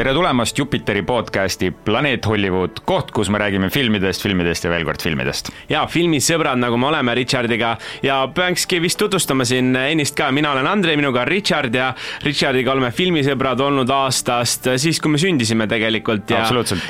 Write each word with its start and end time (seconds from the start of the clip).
tere 0.00 0.14
tulemast 0.16 0.56
Jupiteri 0.58 1.02
podcasti 1.04 1.68
Planeet 1.84 2.24
Hollywood, 2.24 2.78
koht, 2.88 3.10
kus 3.12 3.28
me 3.28 3.36
räägime 3.38 3.68
filmidest, 3.68 4.22
filmidest 4.24 4.64
ja 4.64 4.70
veel 4.72 4.84
kord 4.88 5.02
filmidest. 5.04 5.50
ja 5.68 5.82
filmisõbrad, 5.84 6.56
nagu 6.56 6.78
me 6.80 6.86
oleme 6.88 7.12
Richardiga. 7.18 7.74
Ja 8.02 8.22
peakski 8.32 8.78
vist 8.80 8.96
tutvustama 8.98 9.44
siin 9.44 9.76
ennist 9.76 10.16
ka, 10.16 10.30
mina 10.32 10.54
olen 10.54 10.64
Andrei, 10.70 10.96
minuga 10.96 11.20
on 11.20 11.28
Richard 11.28 11.76
ja 11.76 11.90
Richardiga 12.24 12.72
oleme 12.72 12.88
filmisõbrad 12.96 13.60
olnud 13.60 13.92
aastast 13.92 14.70
siis, 14.80 15.02
kui 15.04 15.12
me 15.12 15.20
sündisime 15.20 15.66
tegelikult. 15.68 16.32
Ja 16.32 16.46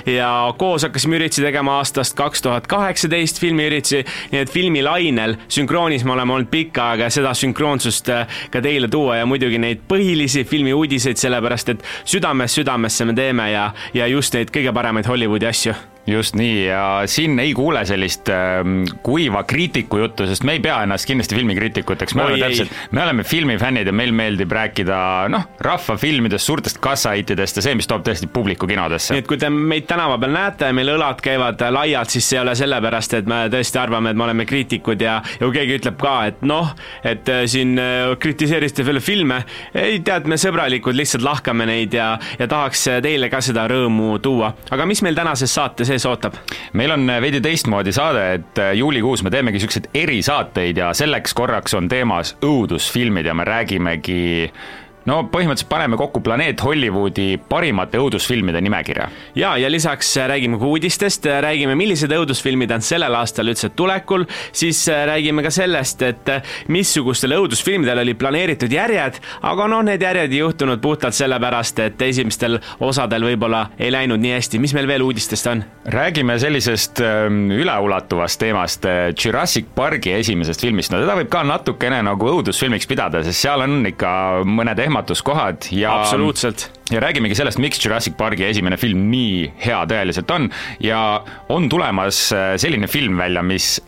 ja 0.06 0.30
koos 0.59 0.87
hakkasime 0.87 1.19
üritusi 1.19 1.42
tegema 1.42 1.80
aastast 1.80 2.15
kaks 2.15 2.47
tuhat 2.47 2.70
kaheksateist 2.70 3.42
filmiüritusi, 3.42 4.05
nii 4.30 4.45
et 4.45 4.55
filmilainel 4.55 5.34
sünkroonis 5.51 6.06
me 6.06 6.15
oleme 6.15 6.37
olnud 6.37 6.52
pikka 6.52 6.92
aega 6.92 7.11
ja 7.11 7.16
seda 7.19 7.34
sünkroonsust 7.34 8.15
ka 8.55 8.62
teile 8.62 8.87
tuua 8.92 9.19
ja 9.19 9.27
muidugi 9.27 9.59
neid 9.59 9.83
põhilisi 9.91 10.47
filmiuudiseid, 10.47 11.19
sellepärast 11.19 11.74
et 11.74 11.84
südames 12.06 12.55
südamesse 13.00 13.04
me 13.04 13.14
teeme 13.14 13.50
ja, 13.50 13.72
ja 13.95 14.06
just 14.06 14.34
neid 14.34 14.50
kõige 14.52 14.72
paremaid 14.74 15.09
Hollywoodi 15.09 15.48
asju 15.48 15.74
just 16.12 16.37
nii 16.38 16.64
ja 16.66 16.84
siin 17.10 17.38
ei 17.42 17.52
kuule 17.56 17.82
sellist 17.88 18.28
äh, 18.32 18.60
kuiva 19.02 19.42
kriitiku 19.48 19.98
juttu, 20.02 20.27
sest 20.28 20.45
me 20.46 20.56
ei 20.59 20.62
pea 20.64 20.80
ennast 20.84 21.09
kindlasti 21.09 21.37
filmikriitikuteks, 21.38 22.14
me 22.14 22.24
Oi, 22.24 22.32
oleme 22.32 22.48
täpselt, 22.48 22.74
me 22.91 23.02
oleme 23.05 23.24
filmifännid 23.24 23.91
ja 23.91 23.95
meil 23.96 24.12
meeldib 24.16 24.52
rääkida 24.52 25.01
noh, 25.32 25.46
rahvafilmidest, 25.60 26.46
suurtest 26.46 26.80
kassahittidest 26.82 27.60
ja 27.60 27.65
see, 27.65 27.77
mis 27.78 27.88
toob 27.91 28.04
tõesti 28.06 28.28
publiku 28.32 28.68
kinodesse. 28.70 29.15
nii 29.15 29.24
et 29.24 29.30
kui 29.30 29.41
te 29.41 29.51
meid 29.52 29.88
tänava 29.91 30.18
peal 30.20 30.34
näete 30.34 30.73
meil 30.77 30.95
õlad 30.96 31.23
käivad 31.24 31.62
laialt, 31.77 32.12
siis 32.12 32.29
see 32.29 32.38
ei 32.38 32.45
ole 32.45 32.56
sellepärast, 32.59 33.18
et 33.20 33.30
me 33.30 33.42
tõesti 33.52 33.80
arvame, 33.82 34.12
et 34.12 34.20
me 34.20 34.26
oleme 34.29 34.46
kriitikud 34.48 35.02
ja, 35.04 35.20
ja 35.38 35.46
kui 35.46 35.57
keegi 35.59 35.79
ütleb 35.80 35.98
ka, 36.01 36.16
et 36.30 36.45
noh, 36.46 36.74
et 37.07 37.29
äh, 37.32 37.45
siin 37.51 37.76
äh, 37.80 38.15
kritiseerisite 38.20 38.87
veel 38.87 39.02
filme, 39.04 39.42
ei 39.74 40.01
tead, 40.07 40.29
me 40.30 40.38
sõbralikud 40.40 40.96
lihtsalt 40.96 41.24
lahkame 41.26 41.68
neid 41.70 41.95
ja, 41.96 42.13
ja 42.38 42.48
tahaks 42.51 42.87
teile 43.04 43.30
ka 43.32 43.42
seda 43.45 43.66
rõõmu 43.70 44.16
tuua. 44.23 44.54
aga 44.70 44.87
mis 44.88 45.02
meil 45.07 45.16
tänases 45.18 45.52
saates 45.54 45.90
ees 45.90 45.99
ootab? 46.06 46.38
meil 46.73 46.90
on 46.95 47.06
veidi 47.20 47.40
teistmoodi 47.40 47.93
saade, 47.93 48.26
et 48.34 48.59
äh, 48.62 48.73
juulikuus 48.79 49.23
me 49.26 49.30
teemegi 49.30 49.59
niisuguseid 49.59 49.90
erisaateid 49.95 50.76
ja 50.76 50.92
selleks 50.96 51.34
korraks 51.34 51.74
on 51.74 51.88
teemas 51.88 52.37
õudusfilmid 52.45 53.26
ja 53.26 53.34
me 53.34 53.45
räägimegi 53.45 54.52
no 55.09 55.20
põhimõtteliselt 55.32 55.70
paneme 55.70 55.96
kokku 56.01 56.20
Planeet 56.24 56.60
Hollywoodi 56.65 57.38
parimate 57.48 58.01
õudusfilmide 58.01 58.60
nimekirja. 58.60 59.09
ja, 59.34 59.54
ja 59.57 59.70
lisaks 59.70 60.12
räägime 60.16 60.59
ka 60.59 60.66
uudistest, 60.66 61.26
räägime, 61.45 61.74
millised 61.79 62.12
õudusfilmid 62.12 62.73
on 62.74 62.84
sellel 62.84 63.15
aastal 63.16 63.48
üldse 63.52 63.70
tulekul, 63.76 64.26
siis 64.53 64.82
räägime 64.88 65.44
ka 65.47 65.53
sellest, 65.54 66.03
et 66.03 66.32
missugustel 66.69 67.37
õudusfilmidel 67.38 68.03
oli 68.04 68.15
planeeritud 68.19 68.72
järjed, 68.72 69.20
aga 69.42 69.69
noh, 69.70 69.84
need 69.87 70.03
järjed 70.03 70.32
ei 70.32 70.42
juhtunud 70.42 70.82
puhtalt 70.82 71.16
sellepärast, 71.16 71.81
et 71.87 72.03
esimestel 72.10 72.59
osadel 72.81 73.25
võib-olla 73.31 73.66
ei 73.78 73.92
läinud 73.92 74.20
nii 74.20 74.37
hästi, 74.37 74.60
mis 74.62 74.75
meil 74.76 74.88
veel 74.91 75.04
uudistest 75.06 75.50
on? 75.50 75.64
räägime 75.91 76.37
sellisest 76.38 77.00
ähm, 77.00 77.50
üleulatuvast 77.50 78.41
teemast, 78.41 78.84
äh, 78.84 79.10
Jurassic 79.25 79.66
Parki 79.75 80.12
esimesest 80.12 80.60
filmist, 80.60 80.92
no 80.92 81.00
teda 81.00 81.16
võib 81.19 81.31
ka 81.32 81.42
natukene 81.47 82.03
nagu 82.04 82.28
õudusfilmiks 82.34 82.88
pidada, 82.91 83.25
sest 83.26 83.42
seal 83.47 83.64
on 83.64 83.81
ikka 83.88 84.10
mõned 84.47 84.78
ehmatuskohad 84.91 85.71
ja 85.71 85.94
absoluutselt. 86.00 86.71
ja 86.91 87.00
räägimegi 87.00 87.34
sellest, 87.34 87.59
miks 87.62 87.84
Jurassic 87.84 88.16
Parki 88.19 88.44
esimene 88.49 88.77
film 88.81 89.06
nii 89.12 89.53
hea 89.62 89.78
tõeliselt 89.87 90.31
on 90.34 90.50
ja 90.82 91.22
on 91.49 91.69
tulemas 91.71 92.27
äh, 92.34 92.55
selline 92.60 92.91
film 92.91 93.21
välja, 93.21 93.43
mis 93.47 93.78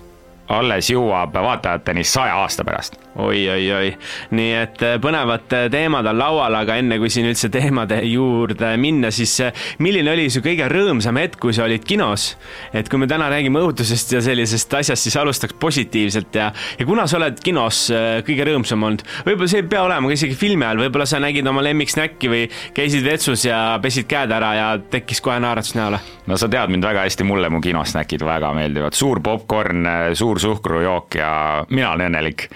alles 0.52 0.90
jõuab 0.92 1.34
vaatajateni 1.34 2.04
saja 2.04 2.36
aasta 2.42 2.64
pärast 2.64 3.00
oi, 3.16 3.48
oi, 3.50 3.72
oi, 3.72 3.90
nii 4.36 4.52
et 4.56 4.82
äh, 4.86 4.94
põnevad 5.02 5.52
äh, 5.52 5.66
teemad 5.72 6.06
on 6.08 6.16
laual, 6.16 6.54
aga 6.56 6.78
enne 6.80 6.96
kui 7.00 7.10
siin 7.12 7.28
üldse 7.28 7.50
teemade 7.52 7.98
juurde 8.08 8.70
minna, 8.80 9.10
siis 9.12 9.34
äh, 9.44 9.64
milline 9.84 10.14
oli 10.14 10.28
su 10.32 10.40
kõige 10.44 10.68
rõõmsam 10.72 11.20
hetk, 11.20 11.36
kui 11.42 11.52
sa 11.56 11.66
olid 11.66 11.84
kinos? 11.88 12.32
et 12.72 12.88
kui 12.88 13.00
me 13.00 13.08
täna 13.10 13.28
räägime 13.32 13.60
õudusest 13.60 14.14
ja 14.16 14.22
sellisest 14.24 14.72
asjast, 14.78 15.04
siis 15.04 15.16
alustaks 15.20 15.56
positiivselt 15.60 16.34
ja, 16.40 16.48
ja 16.78 16.86
kuna 16.88 17.04
sa 17.10 17.18
oled 17.18 17.40
kinos 17.44 17.84
kõige 18.26 18.46
rõõmsam 18.48 18.86
olnud, 18.86 19.04
võib-olla 19.26 19.50
see 19.50 19.60
ei 19.60 19.68
pea 19.68 19.82
olema 19.84 20.08
ka 20.08 20.16
isegi 20.16 20.36
filmi 20.38 20.66
ajal, 20.66 20.80
võib-olla 20.86 21.06
sa 21.08 21.20
nägid 21.22 21.48
oma 21.48 21.64
lemmiksnäkki 21.66 22.30
või 22.32 22.42
käisid 22.76 23.04
vetsus 23.04 23.44
ja 23.48 23.60
pesid 23.82 24.08
käed 24.10 24.32
ära 24.32 24.52
ja 24.56 24.68
tekkis 24.92 25.20
kohe 25.24 25.36
naeratus 25.42 25.76
näole? 25.76 26.00
no 26.26 26.38
sa 26.40 26.48
tead 26.48 26.72
mind 26.72 26.86
väga 26.86 27.04
hästi, 27.04 27.26
mulle 27.28 27.50
mu 27.52 27.60
kinosnäkid 27.64 28.24
väga 28.24 28.54
meeldivad, 28.56 28.96
suur 28.96 29.20
popkorn, 29.24 29.88
suur 30.16 30.40
suhkrujook 30.42 31.18
ja 31.20 31.32
mina 31.70 31.92
olen 31.94 32.10
õnnelik 32.10 32.48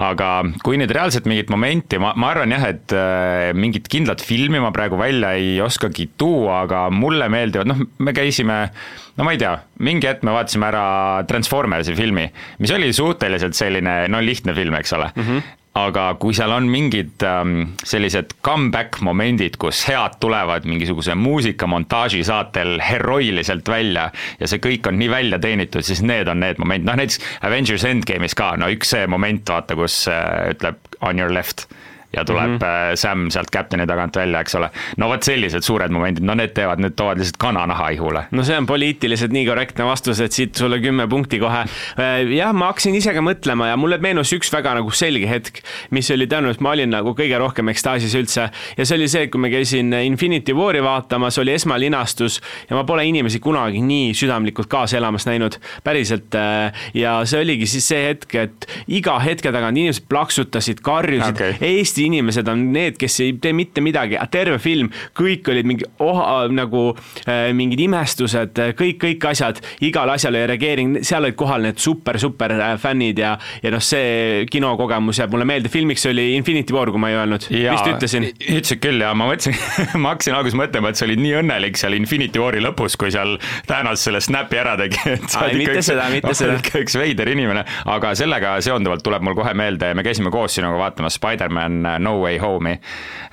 aga 0.00 0.30
kui 0.64 0.78
nüüd 0.80 0.92
reaalselt 0.94 1.28
mingit 1.30 1.50
momenti, 1.52 1.98
ma, 2.00 2.12
ma 2.18 2.32
arvan 2.32 2.54
jah, 2.54 2.66
et 2.70 2.94
äh, 2.96 3.50
mingit 3.56 3.88
kindlat 3.90 4.22
filmi 4.24 4.60
ma 4.62 4.72
praegu 4.74 4.98
välja 5.00 5.34
ei 5.38 5.58
oskagi 5.64 6.10
tuua, 6.20 6.64
aga 6.64 6.86
mulle 6.94 7.30
meeldivad, 7.32 7.70
noh, 7.70 7.84
me 8.00 8.14
käisime 8.16 8.60
no 9.18 9.26
ma 9.26 9.34
ei 9.34 9.40
tea, 9.40 9.54
mingi 9.84 10.08
hetk 10.08 10.24
me 10.26 10.34
vaatasime 10.36 10.68
ära 10.70 10.84
Transformersi 11.28 11.96
filmi, 11.98 12.28
mis 12.62 12.74
oli 12.74 12.92
suhteliselt 12.96 13.58
selline, 13.58 14.02
no 14.12 14.22
lihtne 14.24 14.56
film, 14.56 14.78
eks 14.80 14.96
ole 14.98 15.10
mm. 15.14 15.26
-hmm 15.26 15.56
aga 15.78 16.04
kui 16.18 16.34
seal 16.34 16.50
on 16.50 16.66
mingid 16.70 17.22
ähm, 17.26 17.76
sellised 17.86 18.34
comeback 18.46 18.98
momendid, 19.06 19.54
kus 19.60 19.84
head 19.86 20.16
tulevad 20.22 20.66
mingisuguse 20.66 21.14
muusikamontaaži 21.14 22.24
saatel 22.26 22.80
heroiliselt 22.82 23.68
välja 23.70 24.08
ja 24.40 24.50
see 24.50 24.62
kõik 24.62 24.88
on 24.90 24.98
nii 24.98 25.10
välja 25.12 25.38
teenitud, 25.42 25.86
siis 25.86 26.02
need 26.02 26.28
on 26.28 26.42
need 26.42 26.58
momendid, 26.58 26.88
noh 26.90 26.98
näiteks 26.98 27.20
Avengers 27.46 27.86
Endgame'is 27.86 28.34
ka, 28.38 28.56
no 28.58 28.70
üks 28.72 28.90
see 28.96 29.06
moment, 29.10 29.46
vaata, 29.46 29.78
kus 29.78 30.02
äh, 30.10 30.50
ütleb 30.56 30.98
on 31.06 31.22
your 31.22 31.30
left 31.30 31.68
ja 32.16 32.24
tuleb 32.24 32.50
mm 32.50 32.56
-hmm. 32.56 32.96
Sam 32.96 33.30
sealt 33.30 33.50
kapteni 33.50 33.86
tagant 33.86 34.16
välja, 34.16 34.40
eks 34.40 34.54
ole. 34.54 34.70
no 34.96 35.08
vot 35.08 35.22
sellised 35.22 35.62
suured 35.62 35.90
momendid, 35.90 36.24
no 36.24 36.34
need 36.34 36.54
teevad, 36.54 36.80
need 36.82 36.96
toovad 36.96 37.18
lihtsalt 37.18 37.36
kananaha 37.38 37.88
ihule. 37.88 38.24
no 38.30 38.44
see 38.44 38.56
on 38.58 38.66
poliitiliselt 38.66 39.32
nii 39.32 39.46
korrektne 39.46 39.84
vastus, 39.84 40.20
et 40.20 40.32
siit 40.32 40.54
sulle 40.54 40.80
kümme 40.80 41.06
punkti 41.08 41.38
kohe. 41.38 41.60
Äh, 41.98 42.32
jah, 42.36 42.52
ma 42.54 42.66
hakkasin 42.72 42.94
ise 42.94 43.14
ka 43.14 43.20
mõtlema 43.20 43.68
ja 43.70 43.76
mulle 43.76 43.98
meenus 43.98 44.32
üks 44.32 44.52
väga 44.52 44.74
nagu 44.74 44.90
selge 44.90 45.28
hetk, 45.28 45.62
mis 45.90 46.10
oli 46.10 46.26
tõenäoliselt, 46.26 46.60
ma 46.60 46.70
olin 46.70 46.90
nagu 46.90 47.14
kõige 47.14 47.38
rohkem 47.38 47.68
ekstaasis 47.68 48.14
üldse 48.14 48.50
ja 48.76 48.84
see 48.84 48.98
oli 48.98 49.08
see, 49.08 49.28
kui 49.30 49.40
ma 49.40 49.48
käisin 49.48 49.92
Infinity 49.92 50.52
War'i 50.52 50.82
vaatamas, 50.82 51.38
oli 51.38 51.52
esmalinastus 51.52 52.40
ja 52.70 52.76
ma 52.76 52.84
pole 52.84 53.06
inimesi 53.06 53.38
kunagi 53.38 53.82
nii 53.82 54.14
südamlikult 54.14 54.68
kaasa 54.68 54.96
elamas 54.96 55.26
näinud, 55.26 55.60
päriselt. 55.84 56.34
Äh, 56.34 56.72
ja 56.94 57.20
see 57.24 57.40
oligi 57.44 57.66
siis 57.66 57.88
see 57.88 58.02
hetk, 58.08 58.34
et 58.34 58.66
iga 58.88 59.18
hetke 59.22 59.52
tagant 59.52 59.78
inimesed 59.78 60.08
plaksutasid, 60.08 60.82
karjusid 60.82 61.34
okay., 61.34 61.54
Eesti 61.60 61.99
Eesti 62.00 62.08
inimesed 62.08 62.48
on 62.48 62.62
need, 62.72 62.96
kes 62.96 63.18
ei 63.20 63.34
tee 63.42 63.52
mitte 63.52 63.82
midagi, 63.84 64.16
terve 64.32 64.56
film, 64.62 64.88
kõik 65.16 65.48
olid 65.52 65.66
mingi 65.68 65.84
oha, 66.00 66.46
nagu 66.52 66.94
äh, 67.28 67.50
mingid 67.56 67.82
imestused, 67.84 68.56
kõik, 68.78 68.96
kõik 69.02 69.26
asjad, 69.28 69.60
igale 69.84 70.14
asjale 70.16 70.46
reageering, 70.48 71.00
seal 71.04 71.26
olid 71.26 71.36
kohal 71.36 71.66
need 71.66 71.80
super, 71.82 72.16
super 72.22 72.54
äh, 72.56 72.72
fännid 72.80 73.20
ja, 73.20 73.34
ja 73.60 73.72
noh, 73.74 73.82
see 73.84 74.46
kinokogemus 74.50 75.20
jääb 75.20 75.34
mulle 75.34 75.44
meelde, 75.48 75.68
filmiks 75.72 76.06
oli 76.08 76.30
Infinity 76.38 76.72
War, 76.72 76.92
kui 76.92 77.02
ma 77.02 77.10
ei 77.12 77.18
öelnud, 77.18 77.44
vist 77.50 77.90
ütlesin? 77.90 78.30
ütlesid 78.30 78.80
küll 78.80 79.04
ja 79.04 79.12
ma 79.12 79.28
mõtlesin 79.28 79.58
ma 80.02 80.14
hakkasin 80.14 80.38
alguses 80.38 80.56
mõtlema, 80.62 80.94
et 80.94 81.00
sa 81.00 81.08
olid 81.08 81.20
nii 81.20 81.36
õnnelik 81.42 81.80
seal 81.80 81.98
Infinity 81.98 82.40
War'i 82.40 82.64
lõpus, 82.64 82.96
kui 83.00 83.12
seal 83.12 83.36
Thanos 83.68 84.06
selle 84.08 84.22
snap'i 84.24 84.62
ära 84.62 84.78
tegi, 84.80 85.02
et 85.18 85.28
sa 85.28 85.44
oled 85.44 85.66
ikka 85.66 85.76
üks, 85.82 86.44
ikka 86.48 86.84
üks 86.86 86.98
veider 87.00 87.34
inimene, 87.34 87.66
aga 87.92 88.14
sellega 88.16 88.56
seonduvalt 88.64 89.04
tuleb 89.04 89.26
mul 89.26 89.36
kohe 89.36 89.52
meelde, 89.58 89.92
me 89.92 90.06
käisime 90.06 90.32
koos 90.32 90.56
sinuga 90.56 90.80
vaatamas 90.80 91.20
Spider-man 91.20 91.89
No 91.98 92.20
Way 92.22 92.38
Home'i. 92.38 92.78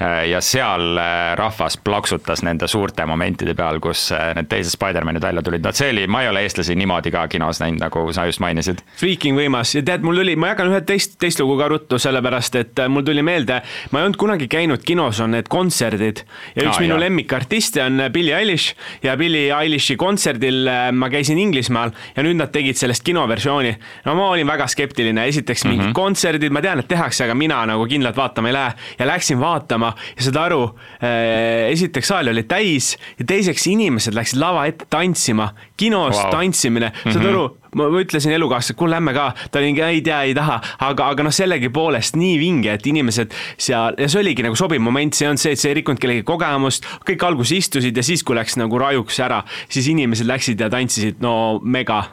Äh, 0.01 0.29
ja 0.29 0.41
seal 0.41 0.97
äh, 0.97 1.35
rahvas 1.35 1.77
plaksutas 1.77 2.43
nende 2.45 2.67
suurte 2.69 3.05
momentide 3.09 3.55
peal, 3.57 3.79
kus 3.81 4.11
äh, 4.13 4.29
need 4.37 4.45
teised 4.51 4.75
Spider-manid 4.75 5.23
välja 5.25 5.41
tulid, 5.41 5.63
no 5.65 5.71
see 5.73 5.89
oli, 5.89 6.03
ma 6.05 6.21
ei 6.21 6.29
ole 6.29 6.43
eestlasi 6.45 6.75
niimoodi 6.77 7.09
ka 7.15 7.23
kinos 7.31 7.57
näinud, 7.63 7.81
nagu 7.81 8.03
sa 8.13 8.27
just 8.29 8.41
mainisid. 8.43 8.83
Freaking 8.99 9.39
võimas 9.39 9.73
ja 9.73 9.81
tead, 9.87 10.05
mul 10.05 10.19
tuli, 10.21 10.35
ma 10.37 10.51
jagan 10.51 10.69
ühe 10.69 10.81
teist, 10.85 11.17
teist 11.17 11.41
lugu 11.41 11.57
ka 11.57 11.69
ruttu, 11.73 11.97
sellepärast 12.01 12.59
et 12.61 12.83
mul 12.93 13.07
tuli 13.07 13.23
meelde, 13.25 13.57
ma 13.89 14.03
ei 14.03 14.05
olnud 14.05 14.19
kunagi 14.21 14.49
käinud 14.51 14.85
kinos, 14.85 15.23
on 15.25 15.33
need 15.33 15.49
kontserdid 15.49 16.21
ja 16.53 16.67
üks 16.67 16.75
ah, 16.75 16.83
minu 16.85 16.99
lemmikartiste 17.01 17.81
on 17.81 18.05
Billie 18.13 18.37
Eilish 18.37 18.77
ja 19.01 19.17
Billie 19.17 19.49
Eilishi 19.49 19.97
kontserdil 19.97 20.69
ma 20.93 21.09
käisin 21.09 21.41
Inglismaal 21.41 21.95
ja 22.13 22.25
nüüd 22.25 22.37
nad 22.37 22.53
tegid 22.53 22.77
sellest 22.77 23.01
kinoversiooni. 23.07 23.73
no 24.05 24.15
ma 24.19 24.29
olin 24.35 24.47
väga 24.47 24.69
skeptiline, 24.69 25.25
esiteks 25.25 25.65
mingid 25.65 25.87
mm 25.87 25.89
-hmm. 25.89 25.97
kontserdid, 25.97 26.53
ma 26.53 26.61
tean, 26.61 26.85
et 26.85 26.87
tehakse, 26.87 27.25
aga 27.25 27.33
mina 27.33 27.65
nagu 27.65 27.89
kindlalt 27.89 28.17
vaatama 28.17 28.46
ei 28.47 28.55
lähe. 28.55 28.73
Ja 28.99 29.07
läksin 29.09 29.39
vaatama 29.41 29.93
ja 30.15 30.25
saad 30.25 30.41
aru, 30.47 30.63
äh, 31.01 31.67
esiteks 31.71 32.13
saal 32.13 32.33
oli 32.33 32.43
täis 32.49 32.95
ja 33.19 33.27
teiseks 33.27 33.67
inimesed 33.71 34.17
läksid 34.17 34.41
lava 34.41 34.65
ette 34.69 34.89
tantsima, 34.89 35.51
kinos 35.77 36.17
wow. 36.17 36.31
tantsimine, 36.33 36.91
saad 37.03 37.15
mm 37.15 37.21
-hmm. 37.21 37.29
aru 37.35 37.67
ma 37.77 37.87
ütlesin 38.01 38.31
elukaaslasele, 38.31 38.77
kuule 38.77 38.95
lähme 38.95 39.13
ka, 39.13 39.31
ta 39.51 39.59
oli, 39.59 39.73
ei 39.81 40.01
tea, 40.01 40.21
ei 40.29 40.35
taha, 40.37 40.59
aga, 40.87 41.09
aga 41.13 41.27
noh, 41.27 41.35
sellegipoolest 41.35 42.17
nii 42.19 42.37
vinge, 42.41 42.73
et 42.77 42.87
inimesed 42.89 43.33
seal 43.57 43.97
ja 43.99 44.09
see 44.09 44.21
oligi 44.23 44.45
nagu 44.45 44.57
sobiv 44.59 44.81
moment, 44.83 45.13
see 45.17 45.29
on 45.29 45.37
see, 45.37 45.53
et 45.55 45.61
see 45.61 45.73
ei 45.73 45.79
rikkunud 45.81 46.01
kellegi 46.01 46.25
kogemust, 46.27 46.87
kõik 47.07 47.25
alguses 47.27 47.57
istusid 47.57 47.97
ja 47.97 48.05
siis, 48.05 48.23
kui 48.23 48.37
läks 48.37 48.57
nagu 48.59 48.81
rajuks 48.81 49.19
ära, 49.23 49.43
siis 49.69 49.89
inimesed 49.93 50.29
läksid 50.29 50.63
ja 50.63 50.71
tantsisid, 50.73 51.21
no 51.23 51.59
mega 51.63 52.03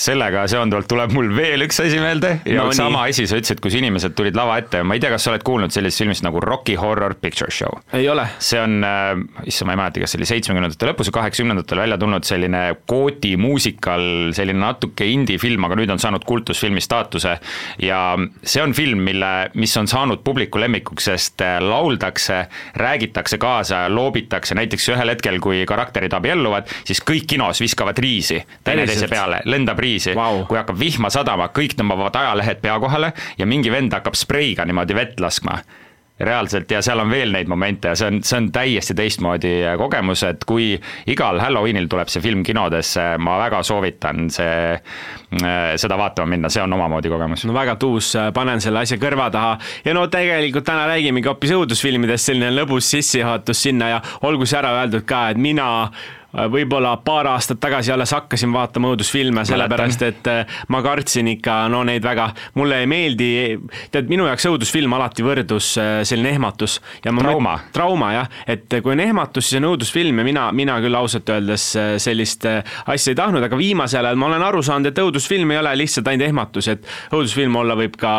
sellega 0.00 0.46
seonduvalt 0.48 0.88
tuleb 0.88 1.12
mul 1.12 1.28
veel 1.36 1.66
üks 1.66 1.80
asi 1.84 2.00
meelde. 2.00 2.38
Ja 2.48 2.64
No 2.64 2.74
sama 2.76 3.04
asi, 3.08 3.26
sa 3.28 3.38
ütlesid, 3.40 3.60
kus 3.62 3.76
inimesed 3.78 4.14
tulid 4.16 4.36
lava 4.38 4.56
ette, 4.60 4.82
ma 4.86 4.96
ei 4.96 5.02
tea, 5.02 5.12
kas 5.12 5.26
sa 5.26 5.32
oled 5.34 5.44
kuulnud 5.46 5.72
sellisest 5.74 6.04
filmist 6.04 6.24
nagu 6.24 6.40
Rocky 6.44 6.76
Horror 6.80 7.16
Picture 7.20 7.52
Show? 7.52 7.80
ei 7.96 8.08
ole. 8.08 8.26
See 8.42 8.60
on 8.60 8.84
äh,, 8.86 9.12
issand, 9.48 9.68
ma 9.68 9.76
ei 9.76 9.80
mäleta, 9.82 10.02
kas 10.04 10.14
see 10.14 10.20
oli 10.20 10.28
seitsmekümnendate 10.30 10.88
lõpus 10.88 11.10
või 11.10 11.16
kaheksakümnendatel 11.18 11.82
välja 11.82 11.98
tulnud 12.00 12.28
selline 12.28 12.62
kooti 12.90 13.34
muusikal, 13.40 14.04
selline 14.36 14.62
natuke 14.62 15.08
indie-film, 15.08 15.66
aga 15.68 15.78
nüüd 15.80 15.92
on 15.92 16.02
saanud 16.02 16.24
kultusfilmi 16.28 16.82
staatuse. 16.84 17.36
ja 17.82 18.00
see 18.42 18.62
on 18.62 18.74
film, 18.76 19.04
mille, 19.04 19.50
mis 19.60 19.76
on 19.80 19.88
saanud 19.90 20.24
publiku 20.24 20.60
lemmikuks, 20.62 21.10
sest 21.10 21.44
äh, 21.44 21.58
lauldakse, 21.64 22.42
räägitakse 22.80 23.38
kaasa, 23.40 23.84
loobitakse, 23.92 24.56
näiteks 24.56 24.88
ühel 24.94 25.14
hetkel, 25.14 25.40
kui 25.44 25.64
karakterid 25.68 26.14
abielluvad, 26.16 26.70
siis 26.88 27.02
kõik 27.04 27.28
kinos 27.30 27.60
viskavad 27.60 27.98
riisi 28.00 28.40
teineteise 28.64 29.08
peale, 29.10 29.42
lendab 29.50 29.80
riisi 29.90 30.16
Vau. 30.16 30.44
kui 30.48 30.60
hakkab 30.60 30.78
vihma 30.80 31.10
sadama, 31.12 31.50
kõik 31.54 31.76
tõmbavad 31.78 32.22
ajalehed 32.22 32.62
pea 32.62 32.78
kohale 32.80 33.12
ja 33.38 33.46
mingi 33.46 33.72
vend 33.72 33.94
hakkab 33.98 34.18
spreiga 34.18 34.66
niimoodi 34.68 34.96
vett 34.96 35.22
laskma 35.22 35.60
reaalselt 36.20 36.70
ja 36.70 36.82
seal 36.84 37.00
on 37.00 37.10
veel 37.10 37.32
neid 37.32 37.48
momente 37.48 37.88
ja 37.88 37.96
see 37.96 38.08
on, 38.10 38.18
see 38.26 38.36
on 38.36 38.48
täiesti 38.52 38.94
teistmoodi 38.96 39.52
kogemus, 39.80 40.24
et 40.28 40.44
kui 40.48 40.74
igal 41.08 41.40
Halloweenil 41.40 41.88
tuleb 41.90 42.10
see 42.12 42.22
film 42.24 42.42
kinodesse, 42.44 43.06
ma 43.22 43.38
väga 43.40 43.62
soovitan 43.64 44.28
see, 44.32 44.76
seda 45.80 45.96
vaatama 46.00 46.34
minna, 46.34 46.52
see 46.52 46.62
on 46.62 46.76
omamoodi 46.76 47.12
kogemus. 47.12 47.46
no 47.48 47.56
väga 47.56 47.78
tuus, 47.80 48.12
panen 48.36 48.60
selle 48.60 48.84
asja 48.84 49.00
kõrva 49.00 49.30
taha 49.32 49.56
ja 49.86 49.96
no 49.96 50.06
tegelikult 50.12 50.68
täna 50.68 50.84
räägimegi 50.92 51.32
hoopis 51.32 51.56
õudusfilmidest, 51.56 52.32
selline 52.32 52.52
lõbus 52.52 52.92
sissejuhatus 52.92 53.66
sinna 53.68 53.94
ja 53.94 54.02
olgu 54.28 54.48
see 54.48 54.60
ära 54.60 54.76
öeldud 54.82 55.08
ka, 55.08 55.30
et 55.32 55.40
mina 55.40 55.70
äh, 55.86 56.19
võib-olla 56.32 56.94
paar 57.04 57.26
aastat 57.32 57.60
tagasi 57.60 57.92
alles 57.92 58.12
hakkasin 58.14 58.52
vaatama 58.54 58.92
õudusfilme, 58.92 59.42
sellepärast 59.48 60.02
et 60.06 60.28
äh, 60.30 60.58
ma 60.70 60.80
kartsin 60.84 61.28
ikka 61.32 61.56
no 61.72 61.82
neid 61.86 62.04
väga, 62.06 62.28
mulle 62.58 62.80
ei 62.84 62.88
meeldi, 62.90 63.30
tead, 63.90 64.10
minu 64.10 64.28
jaoks 64.28 64.46
õudusfilm 64.50 64.94
alati 64.94 65.24
võrdus 65.26 65.72
äh, 65.80 65.90
selline 66.06 66.34
ehmatus. 66.36 66.78
ja 67.04 67.12
ma 67.12 67.24
Trauma. 67.24 67.54
trauma 67.74 68.12
jah, 68.14 68.30
et 68.46 68.78
kui 68.82 68.94
on 68.94 69.02
ehmatus, 69.02 69.48
siis 69.48 69.60
on 69.60 69.70
õudusfilm 69.72 70.22
ja 70.22 70.26
mina, 70.26 70.46
mina 70.56 70.78
küll 70.84 70.98
ausalt 70.98 71.28
öeldes 71.34 71.66
äh, 71.78 71.90
sellist 72.02 72.46
äh, 72.48 72.62
asja 72.86 73.14
ei 73.14 73.18
tahtnud, 73.18 73.44
aga 73.46 73.58
viimasel 73.58 74.06
ajal 74.06 74.20
ma 74.20 74.30
olen 74.30 74.46
aru 74.46 74.62
saanud, 74.66 74.90
et 74.90 75.02
õudusfilm 75.02 75.54
ei 75.54 75.60
ole 75.60 75.74
lihtsalt 75.82 76.12
ainult 76.12 76.28
ehmatus, 76.28 76.70
et 76.70 76.86
õudusfilm 77.10 77.58
olla 77.58 77.74
võib 77.78 77.98
ka, 78.00 78.14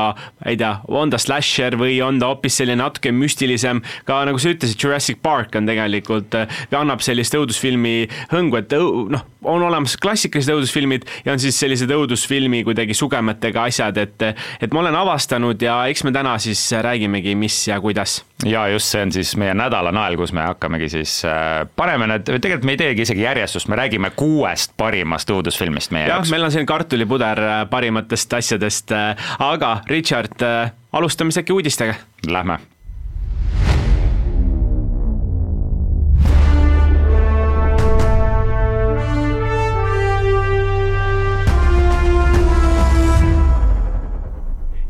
ei 0.45 0.59
tea, 0.59 0.73
on 0.87 1.13
ta 1.13 1.19
slasher 1.21 1.79
või 1.79 2.01
on 2.03 2.19
ta 2.19 2.31
hoopis 2.33 2.59
selline 2.59 2.81
natuke 2.83 3.13
müstilisem, 3.15 3.81
ka 4.07 4.21
nagu 4.27 4.39
sa 4.41 4.51
ütlesid, 4.51 4.79
Jurassic 4.81 5.21
Park 5.23 5.55
on 5.55 5.69
tegelikult, 5.69 6.35
annab 6.75 7.03
sellist 7.05 7.35
õudusfilmi 7.37 8.00
hõngu, 8.31 8.61
et 8.61 8.73
noh, 9.11 9.25
on 9.43 9.63
olemas 9.65 9.97
klassikalised 10.01 10.53
õudusfilmid 10.53 11.07
ja 11.25 11.35
on 11.35 11.41
siis 11.41 11.57
sellised 11.59 11.91
õudusfilmi 11.91 12.63
kuidagi 12.67 12.95
sugemetega 12.97 13.67
asjad, 13.69 13.97
et 14.01 14.27
et 14.61 14.73
ma 14.73 14.83
olen 14.83 14.95
avastanud 14.95 15.61
ja 15.61 15.81
eks 15.91 16.05
me 16.05 16.13
täna 16.15 16.37
siis 16.41 16.61
räägimegi, 16.83 17.35
mis 17.35 17.57
ja 17.67 17.79
kuidas 17.81 18.21
ja 18.45 18.67
just 18.67 18.91
see 18.91 19.01
on 19.05 19.13
siis 19.13 19.33
meie 19.39 19.53
nädala 19.57 19.91
nael, 19.95 20.17
kus 20.19 20.33
me 20.35 20.43
hakkamegi 20.45 20.89
siis 20.89 21.19
äh, 21.27 21.61
paneme 21.75 22.07
need, 22.11 22.27
tegelikult 22.27 22.67
me 22.67 22.75
ei 22.77 22.81
teegi 22.81 23.05
isegi 23.05 23.25
järjestust, 23.25 23.69
me 23.71 23.79
räägime 23.79 24.13
kuuest 24.17 24.75
parimast 24.77 25.29
õudusfilmist 25.33 25.93
meie 25.95 26.09
jaoks. 26.09 26.33
meil 26.33 26.47
on 26.47 26.53
siin 26.53 26.69
kartulipuder 26.69 27.43
äh, 27.45 27.63
parimatest 27.69 28.33
asjadest, 28.41 28.93
aga 29.39 29.71
Richard, 29.89 30.37
äh, 30.45 30.73
alustame 30.91 31.31
siis 31.31 31.43
äkki 31.43 31.57
uudistega. 31.57 31.97
Lähme 32.27 32.59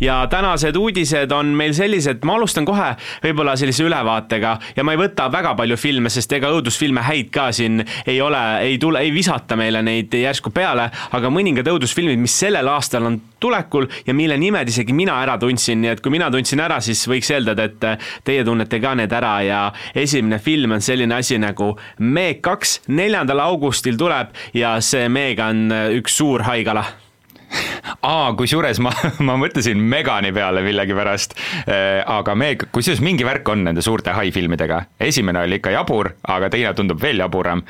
ja 0.02 0.28
tänased 0.30 0.76
uudised 0.76 1.32
on 1.32 1.54
meil 1.58 1.74
sellised, 1.78 2.24
ma 2.26 2.36
alustan 2.40 2.66
kohe 2.66 2.92
võib-olla 3.24 3.56
sellise 3.60 3.86
ülevaatega 3.86 4.54
ja 4.76 4.86
ma 4.86 4.96
ei 4.96 5.00
võta 5.02 5.28
väga 5.32 5.54
palju 5.60 5.78
filme, 5.78 6.10
sest 6.10 6.34
ega 6.38 6.50
õudusfilme 6.54 7.04
häid 7.06 7.30
ka 7.34 7.50
siin 7.56 7.84
ei 8.06 8.18
ole, 8.22 8.42
ei 8.66 8.80
tule, 8.82 9.04
ei 9.06 9.14
visata 9.14 9.58
meile 9.60 9.84
neid 9.86 10.14
järsku 10.18 10.54
peale, 10.56 10.90
aga 11.12 11.32
mõningad 11.34 11.70
õudusfilmid, 11.72 12.22
mis 12.22 12.38
sellel 12.44 12.68
aastal 12.72 13.06
on 13.10 13.20
tulekul 13.42 13.88
ja 14.08 14.16
mille 14.18 14.38
nimed 14.42 14.70
isegi 14.70 14.94
mina 14.94 15.20
ära 15.22 15.38
tundsin, 15.42 15.82
nii 15.84 15.94
et 15.94 16.02
kui 16.02 16.14
mina 16.14 16.32
tundsin 16.34 16.62
ära, 16.64 16.82
siis 16.82 17.04
võiks 17.10 17.30
eeldada, 17.34 17.70
et 17.70 18.26
teie 18.26 18.46
tunnete 18.48 18.82
ka 18.82 18.96
need 18.98 19.14
ära 19.14 19.36
ja 19.46 19.62
esimene 19.96 20.42
film 20.42 20.78
on 20.78 20.84
selline 20.86 21.20
asi 21.22 21.38
nagu 21.42 21.72
Meeg 22.02 22.42
kaks, 22.44 22.82
neljandal 22.90 23.44
augustil 23.46 23.98
tuleb 24.00 24.34
ja 24.58 24.76
see 24.82 25.08
Meeg 25.10 25.40
on 25.46 25.70
üks 26.00 26.18
suur 26.22 26.46
haigala 26.48 26.86
aa, 28.02 28.34
kusjuures 28.38 28.80
ma, 28.84 28.94
ma 29.28 29.38
mõtlesin 29.42 29.80
Megani 29.80 30.34
peale 30.36 30.64
millegipärast, 30.66 31.38
aga 32.06 32.36
Meg, 32.36 32.68
kusjuures 32.74 33.04
mingi 33.04 33.28
värk 33.28 33.48
on 33.54 33.66
nende 33.68 33.84
suurte 33.86 34.16
hai-filmidega. 34.16 34.84
esimene 35.00 35.46
oli 35.46 35.60
ikka 35.62 35.74
jabur, 35.76 36.14
aga 36.28 36.50
teine 36.50 36.74
tundub 36.78 37.02
veel 37.02 37.20
jaburam 37.24 37.64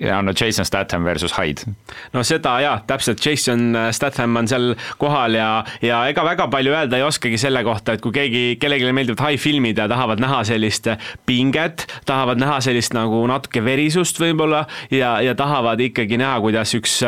ja 0.00 0.22
no 0.22 0.32
Jason 0.40 0.64
Statham 0.64 1.04
versus 1.04 1.34
Hyde. 1.38 1.74
no 2.12 2.22
seda 2.24 2.54
jaa, 2.60 2.76
täpselt, 2.86 3.20
Jason 3.26 3.76
Statham 3.92 4.36
on 4.36 4.48
seal 4.48 4.72
kohal 4.98 5.36
ja, 5.36 5.48
ja 5.82 6.02
ega 6.08 6.24
väga 6.24 6.48
palju 6.52 6.72
öelda 6.72 6.98
ei 6.98 7.04
oskagi 7.06 7.38
selle 7.40 7.62
kohta, 7.64 7.96
et 7.96 8.04
kui 8.04 8.14
keegi, 8.14 8.42
kellelegi 8.60 8.92
meeldivad 8.96 9.22
high-filmid 9.26 9.78
ja 9.78 9.88
tahavad 9.92 10.22
näha 10.22 10.42
sellist 10.48 10.88
pinget, 11.28 11.86
tahavad 12.08 12.40
näha 12.40 12.58
sellist 12.64 12.96
nagu 12.96 13.20
natuke 13.28 13.64
verisust 13.64 14.20
võib-olla 14.22 14.64
ja, 14.90 15.18
ja 15.24 15.36
tahavad 15.38 15.80
ikkagi 15.84 16.18
näha, 16.20 16.40
kuidas 16.44 16.74
üks, 16.78 16.98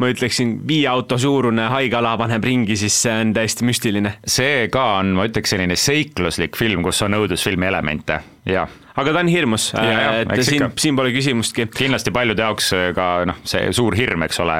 ma 0.00 0.12
ütleksin, 0.12 0.58
viie 0.68 0.88
auto 0.90 1.20
suurune 1.20 1.68
haigala 1.72 2.16
paneb 2.20 2.44
ringi, 2.44 2.78
siis 2.80 2.96
see 3.04 3.16
on 3.20 3.34
täiesti 3.36 3.68
müstiline. 3.68 4.16
see 4.26 4.68
ka 4.72 4.86
on, 5.00 5.14
ma 5.18 5.28
ütleks, 5.28 5.52
selline 5.52 5.76
seikluslik 5.76 6.56
film, 6.56 6.84
kus 6.86 7.04
on 7.04 7.20
õudusfilmi 7.20 7.68
elemente, 7.68 8.22
jah 8.48 8.79
aga 8.96 9.12
ta 9.14 9.22
on 9.22 9.30
hirmus, 9.30 9.70
et 9.76 10.32
siin, 10.46 10.66
siin 10.80 10.96
pole 10.98 11.12
küsimustki. 11.14 11.68
kindlasti 11.74 12.12
paljude 12.14 12.42
jaoks 12.42 12.72
ka 12.96 13.08
noh, 13.30 13.38
see 13.48 13.70
suur 13.76 13.96
hirm, 13.98 14.24
eks 14.26 14.40
ole, 14.44 14.56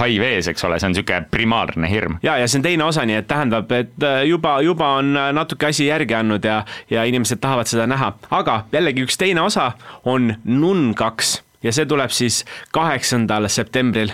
hai 0.00 0.16
vees, 0.22 0.48
eks 0.52 0.64
ole, 0.68 0.78
see 0.80 0.90
on 0.90 0.96
niisugune 0.96 1.28
primaarne 1.32 1.90
hirm. 1.90 2.18
ja, 2.24 2.38
ja 2.40 2.48
see 2.48 2.60
on 2.60 2.66
teine 2.66 2.86
osa, 2.86 3.04
nii 3.08 3.20
et 3.20 3.28
tähendab, 3.30 3.70
et 3.76 4.08
juba, 4.28 4.56
juba 4.64 4.94
on 5.00 5.12
natuke 5.36 5.70
asi 5.70 5.90
järgi 5.90 6.16
andnud 6.16 6.44
ja, 6.46 6.62
ja 6.90 7.04
inimesed 7.08 7.42
tahavad 7.42 7.70
seda 7.70 7.86
näha, 7.90 8.14
aga 8.30 8.64
jällegi 8.72 9.06
üks 9.08 9.20
teine 9.20 9.44
osa 9.44 9.72
on 10.08 10.34
Nun 10.44 10.92
kaks 10.98 11.40
ja 11.62 11.72
see 11.74 11.86
tuleb 11.88 12.12
siis 12.14 12.42
kaheksandal 12.72 13.48
septembril. 13.52 14.12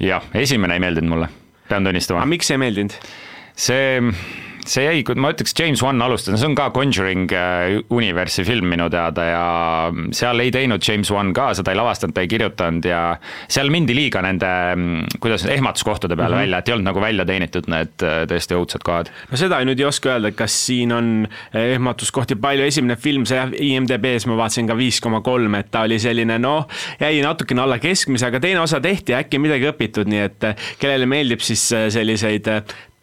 jah, 0.00 0.24
esimene 0.34 0.76
ei 0.76 0.82
meeldinud 0.82 1.12
mulle, 1.12 1.28
pean 1.68 1.84
tunnistama. 1.84 2.22
aga 2.24 2.32
miks 2.32 2.50
ei 2.50 2.60
meeldinud? 2.60 2.96
see 3.56 4.00
see 4.70 4.84
jäi, 4.86 5.02
ma 5.18 5.30
ütleks, 5.34 5.54
James 5.58 5.82
Wan 5.84 6.02
alustas, 6.02 6.38
see 6.40 6.48
on 6.48 6.56
ka 6.58 6.68
Conjuring 6.74 7.30
universi 7.94 8.44
film 8.46 8.70
minu 8.72 8.88
teada 8.92 9.26
ja 9.28 9.44
seal 10.16 10.42
ei 10.42 10.52
teinud 10.54 10.84
James 10.84 11.10
Wan 11.14 11.32
ka, 11.36 11.50
seda 11.58 11.72
ei 11.72 11.78
lavastanud, 11.78 12.14
ta 12.16 12.24
ei 12.24 12.30
kirjutanud 12.30 12.86
ja 12.88 13.02
seal 13.48 13.70
mindi 13.72 13.96
liiga 13.96 14.22
nende, 14.24 14.50
kuidas 15.22 15.46
ehmatuskohtade 15.50 16.16
peale 16.16 16.34
mm 16.34 16.38
-hmm. 16.38 16.44
välja, 16.44 16.58
et 16.58 16.68
ei 16.68 16.76
olnud 16.76 16.90
nagu 16.90 17.00
välja 17.00 17.26
teenitud 17.28 17.70
need 17.72 17.94
tõesti 18.02 18.58
õudsed 18.58 18.84
kohad. 18.84 19.10
no 19.30 19.36
seda 19.36 19.60
nüüd 19.64 19.80
ei 19.80 19.88
oska 19.88 20.14
öelda, 20.14 20.28
et 20.28 20.38
kas 20.38 20.56
siin 20.66 20.92
on 20.92 21.28
ehmatuskohti 21.54 22.36
palju, 22.36 22.64
esimene 22.64 22.96
film, 22.96 23.26
see 23.26 23.42
IMDB-s 23.70 24.26
ma 24.26 24.36
vaatasin 24.36 24.66
ka 24.66 24.76
viis 24.76 25.00
koma 25.00 25.20
kolm, 25.20 25.54
et 25.54 25.70
ta 25.70 25.86
oli 25.86 25.98
selline 25.98 26.38
noh, 26.38 26.66
jäi 27.00 27.22
natukene 27.22 27.62
alla 27.62 27.78
keskmise, 27.78 28.26
aga 28.26 28.40
teine 28.40 28.60
osa 28.60 28.80
tehti 28.80 29.12
ja 29.12 29.22
äkki 29.22 29.38
midagi 29.38 29.70
õpitud, 29.70 30.10
nii 30.10 30.26
et 30.26 30.50
kellele 30.78 31.06
meeldib 31.06 31.40
siis 31.40 31.68
selliseid 31.70 32.48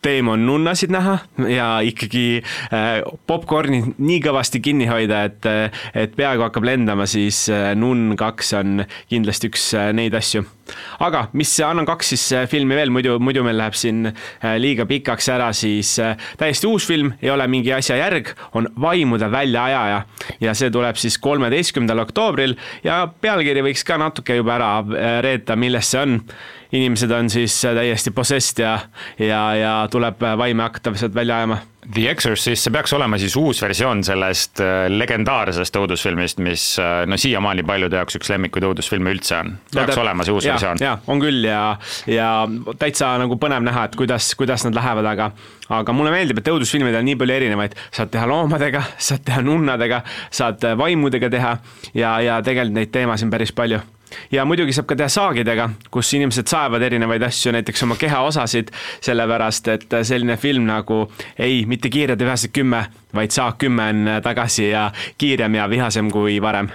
teemon 0.03 0.45
nunnasid 0.45 0.91
näha 0.93 1.17
ja 1.49 1.67
ikkagi 1.85 2.41
äh, 2.73 3.01
popkorni 3.27 3.81
nii 3.97 4.19
kõvasti 4.23 4.61
kinni 4.63 4.87
hoida, 4.89 5.23
et, 5.29 5.47
et 5.95 6.15
peaaegu 6.17 6.45
hakkab 6.45 6.67
lendama, 6.67 7.07
siis 7.09 7.45
äh, 7.51 7.71
Nunn 7.79 8.17
kaks 8.19 8.53
on 8.59 8.83
kindlasti 9.11 9.51
üks 9.51 9.69
äh, 9.79 9.91
neid 9.95 10.15
asju. 10.17 10.43
aga 11.03 11.27
mis 11.37 11.51
annan 11.63 11.87
kaks 11.87 12.13
siis 12.13 12.23
filmi 12.49 12.75
veel, 12.75 12.91
muidu, 12.93 13.17
muidu 13.19 13.43
meil 13.43 13.57
läheb 13.59 13.75
siin 13.75 14.07
liiga 14.63 14.85
pikaks 14.87 15.27
ära, 15.33 15.49
siis 15.53 15.97
täiesti 16.39 16.67
uus 16.69 16.87
film, 16.87 17.11
ei 17.21 17.29
ole 17.33 17.47
mingi 17.51 17.73
asja 17.75 17.97
järg, 17.99 18.31
on 18.55 18.69
Vaimude 18.81 19.27
väljaajaja 19.31 19.99
ja 20.41 20.55
see 20.55 20.71
tuleb 20.71 20.97
siis 20.99 21.19
kolmeteistkümnendal 21.19 22.05
oktoobril 22.05 22.55
ja 22.83 23.03
pealkiri 23.11 23.65
võiks 23.67 23.83
ka 23.87 23.99
natuke 23.99 24.39
juba 24.39 24.55
ära 24.55 24.71
reeta, 25.25 25.59
milles 25.59 25.91
see 25.91 26.05
on 26.07 26.17
inimesed 26.73 27.11
on 27.11 27.29
siis 27.29 27.59
täiesti 27.61 28.11
possessed 28.11 28.63
ja, 28.63 28.79
ja, 29.19 29.43
ja 29.55 29.75
tuleb 29.91 30.23
vaime 30.37 30.65
hakata 30.65 30.93
sealt 30.97 31.15
välja 31.15 31.37
ajama. 31.43 31.59
The 31.83 32.05
Exorcist, 32.07 32.63
see 32.63 32.71
peaks 32.71 32.93
olema 32.95 33.17
siis 33.19 33.33
uus 33.35 33.59
versioon 33.61 34.05
sellest 34.07 34.61
legendaarsest 34.87 35.75
õudusfilmist, 35.75 36.39
mis 36.39 36.67
no 36.79 37.17
siiamaani 37.19 37.65
paljude 37.67 37.99
jaoks 37.99 38.15
üks 38.21 38.31
lemmikuid 38.31 38.63
õudusfilme 38.69 39.11
üldse 39.11 39.35
on. 39.41 39.51
peaks 39.73 39.97
no, 39.97 40.05
olema 40.05 40.23
see 40.23 40.35
uus 40.35 40.47
ja, 40.47 40.55
versioon. 40.55 40.79
jaa, 40.79 40.93
on 41.11 41.19
küll 41.19 41.43
ja, 41.43 41.63
ja 42.07 42.29
täitsa 42.79 43.11
nagu 43.19 43.35
põnev 43.41 43.67
näha, 43.67 43.89
et 43.89 43.97
kuidas, 43.99 44.31
kuidas 44.39 44.63
nad 44.63 44.79
lähevad, 44.79 45.09
aga 45.11 45.33
aga 45.73 45.95
mulle 45.95 46.13
meeldib, 46.13 46.39
et 46.39 46.51
õudusfilmid 46.53 46.95
on 46.95 47.05
nii 47.09 47.17
palju 47.19 47.35
erinevaid, 47.35 47.75
saad 47.91 48.13
teha 48.13 48.29
loomadega, 48.31 48.85
saad 48.97 49.25
teha 49.27 49.43
nunnadega, 49.43 50.03
saad 50.31 50.63
vaimudega 50.79 51.29
teha 51.35 51.57
ja, 51.99 52.15
ja 52.23 52.39
tegelikult 52.45 52.79
neid 52.79 52.95
teemasid 52.95 53.27
on 53.27 53.35
päris 53.35 53.51
palju 53.55 53.83
ja 54.31 54.45
muidugi 54.45 54.73
saab 54.73 54.87
ka 54.89 54.97
teha 54.99 55.09
saagidega, 55.09 55.69
kus 55.91 56.13
inimesed 56.13 56.47
saevad 56.51 56.81
erinevaid 56.81 57.23
asju, 57.29 57.53
näiteks 57.55 57.83
oma 57.87 57.97
kehaosasid, 57.99 58.71
sellepärast 59.01 59.67
et 59.73 59.99
selline 60.03 60.37
film 60.37 60.67
nagu 60.69 61.05
ei, 61.37 61.65
mitte 61.65 61.89
Kiired 61.89 62.19
ja 62.21 62.27
vihased 62.27 62.53
kümme, 62.53 62.85
vaid 63.13 63.31
Saag 63.31 63.59
kümme 63.61 63.89
on 63.89 64.09
tagasi 64.23 64.69
ja 64.69 64.91
kiirem 65.17 65.55
ja 65.55 65.69
vihasem 65.69 66.11
kui 66.11 66.41
varem 66.41 66.69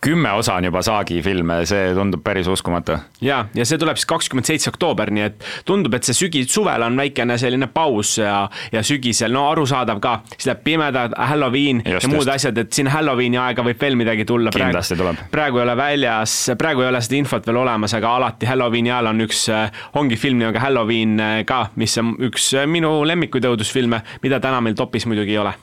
kümme 0.00 0.32
osa 0.32 0.54
on 0.54 0.64
juba 0.64 0.82
Saagi 0.82 1.18
filme, 1.22 1.58
see 1.66 1.90
tundub 1.94 2.22
päris 2.22 2.46
uskumatu. 2.46 2.98
ja, 3.20 3.40
ja 3.54 3.64
see 3.66 3.78
tuleb 3.78 3.98
siis 3.98 4.06
kakskümmend 4.06 4.46
seitse 4.46 4.70
oktoober, 4.70 5.10
nii 5.10 5.24
et 5.26 5.46
tundub, 5.66 5.94
et 5.98 6.06
see 6.06 6.14
sügis, 6.14 6.46
suvel 6.54 6.84
on 6.86 6.96
väikene 6.98 7.34
selline 7.38 7.66
paus 7.74 8.14
ja, 8.20 8.44
ja 8.72 8.82
sügisel, 8.86 9.34
no 9.34 9.48
arusaadav 9.50 9.98
ka, 10.02 10.14
siis 10.36 10.46
läheb 10.52 10.62
pimedad, 10.66 11.16
Halloween 11.18 11.82
just, 11.82 12.06
ja 12.06 12.12
muud 12.12 12.22
just. 12.22 12.34
asjad, 12.36 12.62
et 12.62 12.72
siin 12.72 12.92
Halloweeni 12.94 13.40
aega 13.42 13.66
võib 13.66 13.82
veel 13.82 13.98
midagi 13.98 14.26
tulla. 14.28 14.54
kindlasti 14.54 14.94
praegu, 14.94 15.16
tuleb. 15.18 15.32
praegu 15.34 15.62
ei 15.62 15.66
ole 15.66 15.76
väljas, 15.82 16.36
praegu 16.58 16.86
ei 16.86 16.92
ole 16.92 17.02
seda 17.02 17.18
infot 17.18 17.50
veel 17.50 17.62
olemas, 17.64 17.96
aga 17.98 18.14
alati 18.20 18.50
Halloweeni 18.50 18.94
ajal 18.94 19.10
on 19.12 19.26
üks, 19.26 19.46
ongi 19.98 20.20
film 20.20 20.38
nimega 20.44 20.62
Halloween 20.62 21.18
ka, 21.48 21.64
mis 21.80 21.98
on 21.98 22.14
üks 22.30 22.52
minu 22.70 23.00
lemmikuid 23.08 23.50
õudusfilme, 23.50 24.04
mida 24.22 24.38
täna 24.38 24.62
meil 24.62 24.78
topis 24.78 25.10
muidugi 25.10 25.34
ei 25.34 25.42
ole 25.42 25.58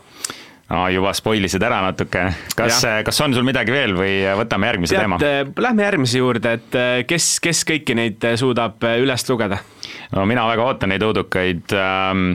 no 0.71 0.85
juba 0.89 1.13
spoilisid 1.15 1.63
ära 1.65 1.81
natuke, 1.85 2.25
kas, 2.57 2.81
kas 3.05 3.21
on 3.25 3.35
sul 3.37 3.45
midagi 3.47 3.73
veel 3.75 3.93
või 3.97 4.15
võtame 4.41 4.71
järgmise 4.71 4.95
Tead, 4.95 5.05
teema? 5.05 5.19
Lähme 5.67 5.85
järgmise 5.85 6.21
juurde, 6.21 6.55
et 6.59 6.79
eh, 6.79 6.97
kes, 7.09 7.35
kes 7.43 7.63
kõiki 7.69 7.97
neid 7.97 8.25
suudab 8.41 8.83
eh, 8.87 8.99
üles 9.03 9.29
lugeda? 9.29 9.61
no 10.15 10.25
mina 10.29 10.47
väga 10.49 10.65
ootan 10.65 10.93
neid 10.93 11.05
õudukaid 11.05 11.75
ähm, 11.77 12.27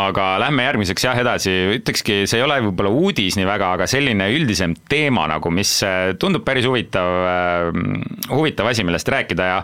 aga 0.00 0.24
lähme 0.42 0.64
järgmiseks 0.66 1.04
jah 1.06 1.18
edasi, 1.22 1.52
ütlekski, 1.76 2.24
see 2.26 2.40
ei 2.40 2.44
ole 2.44 2.56
võib-olla 2.66 2.90
uudis 2.90 3.36
nii 3.38 3.46
väga, 3.46 3.70
aga 3.76 3.86
selline 3.90 4.26
üldisem 4.34 4.74
teema 4.90 5.28
nagu, 5.30 5.52
mis 5.54 5.70
äh, 5.86 6.14
tundub 6.18 6.42
päris 6.46 6.66
huvitav, 6.66 7.10
äh, 7.30 7.68
huvitav 8.32 8.70
asi, 8.72 8.86
millest 8.86 9.10
rääkida 9.14 9.46
ja 9.52 9.60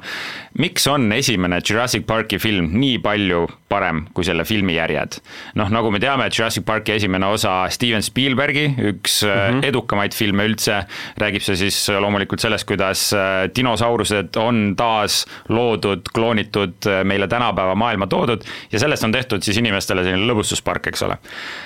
miks 0.59 0.87
on 0.91 1.11
esimene 1.13 1.61
Jurassic 1.61 2.07
Parki 2.07 2.39
film 2.39 2.71
nii 2.79 2.99
palju 3.03 3.47
parem 3.71 4.05
kui 4.15 4.27
selle 4.27 4.45
filmi 4.45 4.77
järjed? 4.77 5.21
noh, 5.59 5.71
nagu 5.71 5.91
me 5.91 6.01
teame, 6.03 6.29
Jurassic 6.31 6.65
Parki 6.67 6.95
esimene 6.97 7.27
osa 7.27 7.67
Steven 7.71 8.03
Spielbergi, 8.03 8.67
üks 8.93 9.23
mm 9.25 9.31
-hmm. 9.31 9.65
edukamaid 9.67 10.15
filme 10.15 10.47
üldse, 10.47 10.85
räägib 11.19 11.43
see 11.43 11.57
siis 11.57 11.89
loomulikult 11.89 12.41
sellest, 12.41 12.67
kuidas 12.67 13.11
dinosaurused 13.57 14.37
on 14.37 14.75
taas 14.77 15.27
loodud, 15.49 16.07
kloonitud, 16.15 16.87
meile 17.05 17.29
tänapäeva 17.29 17.75
maailma 17.75 18.07
toodud 18.07 18.45
ja 18.73 18.79
sellest 18.79 19.05
on 19.05 19.13
tehtud 19.13 19.43
siis 19.43 19.57
inimestele 19.57 20.05
selline 20.05 20.21
selline 20.21 20.29
lõbustuspark, 20.31 20.91
eks 20.91 21.05
ole. 21.07 21.17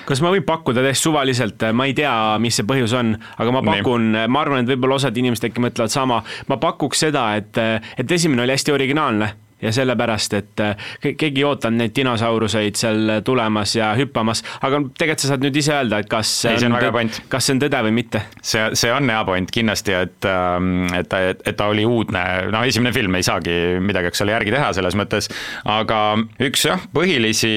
kas 0.07 0.21
ma 0.23 0.31
võin 0.33 0.45
pakkuda 0.45 0.83
täiesti 0.85 1.07
suvaliselt, 1.07 1.65
ma 1.75 1.87
ei 1.89 1.95
tea, 1.97 2.13
mis 2.41 2.57
see 2.59 2.67
põhjus 2.67 2.95
on, 2.97 3.13
aga 3.37 3.53
ma 3.55 3.63
pakun, 3.65 4.07
ma 4.31 4.41
arvan, 4.41 4.63
et 4.63 4.71
võib-olla 4.71 4.99
osad 4.99 5.17
inimesed 5.19 5.49
äkki 5.49 5.63
mõtlevad 5.63 5.93
sama, 5.93 6.21
ma 6.49 6.59
pakuks 6.61 7.03
seda, 7.05 7.27
et, 7.39 7.59
et 7.99 8.15
esimene 8.17 8.45
oli 8.45 8.55
hästi 8.55 8.74
originaalne 8.75 9.33
ja 9.61 9.71
sellepärast, 9.71 10.33
et 10.33 10.61
keegi 11.01 11.41
ei 11.41 11.45
ootanud 11.47 11.79
neid 11.79 11.93
dinosauruseid 11.95 12.75
seal 12.79 13.13
tulemas 13.25 13.75
ja 13.77 13.93
hüppamas, 13.97 14.43
aga 14.65 14.81
tegelikult 14.97 15.23
sa 15.23 15.31
saad 15.31 15.45
nüüd 15.45 15.59
ise 15.61 15.73
öelda, 15.77 16.01
et 16.03 16.11
kas 16.11 16.33
ei, 16.49 16.59
see 16.59 16.69
on 16.69 16.75
väga 16.75 16.89
hea 16.89 16.95
point. 16.97 17.21
kas 17.31 17.47
see 17.47 17.55
on 17.55 17.63
tõde 17.63 17.81
või 17.87 17.95
mitte? 18.01 18.21
see, 18.41 18.67
see 18.77 18.93
on 18.93 19.09
hea 19.09 19.23
point 19.27 19.55
kindlasti, 19.55 19.95
et, 19.95 20.29
ähm, 20.29 20.85
et 20.95 21.09
ta, 21.11 21.23
et 21.33 21.57
ta 21.57 21.71
oli 21.71 21.87
uudne, 21.87 22.25
no 22.53 22.63
esimene 22.67 22.93
film 22.95 23.15
ei 23.17 23.25
saagi 23.25 23.57
midagi, 23.81 24.11
eks 24.11 24.25
ole, 24.25 24.35
järgi 24.35 24.55
teha 24.55 24.71
selles 24.77 24.99
mõttes, 24.99 25.31
aga 25.77 26.01
üks 26.45 26.67
jah, 26.67 26.87
põhilisi 26.93 27.55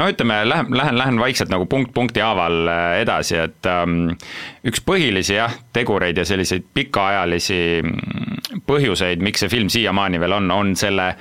no 0.00 0.08
ütleme, 0.10 0.40
lähen, 0.48 0.72
lähen, 0.76 0.98
lähen 0.98 1.20
vaikselt 1.20 1.50
nagu 1.52 1.66
punkt 1.70 1.92
punkti 1.94 2.22
haaval 2.24 2.68
äh, 2.70 3.00
edasi, 3.02 3.36
et 3.44 3.68
um, 3.70 4.14
üks 4.66 4.82
põhilisi 4.86 5.36
jah, 5.36 5.54
tegureid 5.76 6.18
ja 6.18 6.26
selliseid 6.28 6.66
pikaajalisi 6.74 7.60
mm, 7.84 8.39
põhjuseid, 8.70 9.22
miks 9.24 9.44
see 9.44 9.52
film 9.52 9.70
siiamaani 9.72 10.20
veel 10.22 10.38
on, 10.38 10.50
on 10.54 10.74
selle 10.78 11.12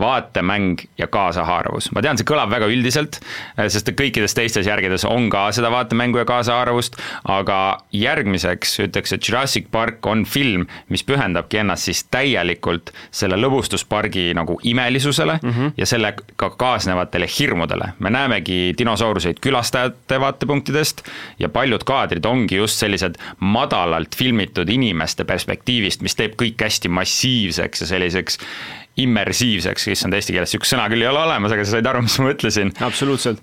vaatemäng 0.00 0.78
ja 0.98 1.06
kaasahaaravus. 1.06 1.90
ma 1.92 2.02
tean, 2.02 2.18
see 2.18 2.26
kõlab 2.28 2.50
väga 2.50 2.68
üldiselt, 2.70 3.20
äh, 3.58 3.68
sest 3.72 3.90
kõikides 3.96 4.34
teistes 4.36 4.66
järgedes 4.66 5.04
on 5.08 5.30
ka 5.30 5.48
seda 5.52 5.70
vaatemängu 5.72 6.18
ja 6.18 6.26
kaasahaaravust, 6.28 6.98
aga 7.24 7.78
järgmiseks 7.92 8.78
ütleks, 8.86 9.12
et 9.14 9.28
Jurassic 9.28 9.70
Park 9.70 10.06
on 10.06 10.24
film, 10.24 10.66
mis 10.88 11.04
pühendabki 11.04 11.62
ennast 11.62 11.88
siis 11.88 12.04
täielikult 12.10 12.92
selle 13.10 13.38
lõbustuspargi 13.40 14.32
nagu 14.36 14.58
imelisusele 14.62 15.38
mm 15.42 15.50
-hmm. 15.50 15.72
ja 15.76 15.86
sellega 15.86 16.50
kaasnevatele 16.56 17.26
hirmudele. 17.38 17.92
me 17.98 18.10
näemegi 18.10 18.74
dinosauruseid 18.78 19.40
külastajate 19.40 20.20
vaatepunktidest 20.20 21.02
ja 21.38 21.48
paljud 21.48 21.84
kaadrid 21.84 22.24
ongi 22.24 22.56
just 22.56 22.78
sellised 22.78 23.14
madalalt 23.40 24.16
filmitud 24.16 24.68
inimeste 24.68 25.24
perspektiivist, 25.24 26.02
mis 26.02 26.16
teeb 26.16 26.34
kõik 26.42 26.62
hästi 26.62 26.88
massiivseks 26.88 27.80
ja 27.80 27.86
selliseks 27.86 28.38
immersiivseks, 29.02 29.88
issand, 29.94 30.16
eesti 30.18 30.34
keeles 30.34 30.52
niisugust 30.52 30.74
sõna 30.74 30.88
küll 30.90 31.04
ei 31.04 31.10
ole 31.10 31.22
olemas, 31.22 31.54
aga 31.54 31.66
sa 31.66 31.76
said 31.76 31.88
aru, 31.90 32.02
mis 32.06 32.18
ma 32.18 32.30
mõtlesin. 32.30 32.74
absoluutselt 32.84 33.42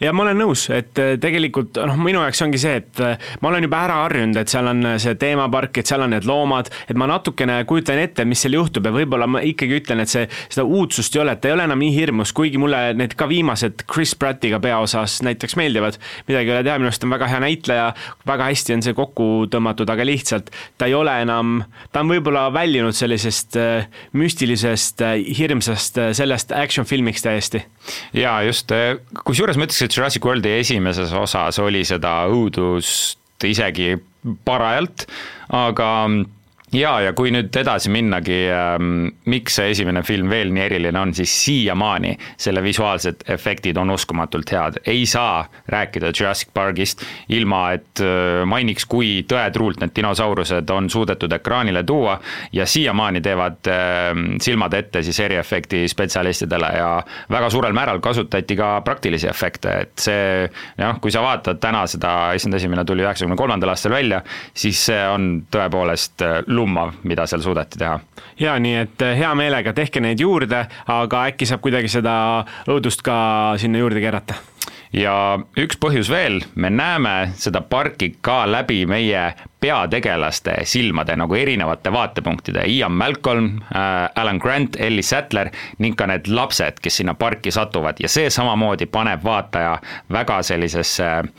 ja 0.00 0.12
ma 0.12 0.26
olen 0.26 0.36
nõus, 0.42 0.66
et 0.74 0.98
äh, 1.00 1.14
tegelikult 1.20 1.78
noh, 1.88 1.96
minu 2.00 2.20
jaoks 2.20 2.42
ongi 2.44 2.60
see, 2.60 2.80
et 2.82 3.00
äh, 3.00 3.28
ma 3.40 3.50
olen 3.50 3.64
juba 3.64 3.80
ära 3.86 3.98
harjunud, 4.02 4.36
et 4.40 4.52
seal 4.52 4.68
on 4.68 4.82
äh, 4.92 4.96
see 5.00 5.16
teemapark, 5.20 5.80
et 5.80 5.88
seal 5.88 6.04
on 6.04 6.12
need 6.12 6.26
loomad, 6.28 6.68
et 6.84 6.98
ma 7.00 7.08
natukene 7.08 7.62
kujutan 7.68 8.00
ette, 8.02 8.26
mis 8.28 8.42
seal 8.44 8.58
juhtub 8.58 8.86
ja 8.86 8.92
võib-olla 8.92 9.28
ma 9.30 9.40
ikkagi 9.46 9.78
ütlen, 9.80 10.02
et 10.04 10.12
see, 10.12 10.26
seda 10.50 10.66
uudsust 10.68 11.16
ei 11.16 11.22
ole, 11.22 11.36
et 11.36 11.42
ta 11.42 11.50
ei 11.50 11.56
ole 11.56 11.64
enam 11.68 11.80
nii 11.80 11.94
hirmus, 11.94 12.34
kuigi 12.36 12.60
mulle 12.60 12.82
need 12.98 13.16
ka 13.16 13.28
viimased 13.30 13.86
Chris 13.88 14.12
Prattiga 14.18 14.60
peaosas 14.62 15.22
näiteks 15.24 15.56
meeldivad. 15.56 15.96
midagi 16.28 16.52
ei 16.52 16.56
ole 16.58 16.66
teha, 16.66 16.76
minu 16.82 16.90
arust 16.90 17.08
on 17.08 17.16
väga 17.16 17.30
hea 17.32 17.40
näitleja, 17.46 17.88
väga 18.28 18.50
hästi 18.50 18.76
on 18.76 18.84
see 18.84 18.96
kokku 18.96 19.30
tõmmatud, 19.52 19.88
aga 19.92 20.04
lihtsalt 20.04 20.52
ta 20.76 20.90
ei 20.90 20.96
ole 20.98 21.16
enam, 21.24 21.62
ta 21.92 22.04
on 22.04 22.12
võib-olla 22.12 22.46
väljunud 22.52 22.96
sellisest 22.96 23.56
müstilisest, 24.16 25.00
hirmsast, 25.38 26.02
sellest 26.16 26.52
action 26.52 26.84
filmiks 26.88 27.24
täiesti. 27.24 27.64
ja 28.12 28.36
just, 28.44 28.72
kusjuures 29.24 29.56
ma 29.56 29.64
ütleks, 29.64 29.85
et 29.86 29.94
Jurassic 29.94 30.24
Worldi 30.26 30.56
esimeses 30.60 31.14
osas 31.16 31.60
oli 31.62 31.84
seda 31.86 32.24
õudust 32.30 33.46
isegi 33.46 33.94
parajalt, 34.46 35.06
aga 35.54 35.90
ja, 36.74 36.96
ja 37.00 37.12
kui 37.14 37.30
nüüd 37.30 37.54
edasi 37.54 37.90
minnagi 37.94 38.38
ähm,, 38.50 39.10
miks 39.30 39.58
see 39.58 39.70
esimene 39.70 40.02
film 40.06 40.30
veel 40.30 40.50
nii 40.54 40.64
eriline 40.64 40.98
on, 40.98 41.12
siis 41.14 41.30
siiamaani 41.44 42.16
selle 42.42 42.62
visuaalsed 42.64 43.22
efektid 43.30 43.78
on 43.78 43.92
uskumatult 43.94 44.50
head. 44.50 44.80
ei 44.86 45.04
saa 45.06 45.44
rääkida 45.68 46.10
Jurassic 46.10 46.50
Parkist 46.54 47.04
ilma, 47.28 47.70
et 47.76 48.02
äh, 48.02 48.42
mainiks, 48.48 48.86
kui 48.90 49.22
tõetruult 49.28 49.80
need 49.82 49.94
dinosaurused 49.96 50.70
on 50.74 50.90
suudetud 50.90 51.32
ekraanile 51.32 51.84
tuua 51.86 52.18
ja 52.52 52.66
siiamaani 52.66 53.22
teevad 53.22 53.70
äh, 53.70 54.10
silmad 54.42 54.74
ette 54.74 55.02
siis 55.06 55.20
eriefekti 55.22 55.84
spetsialistidele 55.88 56.72
ja 56.76 56.90
väga 57.30 57.50
suurel 57.50 57.76
määral 57.76 58.02
kasutati 58.02 58.58
ka 58.58 58.80
praktilisi 58.86 59.30
efekte, 59.30 59.78
et 59.86 59.94
see 60.02 60.50
jah, 60.78 60.98
kui 61.00 61.14
sa 61.14 61.22
vaatad 61.22 61.62
täna 61.62 61.86
seda, 61.86 62.16
issand, 62.34 62.58
esimene 62.58 62.84
tuli 62.84 63.06
üheksakümne 63.06 63.38
kolmandal 63.38 63.70
aastal 63.76 63.94
välja, 63.94 64.22
siis 64.54 64.82
see 64.90 65.00
on 65.08 65.30
tõepoolest 65.52 66.26
äh, 66.26 66.36
lummav, 66.56 66.96
mida 67.04 67.26
seal 67.26 67.44
suudeti 67.44 67.78
teha. 67.78 68.00
ja 68.40 68.58
nii, 68.58 68.74
et 68.86 69.06
eh, 69.06 69.16
hea 69.18 69.34
meelega 69.38 69.72
tehke 69.76 70.00
neid 70.00 70.20
juurde, 70.20 70.66
aga 70.86 71.24
äkki 71.30 71.48
saab 71.48 71.64
kuidagi 71.64 71.92
seda 71.92 72.16
õudust 72.68 73.04
ka 73.06 73.16
sinna 73.60 73.82
juurde 73.84 74.02
keerata 74.02 74.40
ja 74.96 75.38
üks 75.58 75.78
põhjus 75.80 76.10
veel, 76.12 76.40
me 76.54 76.70
näeme 76.70 77.32
seda 77.36 77.60
parki 77.60 78.14
ka 78.20 78.44
läbi 78.50 78.84
meie 78.88 79.28
peategelaste 79.60 80.58
silmade 80.68 81.16
nagu 81.16 81.34
erinevate 81.34 81.92
vaatepunktide, 81.92 82.66
Ian 82.66 82.92
Malcolm 82.92 83.60
äh,, 83.62 84.10
Alan 84.14 84.36
Grant, 84.42 84.76
Ellie 84.80 85.02
Sattler 85.02 85.50
ning 85.78 85.96
ka 85.96 86.06
need 86.06 86.28
lapsed, 86.28 86.82
kes 86.82 87.00
sinna 87.00 87.14
parki 87.14 87.50
satuvad 87.50 88.02
ja 88.02 88.08
see 88.08 88.30
samamoodi 88.30 88.86
paneb 88.86 89.24
vaataja 89.24 89.78
väga 90.12 90.42
sellisesse 90.46 91.06
äh, 91.06 91.32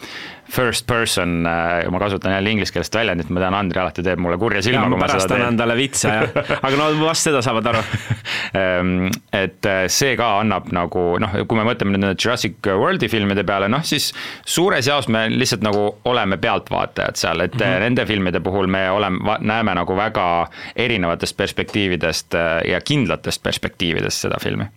first 0.52 0.88
person, 0.88 1.46
äh, 1.46 1.92
ma 1.92 2.00
kasutan 2.00 2.34
jälle 2.34 2.50
ingliskeelset 2.50 2.96
väljendit, 2.96 3.30
ma 3.30 3.40
tean, 3.40 3.54
Andri 3.54 3.82
alati 3.82 4.04
teeb 4.04 4.20
mulle 4.20 4.38
kurja 4.40 4.62
silma, 4.64 4.88
kui 4.88 5.00
ma 5.00 5.10
seda 5.10 5.20
teen. 5.20 5.28
pärast 5.28 5.36
annan 5.36 5.60
talle 5.60 5.76
vitsa, 5.78 6.14
jah, 6.14 6.54
aga 6.62 6.80
no 6.80 6.88
vast 7.02 7.28
seda 7.28 7.42
saavad 7.44 7.68
aru 7.72 7.82
ehm, 8.62 8.94
et 9.36 9.70
see 9.92 10.16
ka 10.20 10.30
annab 10.42 10.72
nagu 10.76 11.04
noh, 11.22 11.36
kui 11.48 11.60
me 11.60 11.68
mõtleme 11.68 12.00
nüüd 12.00 12.16
Jurassic 12.16 12.70
Worldi 12.70 13.10
filmide 13.12 13.44
peale, 13.48 13.68
noh 13.72 13.84
siis 13.88 14.14
suures 14.48 14.88
jaos 14.88 15.10
me 15.12 15.26
lihtsalt 15.34 15.66
nagu 15.68 15.84
oleme 16.08 16.40
pealtvaatajad 16.42 17.20
seal, 17.20 17.44
et 17.44 17.56
mm 17.56 17.66
-hmm. 17.66 17.86
nende 17.88 18.07
filmide 18.08 18.40
puhul 18.40 18.68
me 18.68 18.88
oleme, 18.92 19.38
näeme 19.40 19.76
nagu 19.76 19.96
väga 19.96 20.48
erinevatest 20.76 21.38
perspektiividest 21.38 22.38
ja 22.68 22.82
kindlatest 22.82 23.44
perspektiividest 23.44 24.28
seda 24.28 24.40
filmi 24.42 24.70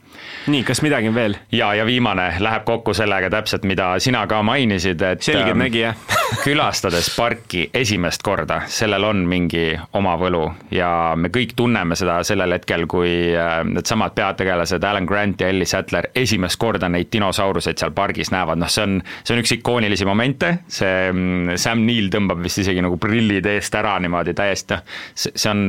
nii, 0.46 0.62
kas 0.64 0.80
midagi 0.82 1.08
on 1.08 1.14
veel? 1.14 1.36
ja, 1.52 1.72
ja 1.74 1.84
viimane 1.86 2.26
läheb 2.40 2.64
kokku 2.68 2.94
sellega 2.96 3.30
täpselt, 3.32 3.64
mida 3.68 3.92
sina 4.02 4.22
ka 4.30 4.42
mainisid, 4.46 5.02
et 5.02 5.22
selgeltnägija 5.22 5.92
ähm, 5.92 6.18
külastades 6.44 7.10
parki 7.16 7.66
esimest 7.74 8.22
korda, 8.26 8.62
sellel 8.70 9.04
on 9.08 9.24
mingi 9.28 9.74
oma 9.98 10.16
võlu 10.20 10.44
ja 10.74 10.90
me 11.16 11.32
kõik 11.32 11.54
tunneme 11.56 11.98
seda 11.98 12.20
sellel 12.26 12.56
hetkel, 12.56 12.86
kui 12.90 13.12
äh, 13.36 13.60
needsamad 13.68 14.16
peategelased 14.16 14.84
Alan 14.84 15.08
Grant 15.08 15.40
ja 15.40 15.50
Ellie 15.52 15.68
Sattler 15.68 16.10
esimest 16.14 16.60
korda 16.60 16.88
neid 16.88 17.10
dinosauruseid 17.12 17.80
seal 17.80 17.94
pargis 17.96 18.32
näevad, 18.34 18.60
noh, 18.60 18.70
see 18.70 18.86
on, 18.86 19.00
see 19.22 19.36
on 19.36 19.44
üks 19.44 19.56
ikoonilisi 19.58 20.08
momente, 20.08 20.54
see 20.68 21.10
mm, 21.12 21.56
Sam 21.60 21.84
Neill 21.86 22.12
tõmbab 22.12 22.42
vist 22.44 22.62
isegi 22.62 22.82
nagu 22.84 23.00
prillid 23.00 23.46
eest 23.50 23.74
ära 23.76 23.98
niimoodi 24.02 24.36
täiesti, 24.36 24.78
noh, 24.78 25.02
see 25.14 25.50
on 25.50 25.66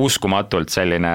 uskumatult 0.00 0.70
selline 0.70 1.14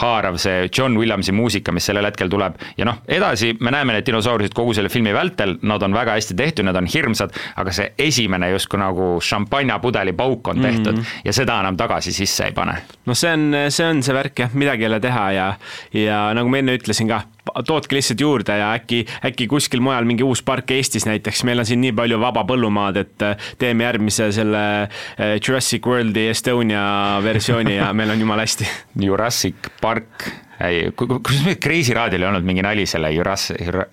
haarav 0.00 0.38
see 0.40 0.68
John 0.78 0.96
Williamsi 0.98 1.32
muusika, 1.32 1.72
mis 1.72 1.86
sellel 1.88 2.06
hetkel 2.08 2.30
tuleb 2.32 2.56
ja 2.78 2.86
noh, 2.88 3.02
edasi 3.08 3.52
me 3.60 3.72
näeme 3.74 3.96
need 3.96 4.06
dinosaurused 4.08 4.54
kogu 4.56 4.74
selle 4.76 4.88
filmi 4.92 5.12
vältel, 5.14 5.56
nad 5.68 5.82
on 5.82 5.94
väga 5.94 6.16
hästi 6.16 6.36
tehtud, 6.38 6.66
nad 6.68 6.76
on 6.80 6.88
hirmsad, 6.88 7.34
aga 7.60 7.74
see 7.76 7.90
esimene 8.06 8.50
justkui 8.54 8.80
nagu 8.80 9.12
šampanjapudeli 9.22 10.16
pauk 10.16 10.48
on 10.48 10.62
tehtud 10.62 10.96
mm 10.96 11.02
-hmm. 11.02 11.20
ja 11.24 11.32
seda 11.32 11.60
enam 11.60 11.76
tagasi 11.76 12.12
sisse 12.12 12.44
ei 12.44 12.52
pane. 12.52 12.76
no 13.06 13.14
see 13.14 13.32
on, 13.32 13.54
see 13.68 13.88
on 13.88 14.02
see 14.02 14.14
värk 14.14 14.38
jah, 14.38 14.54
midagi 14.54 14.84
ei 14.84 14.88
ole 14.88 15.00
teha 15.00 15.30
ja, 15.32 15.54
ja 15.92 16.34
nagu 16.34 16.48
ma 16.48 16.58
enne 16.58 16.76
ütlesin 16.76 17.08
ka, 17.08 17.22
tootke 17.66 17.96
lihtsalt 17.96 18.20
juurde 18.20 18.56
ja 18.58 18.72
äkki, 18.76 19.02
äkki 19.24 19.48
kuskil 19.50 19.82
mujal 19.82 20.06
mingi 20.08 20.24
uus 20.26 20.42
park 20.46 20.70
Eestis 20.70 21.06
näiteks, 21.08 21.44
meil 21.48 21.62
on 21.62 21.68
siin 21.68 21.82
nii 21.82 21.94
palju 21.96 22.20
vaba 22.22 22.44
põllumaad, 22.48 23.00
et 23.02 23.26
äh, 23.26 23.50
teeme 23.58 23.86
järgmise 23.86 24.30
selle 24.34 24.62
äh, 24.82 25.34
Jurassic 25.40 25.86
Worldi 25.86 26.28
Estonia 26.32 26.84
versiooni 27.24 27.76
ja 27.76 27.92
meil 27.96 28.14
on 28.14 28.22
jumala 28.22 28.46
hästi. 28.46 28.68
Jurassic 29.02 29.72
Park 29.80 30.30
ei, 30.68 30.90
kuidas 30.96 31.42
meil 31.46 31.58
Kreisi 31.62 31.94
raadiol 31.96 32.24
ei 32.24 32.28
olnud 32.28 32.46
mingi 32.46 32.64
nali 32.64 32.84
selle 32.88 33.10
Juras-, 33.14 33.50
Jura-, 33.56 33.86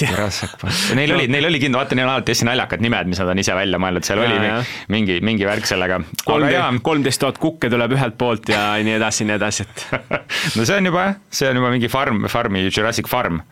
Jurassic 0.00 0.56
Park, 0.60 0.78
neil 0.98 1.14
oli, 1.16 1.26
neil 1.32 1.48
oli 1.48 1.60
kindlasti, 1.62 1.82
vaata, 1.82 1.98
neil 1.98 2.08
on 2.08 2.14
alati 2.14 2.34
hästi 2.34 2.48
naljakad 2.48 2.84
nimed, 2.84 3.10
mis 3.12 3.22
nad 3.22 3.32
on 3.32 3.42
ise 3.42 3.56
välja 3.58 3.80
mõelnud, 3.82 4.06
seal 4.06 4.22
ja, 4.22 4.28
oli 4.30 4.50
ja. 4.50 4.60
mingi, 4.92 5.18
mingi 5.26 5.48
värk 5.48 5.68
sellega. 5.68 6.00
kolmteist 6.86 7.22
tuhat 7.22 7.40
kukke 7.42 7.70
tuleb 7.72 7.96
ühelt 7.98 8.18
poolt 8.20 8.52
ja 8.52 8.68
nii 8.82 8.98
edasi, 9.00 9.28
nii 9.28 9.38
edasi, 9.38 9.66
et 9.66 9.86
no 10.56 10.64
see 10.64 10.80
on 10.80 10.92
juba 10.92 11.10
see 11.30 11.50
on 11.50 11.62
juba 11.62 11.74
mingi 11.74 11.92
farm, 11.92 12.26
farmi, 12.32 12.66
Jurassic 12.70 13.10
Farm 13.10 13.42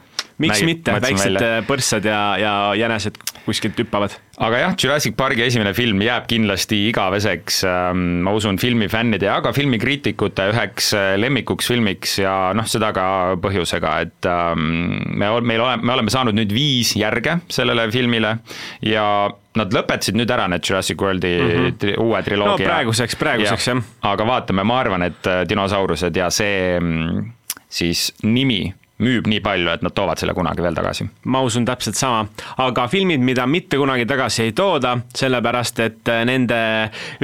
miks 0.42 0.58
Nägi, 0.58 0.66
mitte, 0.66 0.98
väiksed. 1.02 1.38
Äh, 1.38 1.60
põrssad 1.68 2.06
ja, 2.08 2.20
ja 2.40 2.54
jänesed 2.78 3.18
kuskilt 3.44 3.78
hüppavad. 3.78 4.16
aga 4.40 4.60
jah, 4.62 4.74
Jurassic 4.80 5.14
Parki 5.16 5.44
esimene 5.44 5.74
film 5.76 6.00
jääb 6.02 6.26
kindlasti 6.30 6.80
igaveseks, 6.88 7.60
ähm, 7.68 8.02
ma 8.26 8.32
usun, 8.34 8.58
filmifännide 8.58 9.28
ja 9.28 9.36
ka 9.44 9.52
filmikriitikute 9.54 10.48
üheks 10.52 10.90
äh, 10.96 11.12
lemmikuks 11.20 11.68
filmiks 11.70 12.18
ja 12.22 12.34
noh, 12.56 12.66
seda 12.70 12.90
ka 12.96 13.06
põhjusega, 13.42 13.94
et 14.06 14.28
ähm, 14.30 14.98
me, 15.20 15.30
meil 15.44 15.62
oleme, 15.62 15.84
me 15.84 15.96
oleme 15.96 16.14
saanud 16.14 16.36
nüüd 16.36 16.54
viis 16.54 16.94
järge 16.98 17.38
sellele 17.52 17.86
filmile 17.94 18.38
ja 18.82 19.06
nad 19.54 19.74
lõpetasid 19.76 20.16
nüüd 20.18 20.30
ära 20.34 20.48
need 20.50 20.64
Jurassic 20.66 21.00
Worldi 21.00 21.34
mm 21.34 21.50
-hmm. 21.50 21.76
tri, 21.78 21.96
uue 22.00 22.22
triloogia. 22.26 22.64
no 22.66 22.72
praeguseks, 22.72 23.16
praeguseks 23.20 23.68
ja, 23.68 23.74
jah. 23.76 23.92
aga 24.14 24.26
vaatame, 24.26 24.64
ma 24.64 24.80
arvan, 24.80 25.02
et 25.02 25.26
äh, 25.30 25.44
dinosaurused 25.48 26.16
ja 26.16 26.30
see 26.30 26.80
mm, 26.80 27.28
siis 27.68 28.08
nimi 28.22 28.74
müüb 29.02 29.26
nii 29.26 29.40
palju, 29.42 29.66
et 29.72 29.82
nad 29.82 29.90
toovad 29.94 30.20
selle 30.20 30.34
kunagi 30.36 30.62
veel 30.62 30.76
tagasi. 30.76 31.08
ma 31.26 31.40
usun 31.42 31.64
täpselt 31.66 31.98
sama, 31.98 32.28
aga 32.62 32.86
filmid, 32.88 33.22
mida 33.26 33.46
mitte 33.50 33.78
kunagi 33.80 34.06
tagasi 34.06 34.44
ei 34.44 34.52
tooda, 34.54 34.94
sellepärast 35.18 35.80
et 35.82 36.10
äh, 36.12 36.22
nende 36.28 36.58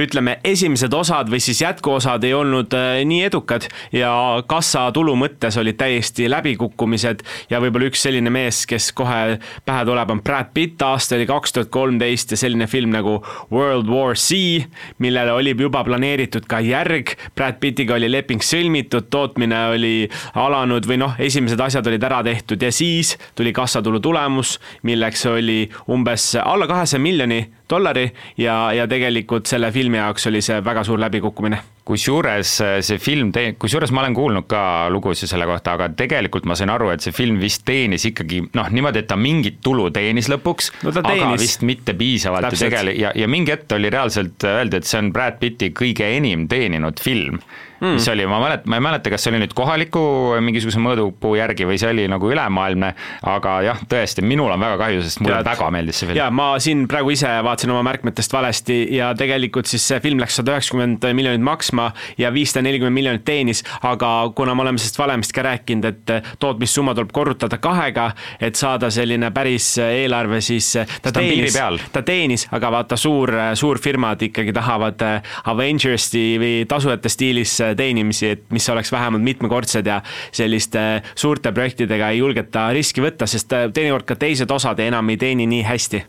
ütleme, 0.01 0.37
esimesed 0.43 0.91
osad 0.93 1.31
või 1.31 1.39
siis 1.39 1.61
jätkuosad 1.63 2.27
ei 2.27 2.33
olnud 2.35 2.75
äh, 2.75 2.99
nii 3.07 3.21
edukad 3.29 3.69
ja 3.95 4.11
kassatulu 4.47 5.15
mõttes 5.15 5.55
olid 5.61 5.79
täiesti 5.79 6.27
läbikukkumised 6.31 7.23
ja 7.53 7.61
võib-olla 7.63 7.87
üks 7.87 8.03
selline 8.03 8.33
mees, 8.33 8.65
kes 8.67 8.91
kohe 8.97 9.39
pähe 9.65 9.87
tuleb, 9.87 10.11
on 10.11 10.21
Brad 10.25 10.51
Pitt, 10.53 10.83
aasta 10.83 11.15
oli 11.15 11.29
kaks 11.29 11.55
tuhat 11.55 11.71
kolmteist 11.71 12.35
ja 12.35 12.41
selline 12.41 12.67
film 12.67 12.91
nagu 12.91 13.21
World 13.53 13.87
War 13.87 14.19
C, 14.19 14.65
millele 14.99 15.31
oli 15.37 15.55
juba 15.55 15.85
planeeritud 15.87 16.51
ka 16.51 16.59
järg, 16.65 17.15
Brad 17.37 17.63
Pittiga 17.63 17.95
oli 17.95 18.11
leping 18.11 18.43
sõlmitud, 18.43 19.07
tootmine 19.13 19.63
oli 19.71 19.95
alanud 20.35 20.83
või 20.89 20.99
noh, 20.99 21.15
esimesed 21.21 21.60
asjad 21.61 21.81
asjad 21.81 21.87
olid 21.87 22.03
ära 22.03 22.21
tehtud 22.23 22.61
ja 22.61 22.71
siis 22.71 23.17
tuli 23.35 23.53
kassatulu 23.53 23.99
tulemus, 23.99 24.59
milleks 24.83 25.25
oli 25.25 25.69
umbes 25.89 26.35
alla 26.43 26.67
kahesaja 26.67 27.01
miljoni 27.01 27.41
dollari 27.71 28.07
ja, 28.41 28.57
ja 28.75 28.87
tegelikult 28.91 29.49
selle 29.49 29.71
filmi 29.71 30.01
jaoks 30.01 30.27
oli 30.31 30.43
see 30.45 30.59
väga 30.65 30.83
suur 30.87 31.01
läbikukkumine 31.01 31.61
kusjuures 31.87 32.51
äh, 32.61 32.75
see 32.85 32.99
film 33.01 33.31
tee-, 33.35 33.55
kusjuures 33.59 33.93
ma 33.95 34.03
olen 34.03 34.15
kuulnud 34.17 34.47
ka 34.49 34.61
lugusid 34.93 35.31
selle 35.31 35.47
kohta, 35.49 35.75
aga 35.77 35.89
tegelikult 35.97 36.45
ma 36.49 36.57
sain 36.57 36.71
aru, 36.73 36.91
et 36.93 37.03
see 37.05 37.15
film 37.15 37.41
vist 37.41 37.65
teenis 37.67 38.05
ikkagi 38.11 38.43
noh, 38.57 38.69
niimoodi, 38.73 39.03
et 39.03 39.09
ta 39.09 39.17
mingit 39.19 39.59
tulu 39.65 39.89
teenis 39.93 40.29
lõpuks 40.31 40.71
no, 40.85 40.93
aga 41.01 41.33
vist 41.41 41.65
mitte 41.67 41.95
piisavalt 41.97 42.49
ja 42.49 42.53
tegelikult 42.53 43.01
ja, 43.01 43.15
ja 43.17 43.31
mingi 43.31 43.55
hetk 43.55 43.77
oli 43.77 43.91
reaalselt 43.93 44.47
öeldi, 44.47 44.81
et 44.81 44.89
see 44.89 45.01
on 45.01 45.11
Brad 45.15 45.41
Pitti 45.41 45.71
kõige 45.75 46.07
enim 46.17 46.47
teeninud 46.51 47.01
film 47.01 47.41
mm., 47.81 47.97
mis 47.97 48.07
oli, 48.09 48.25
ma 48.27 48.39
mäletan, 48.39 48.69
ma 48.69 48.77
ei 48.77 48.85
mäleta, 48.85 49.11
kas 49.11 49.25
see 49.25 49.33
oli 49.33 49.41
nüüd 49.43 49.53
kohaliku 49.57 50.01
mingisuguse 50.45 50.81
mõõdupuu 50.81 51.35
järgi 51.39 51.65
või 51.69 51.79
see 51.81 51.89
oli 51.93 52.05
nagu 52.11 52.29
ülemaailmne, 52.29 52.93
aga 53.31 53.55
jah, 53.65 53.81
tõesti, 53.89 54.23
minul 54.25 54.53
on 54.53 54.61
väga 54.61 54.77
kahju, 54.81 55.03
sest 55.05 55.21
mulle 55.23 55.39
Tead, 55.39 55.49
väga 55.49 55.69
meeldis 55.73 56.01
see 56.01 56.09
film. 56.09 56.19
jaa, 56.21 56.29
ma 56.33 56.47
siin 56.61 56.85
praegu 56.91 57.13
ise 57.15 57.31
vaatasin 57.45 57.60
oma 57.69 57.83
märkmetest 57.85 58.33
valesti 58.33 58.87
ja 58.95 59.11
tegelikult 59.17 59.69
siis 59.69 59.83
see 59.87 59.99
film 60.01 60.21
läks 60.21 60.39
sada 60.39 60.55
üheksakümmend 60.55 61.05
miljonit 61.13 61.43
maksma 61.45 61.91
ja 62.17 62.31
viissada 62.33 62.63
nelikümmend 62.65 62.95
miljonit 62.95 63.25
teenis, 63.25 63.63
aga 63.85 64.31
kuna 64.35 64.55
me 64.55 64.65
oleme 64.65 64.81
sellest 64.81 64.99
valemist 64.99 65.33
ka 65.35 65.45
rääkinud, 65.45 65.85
et 65.85 66.13
tootmissumma 66.39 66.95
tuleb 66.97 67.11
korrutada 67.13 67.57
kahega, 67.61 68.11
et 68.41 68.55
saada 68.59 68.89
selline 68.91 69.31
päris 69.35 69.73
eelarve, 69.83 70.41
siis 70.41 70.71
ta 71.01 71.13
teenis, 71.15 71.57
ta 71.93 72.01
teenis, 72.05 72.47
aga 72.51 72.71
vaata, 72.77 72.97
suur, 72.97 73.33
suurfirmad 73.59 74.21
ikkagi 74.29 74.53
tahavad 74.55 75.03
Avengersi 75.51 76.25
või 76.41 76.53
tasujate 76.69 77.11
stiilis 77.11 77.57
teenimisi, 77.77 78.33
et 78.35 78.47
mis 78.53 78.69
oleks 78.69 78.91
vähemalt 78.91 79.23
mitmekordsed 79.25 79.87
ja 79.87 80.01
selliste 80.31 81.01
suurte 81.15 81.51
projektidega 81.51 82.11
ei 82.11 82.21
julgeta 82.21 82.69
riski 82.75 83.03
võtta, 83.03 83.27
sest 83.29 83.51
teinekord 83.73 84.07
ka 84.07 84.17
teised 84.19 84.51
osad 84.51 84.79
enam 84.79 85.09
ei 85.09 85.19
teeni 85.21 85.47
nii 85.49 85.63
hästi 85.67 86.05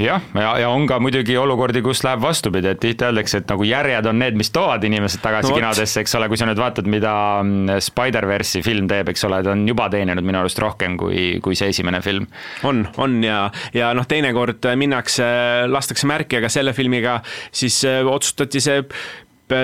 jah, 0.00 0.22
ja, 0.34 0.52
ja 0.62 0.70
on 0.72 0.86
ka 0.88 0.98
muidugi 1.02 1.36
olukordi, 1.38 1.82
kus 1.84 2.02
läheb 2.06 2.22
vastupidi, 2.24 2.72
et 2.72 2.80
tihti 2.82 3.06
öeldakse, 3.08 3.42
et 3.42 3.50
nagu 3.52 3.66
järjed 3.66 4.08
on 4.10 4.20
need, 4.22 4.38
mis 4.38 4.52
toovad 4.54 4.84
inimesed 4.86 5.22
tagasi 5.24 5.52
no, 5.52 5.58
kinodesse, 5.60 6.02
eks 6.04 6.16
ole, 6.18 6.30
kui 6.32 6.40
sa 6.40 6.48
nüüd 6.48 6.60
vaatad, 6.60 6.88
mida 6.90 7.14
mm, 7.42 7.82
Spider-verse'i 7.86 8.64
film 8.66 8.88
teeb, 8.90 9.10
eks 9.12 9.26
ole, 9.28 9.42
ta 9.46 9.54
on 9.54 9.66
juba 9.68 9.88
teeninud 9.92 10.26
minu 10.26 10.42
arust 10.42 10.60
rohkem 10.62 10.98
kui, 11.00 11.26
kui 11.44 11.58
see 11.58 11.70
esimene 11.74 12.02
film. 12.04 12.28
on, 12.68 12.86
on 13.02 13.20
ja, 13.24 13.46
ja 13.76 13.92
noh, 13.96 14.08
teinekord 14.08 14.66
minnakse, 14.78 15.26
lastakse 15.70 16.08
märki, 16.08 16.40
aga 16.40 16.50
selle 16.52 16.76
filmiga 16.76 17.20
siis 17.54 17.82
äh, 17.88 18.02
otsustati 18.06 18.62
see 18.62 18.82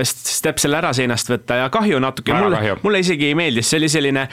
step 0.06 0.60
selle 0.62 0.78
ära 0.78 0.92
seinast 0.94 1.30
võtta 1.30 1.58
ja 1.62 1.68
kahju 1.72 1.98
natuke, 2.02 2.34
mulle, 2.36 2.60
mulle 2.84 3.00
isegi 3.02 3.30
ei 3.30 3.36
meeldi, 3.38 3.64
see 3.66 3.80
oli 3.80 3.90
selline 3.90 4.26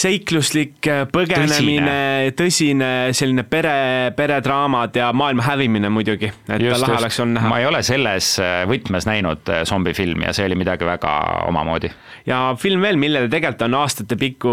seikluslik 0.00 0.88
äh, 0.90 1.02
põgenemine, 1.12 2.34
tõsine. 2.36 2.90
selline 3.16 3.44
pere, 3.48 4.12
peredraamad 4.16 4.96
ja 5.00 5.10
maailma 5.16 5.46
hävimine 5.48 5.90
muidugi, 5.92 6.28
et 6.28 6.64
just, 6.64 6.84
lahe 6.84 6.98
oleks 7.00 7.20
olnud 7.24 7.38
näha. 7.40 7.52
ma 7.52 7.60
ei 7.62 7.68
ole 7.70 7.82
selles 7.86 8.34
äh, 8.42 8.62
võtmes 8.70 9.08
näinud 9.08 9.52
äh, 9.52 9.64
zombifilmi 9.68 10.28
ja 10.28 10.36
see 10.36 10.48
oli 10.50 10.58
midagi 10.60 10.88
väga 10.88 11.16
omamoodi. 11.48 11.92
ja 12.28 12.50
film 12.60 12.84
veel, 12.84 13.00
millele 13.00 13.32
tegelikult 13.32 13.68
on 13.68 13.80
aastate 13.80 14.20
pikku 14.20 14.52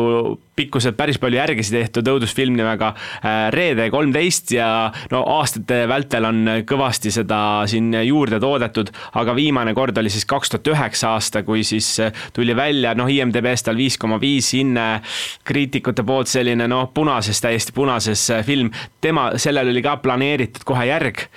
pikkuselt 0.58 0.98
päris 0.98 1.20
palju 1.22 1.38
järgisi 1.38 1.76
tehtud 1.76 2.08
õudusfilm 2.10 2.58
nimega 2.58 2.90
äh, 2.98 3.48
Reede 3.54 3.88
kolmteist 3.94 4.52
ja 4.56 4.68
no 5.12 5.22
aastate 5.38 5.84
vältel 5.90 6.26
on 6.28 6.42
kõvasti 6.68 7.12
seda 7.14 7.40
siin 7.70 7.92
juurde 8.08 8.40
toodetud, 8.42 8.90
aga 9.22 9.36
viimane 9.38 9.76
kord 9.78 9.98
oli 10.02 10.12
siis 10.14 10.26
kaks 10.30 10.56
tuhat 10.56 10.72
üheksa 10.74 11.14
aasta, 11.16 11.44
kui 11.48 11.64
siis 11.68 11.92
äh, 12.04 12.26
tuli 12.34 12.56
välja, 12.58 12.96
noh, 12.98 13.10
IMDB-s 13.12 13.68
tal 13.68 13.78
viis 13.78 14.00
koma 14.02 14.20
viis 14.22 14.50
hinne, 14.58 14.88
kriitikute 15.48 16.06
poolt 16.08 16.32
selline 16.32 16.70
noh, 16.72 16.90
punases, 16.94 17.42
täiesti 17.44 17.76
punases 17.78 18.28
äh, 18.34 18.44
film, 18.48 18.74
tema, 19.02 19.30
sellel 19.38 19.70
oli 19.74 19.86
ka 19.86 19.98
planeeritud 20.02 20.66
kohe 20.68 20.88
järg. 20.88 21.28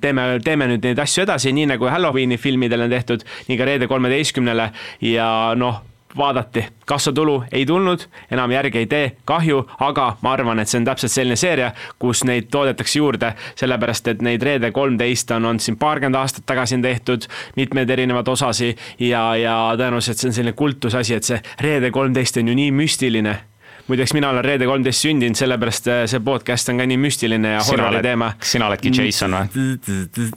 teeme, 0.00 0.24
teeme 0.44 0.66
nüüd 0.70 0.84
neid 0.84 0.98
asju 1.02 1.24
edasi, 1.24 1.52
nii 1.54 1.68
nagu 1.72 1.88
Halloweeni 1.90 2.38
filmidel 2.38 2.86
on 2.86 2.92
tehtud, 2.92 3.24
nii 3.48 3.58
ka 3.58 3.66
Reede 3.68 3.88
kolmeteistkümnele 3.90 4.70
ja 5.04 5.28
noh 5.58 5.82
vaadati, 6.16 6.66
kassatulu 6.86 7.44
ei 7.52 7.66
tulnud, 7.66 8.06
enam 8.30 8.50
järgi 8.50 8.78
ei 8.78 8.86
tee, 8.86 9.10
kahju, 9.24 9.62
aga 9.80 10.08
ma 10.22 10.32
arvan, 10.32 10.60
et 10.60 10.70
see 10.70 10.80
on 10.80 10.86
täpselt 10.88 11.12
selline 11.12 11.36
seeria, 11.36 11.72
kus 11.98 12.24
neid 12.28 12.48
toodetakse 12.52 12.98
juurde, 12.98 13.32
sellepärast 13.58 14.08
et 14.14 14.24
neid 14.24 14.42
Reede 14.42 14.70
kolmteist 14.72 15.30
on 15.36 15.44
olnud 15.44 15.64
siin 15.64 15.76
paarkümmend 15.78 16.18
aastat 16.18 16.46
tagasi 16.48 16.78
on 16.78 16.86
tehtud 16.86 17.28
mitmeid 17.56 17.90
erinevaid 17.90 18.28
osasi 18.28 18.74
ja, 18.98 19.34
ja 19.36 19.58
tõenäoliselt 19.76 20.20
see 20.20 20.30
on 20.30 20.38
selline 20.40 20.56
kultusasi, 20.56 21.18
et 21.18 21.28
see 21.28 21.42
Reede 21.60 21.92
kolmteist 21.94 22.40
on 22.40 22.48
ju 22.48 22.56
nii 22.58 22.72
müstiline 22.72 23.36
muideks 23.88 24.12
mina 24.14 24.30
olen 24.30 24.44
Reede 24.44 24.66
kolmteist 24.68 25.04
sündinud, 25.04 25.36
sellepärast 25.38 25.92
äh, 25.92 26.02
see 26.10 26.24
podcast 26.24 26.68
on 26.72 26.80
ka 26.80 26.88
nii 26.88 27.00
müstiline 27.00 27.54
ja 27.56 27.62
horrori 27.68 28.02
teema. 28.04 28.32
sina 28.40 28.68
oledki 28.68 28.92
Jason 28.94 29.36
või? 29.36 29.68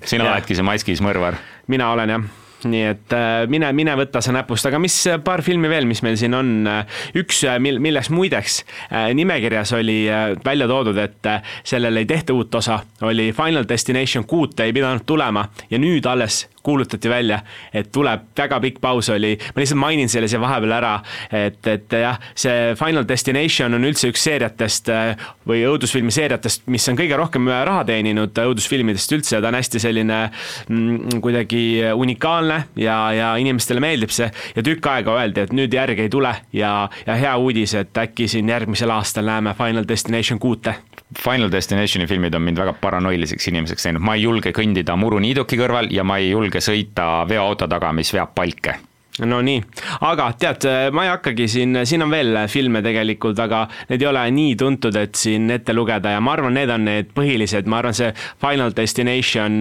sina 0.05 0.29
oledki 0.31 0.55
see 0.55 0.67
maskis 0.67 1.03
mõrvar? 1.03 1.39
mina 1.71 1.91
olen 1.95 2.15
jah 2.17 2.29
nii 2.69 2.83
et 2.89 3.15
äh, 3.15 3.45
mine, 3.51 3.71
mine 3.75 3.95
võta 3.99 4.21
see 4.23 4.33
näpust, 4.35 4.67
aga 4.69 4.79
mis 4.81 4.95
äh, 5.09 5.19
paar 5.23 5.43
filmi 5.45 5.69
veel, 5.71 5.87
mis 5.89 6.03
meil 6.05 6.17
siin 6.19 6.35
on, 6.37 6.51
äh, 6.69 7.01
üks, 7.21 7.43
mil, 7.63 7.79
millest 7.83 8.11
muideks 8.13 8.61
nimekirjas 8.91 9.71
oli 9.77 10.03
välja 10.45 10.67
toodud, 10.69 10.97
et 11.01 11.27
sellele 11.67 12.03
ei 12.03 12.07
tehta 12.09 12.33
uut 12.35 12.55
osa, 12.55 12.81
oli 13.07 13.29
Final 13.35 13.67
Destination 13.69 14.25
kuut 14.29 14.59
ei 14.59 14.73
pidanud 14.75 15.05
tulema. 15.07 15.45
Ja 15.71 15.79
nüüd 15.81 16.05
alles 16.09 16.45
kuulutati 16.63 17.09
välja, 17.09 17.41
et 17.73 17.91
tuleb, 17.91 18.27
väga 18.37 18.59
pikk 18.63 18.81
paus 18.81 19.09
oli, 19.13 19.33
ma 19.55 19.63
lihtsalt 19.63 19.81
mainin 19.81 20.11
selle 20.11 20.29
siia 20.31 20.41
vahepeal 20.41 20.75
ära, 20.77 20.93
et, 21.31 21.59
et 21.67 21.97
jah, 22.01 22.19
see 22.35 22.73
Final 22.79 23.07
Destination 23.07 23.77
on 23.77 23.87
üldse 23.87 24.11
üks 24.11 24.23
seeriatest 24.27 24.91
äh, 24.93 25.25
või 25.47 25.63
õudusfilmi 25.69 26.13
seeriatest, 26.13 26.67
mis 26.71 26.87
on 26.89 26.99
kõige 26.99 27.17
rohkem 27.19 27.49
raha 27.51 27.83
teeninud 27.87 28.37
õudusfilmidest 28.45 29.17
üldse, 29.17 29.41
ta 29.41 29.51
on 29.51 29.57
hästi 29.59 29.81
selline 29.81 30.19
mm, 30.67 31.21
kuidagi 31.23 31.63
unikaalne 31.95 32.61
ja, 32.79 32.97
ja 33.15 33.33
inimestele 33.41 33.83
meeldib 33.83 34.13
see. 34.13 34.29
Ja 34.55 34.63
tükk 34.65 34.87
aega 34.91 35.15
öeldi, 35.19 35.45
et 35.45 35.55
nüüd 35.55 35.73
järge 35.73 36.05
ei 36.05 36.11
tule 36.11 36.33
ja, 36.55 36.73
ja 37.07 37.17
hea 37.19 37.35
uudis, 37.41 37.75
et 37.77 37.97
äkki 37.97 38.27
siin 38.31 38.49
järgmisel 38.51 38.91
aastal 38.93 39.27
näeme 39.29 39.55
Final 39.57 39.87
Destination 39.87 40.39
kuute. 40.39 40.75
Final 41.19 41.51
Destinationi 41.51 42.07
filmid 42.07 42.35
on 42.37 42.45
mind 42.45 42.59
väga 42.61 42.73
paranoiliseks 42.79 43.49
inimeseks 43.51 43.83
teinud, 43.83 44.03
ma 44.05 44.15
ei 44.15 44.23
julge 44.23 44.53
kõndida 44.55 44.95
muruniiduki 44.95 45.59
kõrval 45.59 45.89
ja 45.91 46.05
ma 46.07 46.21
ei 46.21 46.29
julge 46.31 46.50
sõita 46.59 47.27
veoauto 47.29 47.67
taga, 47.71 47.93
mis 47.95 48.11
veab 48.13 48.35
palke. 48.35 48.79
No 49.21 49.41
nii, 49.43 49.59
aga 50.07 50.29
tead, 50.39 50.65
ma 50.95 51.03
ei 51.03 51.09
hakkagi 51.11 51.45
siin, 51.51 51.81
siin 51.85 52.01
on 52.01 52.13
veel 52.13 52.37
filme 52.49 52.79
tegelikult, 52.81 53.37
aga 53.43 53.65
need 53.89 54.01
ei 54.01 54.07
ole 54.07 54.21
nii 54.31 54.53
tuntud, 54.57 54.95
et 54.97 55.19
siin 55.19 55.51
ette 55.51 55.75
lugeda 55.75 56.13
ja 56.15 56.21
ma 56.23 56.31
arvan, 56.37 56.55
need 56.55 56.71
on 56.71 56.87
need 56.87 57.11
põhilised, 57.13 57.67
ma 57.69 57.81
arvan, 57.81 57.97
see 57.97 58.13
Final 58.41 58.71
Destination, 58.73 59.59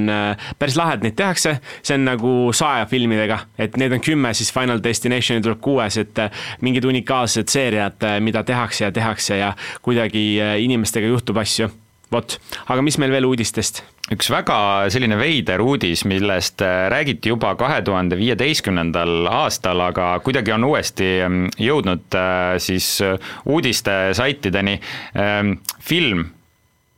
päris 0.57 0.79
lahe, 0.79 0.94
et 0.96 1.05
neid 1.05 1.18
tehakse, 1.18 1.57
see 1.83 1.98
on 1.98 2.07
nagu 2.12 2.35
saja 2.57 2.87
filmidega, 2.88 3.40
et 3.59 3.74
need 3.81 3.98
on 3.98 4.07
kümme, 4.07 4.33
siis 4.38 4.55
Final 4.55 4.81
Destinationi 4.85 5.42
tuleb 5.44 5.61
kuues, 5.66 5.98
et 5.98 6.24
mingid 6.62 6.87
unikaalsed 6.87 7.50
seeriad, 7.50 8.07
mida 8.22 8.46
tehakse 8.46 8.87
ja 8.87 8.94
tehakse 8.94 9.42
ja 9.42 9.53
kuidagi 9.83 10.38
inimestega 10.62 11.11
juhtub 11.11 11.42
asju. 11.42 11.68
Vot, 12.11 12.38
aga 12.70 12.83
mis 12.83 12.96
meil 12.98 13.12
veel 13.14 13.26
uudistest? 13.29 13.85
Üks 14.11 14.31
väga 14.33 14.59
selline 14.90 15.18
veider 15.20 15.62
uudis, 15.62 16.05
millest 16.09 16.62
äh, 16.66 16.88
räägiti 16.90 17.31
juba 17.31 17.55
kahe 17.59 17.81
tuhande 17.87 18.18
viieteistkümnendal 18.18 19.29
aastal, 19.31 19.81
aga 19.87 20.12
kuidagi 20.25 20.55
on 20.57 20.66
uuesti 20.70 21.12
ähm, 21.27 21.46
jõudnud 21.59 22.18
äh, 22.18 22.59
siis 22.59 22.96
äh, 23.07 23.16
uudistesaitideni. 23.46 24.81
Ähm, 25.14 25.57
film 25.81 26.29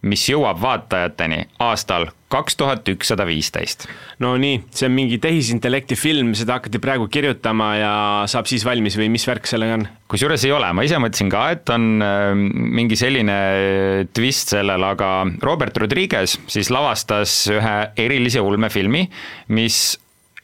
mis 0.03 0.25
jõuab 0.29 0.59
vaatajateni 0.63 1.45
aastal 1.63 2.09
kaks 2.33 2.57
tuhat 2.59 2.89
ükssada 2.93 3.27
viisteist. 3.29 3.87
no 4.23 4.35
nii, 4.41 4.63
see 4.75 4.89
on 4.89 4.97
mingi 4.97 5.19
tehisintellekti 5.23 5.99
film, 5.99 6.33
seda 6.39 6.59
hakati 6.59 6.81
praegu 6.83 7.09
kirjutama 7.13 7.73
ja 7.79 7.95
saab 8.31 8.49
siis 8.51 8.65
valmis 8.67 8.97
või 8.99 9.11
mis 9.13 9.27
värk 9.29 9.49
sellega 9.51 9.81
on? 9.81 9.87
kusjuures 10.13 10.45
ei 10.45 10.53
ole, 10.53 10.69
ma 10.77 10.85
ise 10.85 10.99
mõtlesin 11.01 11.33
ka, 11.33 11.47
et 11.55 11.73
on 11.73 12.05
äh, 12.05 12.33
mingi 12.81 12.99
selline 13.01 13.39
twist 14.13 14.53
sellel, 14.57 14.85
aga 14.93 15.13
Robert 15.45 15.77
Rodriguez 15.81 16.37
siis 16.53 16.73
lavastas 16.73 17.45
ühe 17.53 17.77
erilise 18.01 18.43
ulmefilmi, 18.45 19.07
mis 19.57 19.83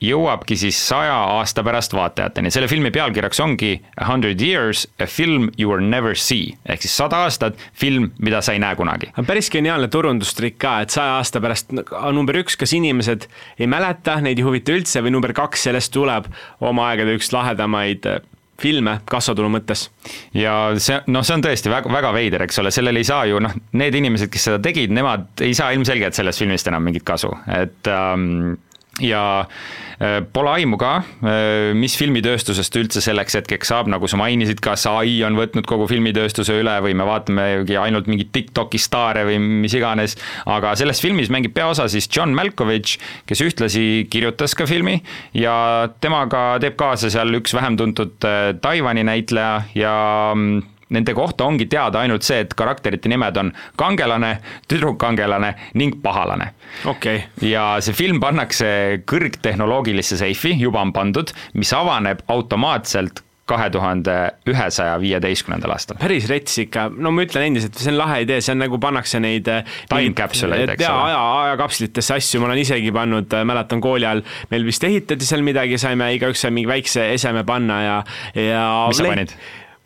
jõuabki 0.05 0.57
siis 0.59 0.79
saja 0.89 1.17
aasta 1.39 1.65
pärast 1.67 1.95
vaatajateni, 1.97 2.53
selle 2.55 2.69
filmi 2.71 2.93
pealkirjaks 2.95 3.41
ongi 3.43 3.73
A 3.99 4.07
hundred 4.07 4.41
years, 4.41 4.87
a 5.01 5.07
film 5.07 5.51
you 5.59 5.71
will 5.71 5.83
never 5.83 6.17
see 6.17 6.55
ehk 6.69 6.85
siis 6.85 6.95
sada 7.01 7.25
aastat, 7.27 7.59
film, 7.75 8.13
mida 8.23 8.41
sa 8.45 8.55
ei 8.55 8.63
näe 8.63 8.77
kunagi. 8.79 9.11
päris 9.27 9.51
geniaalne 9.51 9.89
turundustrikk 9.89 10.59
ka, 10.63 10.79
et 10.85 10.95
saja 10.95 11.19
aasta 11.19 11.43
pärast 11.43 11.75
number 12.15 12.39
üks, 12.43 12.57
kas 12.59 12.73
inimesed 12.79 13.27
ei 13.59 13.67
mäleta, 13.67 14.21
neid 14.23 14.39
ei 14.39 14.47
huvita 14.47 14.75
üldse 14.77 15.03
või 15.03 15.15
number 15.17 15.35
kaks, 15.37 15.67
sellest 15.69 15.93
tuleb 15.95 16.31
oma 16.61 16.91
aegade 16.93 17.19
üks 17.19 17.33
lahedamaid 17.35 18.07
äh, 18.07 18.21
filme 18.63 18.99
kassatulu 19.07 19.51
mõttes. 19.53 19.89
ja 20.35 20.55
see, 20.83 20.99
noh, 21.07 21.27
see 21.27 21.37
on 21.39 21.45
tõesti 21.45 21.71
väga, 21.73 21.91
väga 21.93 22.13
veider, 22.15 22.47
eks 22.47 22.59
ole, 22.63 22.73
sellel 22.75 22.99
ei 22.99 23.07
saa 23.07 23.27
ju 23.31 23.43
noh, 23.43 23.55
need 23.79 23.99
inimesed, 23.99 24.31
kes 24.33 24.49
seda 24.51 24.63
tegid, 24.63 24.95
nemad 24.95 25.43
ei 25.47 25.55
saa 25.59 25.71
ilmselgelt 25.77 26.19
sellest 26.19 26.43
filmist 26.43 26.71
enam 26.71 26.87
mingit 26.87 27.07
kasu, 27.07 27.31
et 27.55 27.91
ähm, 27.93 28.57
ja 29.03 29.23
äh, 29.43 30.19
pole 30.33 30.53
aimu 30.59 30.79
ka, 30.81 30.93
äh, 31.23 31.73
mis 31.79 31.97
filmitööstusest 31.99 32.79
üldse 32.81 33.03
selleks 33.05 33.39
hetkeks 33.39 33.73
saab, 33.73 33.91
nagu 33.93 34.09
sa 34.11 34.19
mainisid, 34.21 34.63
kas 34.65 34.87
ai 34.91 35.19
on 35.27 35.39
võtnud 35.39 35.69
kogu 35.69 35.89
filmitööstuse 35.91 36.59
üle 36.61 36.79
või 36.85 36.97
me 36.99 37.07
vaatamegi 37.09 37.79
ainult 37.81 38.11
mingit 38.11 38.33
Tiktoki 38.35 38.81
staare 38.83 39.25
või 39.29 39.39
mis 39.65 39.75
iganes, 39.79 40.17
aga 40.47 40.75
selles 40.79 41.03
filmis 41.05 41.33
mängib 41.33 41.55
peaosa 41.57 41.89
siis 41.91 42.11
John 42.13 42.35
Malkovich, 42.37 42.99
kes 43.29 43.45
ühtlasi 43.45 44.09
kirjutas 44.11 44.57
ka 44.59 44.69
filmi 44.69 44.99
ja 45.37 45.89
temaga 46.03 46.59
teeb 46.63 46.79
kaasa 46.79 47.13
seal 47.13 47.41
üks 47.41 47.55
vähem 47.57 47.79
tuntud 47.81 48.29
äh, 48.29 48.53
Taiwan'i 48.63 49.07
näitleja 49.07 49.63
ja 49.79 49.95
mm, 50.35 50.78
nende 50.95 51.15
kohta 51.17 51.47
ongi 51.49 51.69
teada 51.71 52.03
ainult 52.03 52.27
see, 52.27 52.41
et 52.45 52.55
karakterite 52.59 53.11
nimed 53.13 53.37
on 53.41 53.53
kangelane, 53.81 54.35
tüdrukkangelane 54.71 55.55
ning 55.81 56.01
pahalane 56.03 56.53
okay.. 56.89 57.27
ja 57.45 57.77
see 57.85 57.97
film 57.97 58.21
pannakse 58.23 58.69
kõrgtehnoloogilisse 59.09 60.21
seifi, 60.21 60.55
juba 60.59 60.83
on 60.85 60.95
pandud, 60.97 61.33
mis 61.59 61.73
avaneb 61.77 62.25
automaatselt 62.29 63.25
kahe 63.49 63.69
tuhande 63.73 64.15
ühesaja 64.49 64.97
viieteistkümnendal 65.01 65.73
aastal. 65.75 65.99
päris 66.01 66.29
rets 66.31 66.59
ikka, 66.65 66.89
no 66.93 67.13
ma 67.15 67.25
ütlen 67.25 67.49
endiselt, 67.49 67.79
see 67.81 67.93
on 67.93 67.99
lahe 68.01 68.21
idee, 68.25 68.43
see 68.45 68.55
on 68.55 68.63
nagu 68.63 68.81
pannakse 68.83 69.21
neid 69.25 69.49
äh, 69.53 69.79
time 69.91 70.15
capsule 70.19 70.59
eid, 70.59 70.75
eks 70.75 70.85
ole. 70.85 71.07
aja, 71.09 71.23
ajakapslitesse 71.45 72.19
asju, 72.19 72.43
ma 72.43 72.51
olen 72.51 72.63
isegi 72.65 72.93
pannud, 72.95 73.33
äh, 73.33 73.47
mäletan 73.49 73.83
kooli 73.85 74.09
ajal, 74.09 74.25
meil 74.53 74.69
vist 74.69 74.85
ehitati 74.89 75.29
seal 75.29 75.45
midagi, 75.47 75.81
saime 75.81 76.11
igaüks 76.19 76.45
sai 76.45 76.53
mingi 76.55 76.71
väikse 76.71 77.09
eseme 77.15 77.45
panna 77.49 77.81
ja, 77.85 77.97
ja 78.37 78.67
mis 78.91 79.01
sa 79.01 79.09
panid? 79.09 79.35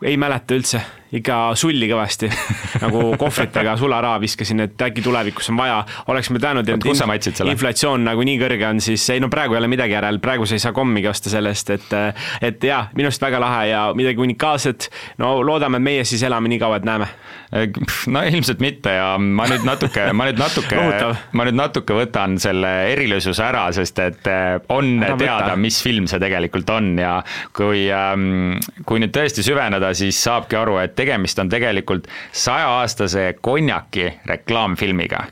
Ei 0.04 0.16
mäleta 0.16 0.54
üldse, 0.54 0.82
ikka 1.12 1.38
sulli 1.59 1.88
kõvasti. 1.90 2.31
Nagu 2.83 3.05
kohvritega 3.20 3.77
sularaha 3.81 4.20
viskasin, 4.22 4.64
et 4.64 4.85
äkki 4.87 5.05
tulevikus 5.05 5.51
on 5.53 5.59
vaja, 5.61 5.83
oleks 6.12 6.31
me 6.33 6.40
et 6.40 6.72
kus 6.83 6.98
sa 6.98 7.07
matsid 7.09 7.37
selle? 7.38 7.53
inflatsioon 7.53 8.05
nagu 8.07 8.25
nii 8.27 8.38
kõrge 8.40 8.66
on, 8.68 8.81
siis 8.83 9.05
ei 9.14 9.20
no 9.22 9.29
praegu 9.33 9.57
ei 9.57 9.61
ole 9.61 9.70
midagi 9.70 9.94
järel, 9.94 10.18
praegu 10.22 10.46
sa 10.48 10.57
ei 10.57 10.62
saa 10.62 10.72
kommigi 10.77 11.09
osta 11.11 11.31
sellest, 11.33 11.70
et 11.77 11.92
et 12.42 12.64
jaa, 12.64 12.87
minu 12.96 13.11
arust 13.11 13.22
väga 13.22 13.40
lahe 13.42 13.66
ja 13.70 13.83
midagi 13.96 14.22
unikaalset, 14.25 14.88
no 15.22 15.35
loodame, 15.44 15.79
et 15.79 15.87
meie 15.90 16.07
siis 16.09 16.22
elame 16.27 16.51
nii 16.53 16.61
kaua, 16.62 16.81
et 16.81 16.88
näeme. 16.88 17.09
no 18.14 18.22
ilmselt 18.25 18.62
mitte 18.64 18.94
ja 18.96 19.12
ma 19.20 19.46
nüüd 19.51 19.66
natuke, 19.68 20.09
ma 20.16 20.27
nüüd 20.29 20.40
natuke 20.40 20.81
ma 21.37 21.46
nüüd 21.48 21.59
natuke 21.59 21.96
võtan 21.96 22.38
selle 22.42 22.72
erilisuse 22.94 23.44
ära, 23.44 23.66
sest 23.77 24.01
et 24.03 24.31
eh, 24.33 24.57
on 24.72 24.94
Ära 25.03 25.18
teada, 25.20 25.57
mis 25.61 25.83
film 25.85 26.09
see 26.11 26.20
tegelikult 26.22 26.70
on 26.72 26.94
ja 27.01 27.18
kui, 27.57 27.85
ähm, 27.92 28.57
kui 28.88 29.03
nüüd 29.03 29.12
tõesti 29.14 29.44
süveneda, 29.44 29.92
siis 29.96 30.18
saabki 30.25 30.57
aru, 30.59 30.79
et 30.83 30.96
tegemist 31.02 31.42
on 31.42 31.52
tegelikult 31.52 32.08
sajaaastase 32.44 33.32
konjaki 33.42 34.08
reklaamfilmiga 34.30 35.26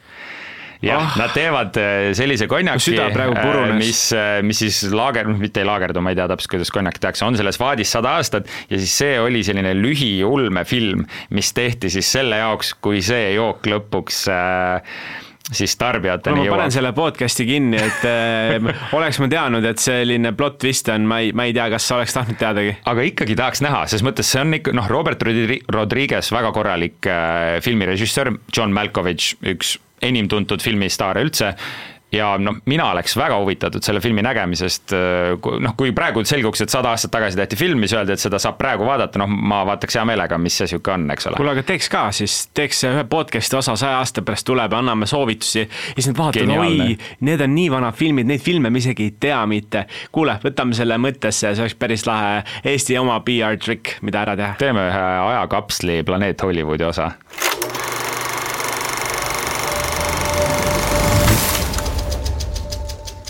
jah 0.80 1.02
oh., 1.02 1.16
nad 1.20 1.32
teevad 1.36 1.76
äh, 1.80 2.10
sellise 2.16 2.48
konjaki, 2.48 2.96
äh, 2.96 3.72
mis, 3.76 4.02
äh, 4.16 4.40
mis 4.46 4.62
siis 4.62 4.82
laager, 4.96 5.28
mitte 5.28 5.62
ei 5.62 5.68
laagerdu, 5.68 6.02
ma 6.04 6.14
ei 6.14 6.18
tea 6.18 6.28
täpselt, 6.30 6.54
kuidas 6.54 6.72
konjak 6.74 7.00
tehakse, 7.02 7.24
on 7.26 7.36
selles 7.38 7.60
vaadis 7.60 7.92
sada 7.92 8.14
aastat 8.18 8.48
ja 8.70 8.80
siis 8.80 8.94
see 9.02 9.18
oli 9.20 9.44
selline 9.46 9.74
lühiulmefilm, 9.76 11.04
mis 11.36 11.52
tehti 11.56 11.92
siis 11.92 12.08
selle 12.16 12.40
jaoks, 12.40 12.74
kui 12.80 13.04
see 13.04 13.34
jook 13.36 13.68
lõpuks 13.68 14.24
äh, 14.32 14.96
siis 15.50 15.74
tarbijateni 15.80 16.36
no, 16.38 16.44
ma 16.44 16.54
panen 16.54 16.68
jõuab. 16.68 16.76
selle 16.76 16.92
podcast'i 16.96 17.46
kinni, 17.48 17.80
et 17.80 18.06
äh, 18.08 18.70
oleks 18.98 19.20
ma 19.22 19.28
teadnud, 19.32 19.66
et 19.70 19.82
selline 19.82 20.32
plot 20.38 20.58
twist 20.62 20.90
on, 20.94 21.06
ma 21.10 21.20
ei, 21.24 21.34
ma 21.36 21.48
ei 21.48 21.54
tea, 21.56 21.68
kas 21.74 21.88
sa 21.90 21.98
oleks 21.98 22.16
tahtnud 22.16 22.40
teadagi. 22.40 22.76
aga 22.92 23.06
ikkagi 23.10 23.36
tahaks 23.38 23.64
näha, 23.66 23.84
selles 23.90 24.06
mõttes 24.06 24.30
see 24.30 24.42
on 24.44 24.58
ikka 24.60 24.74
noh, 24.76 24.90
Robert 24.90 25.22
Rodriguez, 25.22 26.32
väga 26.34 26.52
korralik 26.56 27.10
äh, 27.10 27.58
filmirežissöör, 27.64 28.34
John 28.56 28.74
Malkovich, 28.76 29.34
üks 29.54 29.76
enim 30.04 30.30
tuntud 30.32 30.62
filmistaare 30.64 31.24
üldse 31.26 31.54
ja 32.12 32.34
noh, 32.38 32.56
mina 32.66 32.90
oleks 32.90 33.16
väga 33.16 33.38
huvitatud 33.40 33.84
selle 33.84 34.00
filmi 34.00 34.22
nägemisest, 34.24 34.94
äh, 34.96 35.50
noh, 35.62 35.74
kui 35.78 35.92
praegu 35.96 36.24
selguks, 36.26 36.64
et 36.64 36.72
sada 36.72 36.94
aastat 36.94 37.12
tagasi 37.14 37.38
tehti 37.38 37.58
film, 37.58 37.84
siis 37.84 37.96
öeldi, 37.98 38.14
et 38.16 38.22
seda 38.22 38.40
saab 38.42 38.58
praegu 38.58 38.86
vaadata, 38.86 39.20
noh, 39.22 39.30
ma 39.30 39.62
vaataks 39.68 39.98
hea 39.98 40.04
meelega, 40.08 40.38
mis 40.42 40.58
see 40.60 40.70
sihuke 40.72 40.94
on, 40.94 41.06
eks 41.14 41.30
ole. 41.30 41.40
kuule, 41.40 41.54
aga 41.54 41.64
teeks 41.66 41.90
ka 41.92 42.06
siis, 42.16 42.40
teeks 42.56 42.84
ühe 42.90 43.04
podcast'i 43.10 43.58
osa 43.58 43.76
saja 43.80 44.00
aasta 44.00 44.24
pärast 44.26 44.46
tuleb 44.48 44.74
ja 44.74 44.82
anname 44.82 45.08
soovitusi 45.10 45.62
ja 45.62 45.68
siis 45.94 46.10
nad 46.10 46.18
vaatavad, 46.18 46.54
oi, 46.64 46.96
need 47.26 47.46
on 47.46 47.54
nii 47.54 47.68
vanad 47.72 47.98
filmid, 47.98 48.30
neid 48.30 48.44
filme 48.44 48.72
me 48.72 48.82
isegi 48.82 49.10
ei 49.10 49.14
tea 49.26 49.40
mitte. 49.50 49.86
kuule, 50.12 50.38
võtame 50.44 50.76
selle 50.76 50.98
mõttesse, 51.00 51.54
see 51.54 51.66
oleks 51.66 51.78
päris 51.78 52.06
lahe 52.08 52.42
Eesti 52.70 52.98
oma 52.98 53.20
PR 53.24 53.58
trikk, 53.60 53.98
mida 54.06 54.24
ära 54.26 54.36
teha. 54.38 54.58
teeme 54.60 54.88
ühe 54.90 55.06
ajakapsli 55.30 56.02
Planeet 56.06 56.42
Hollywoodi 56.42 56.88
osa 56.88 57.12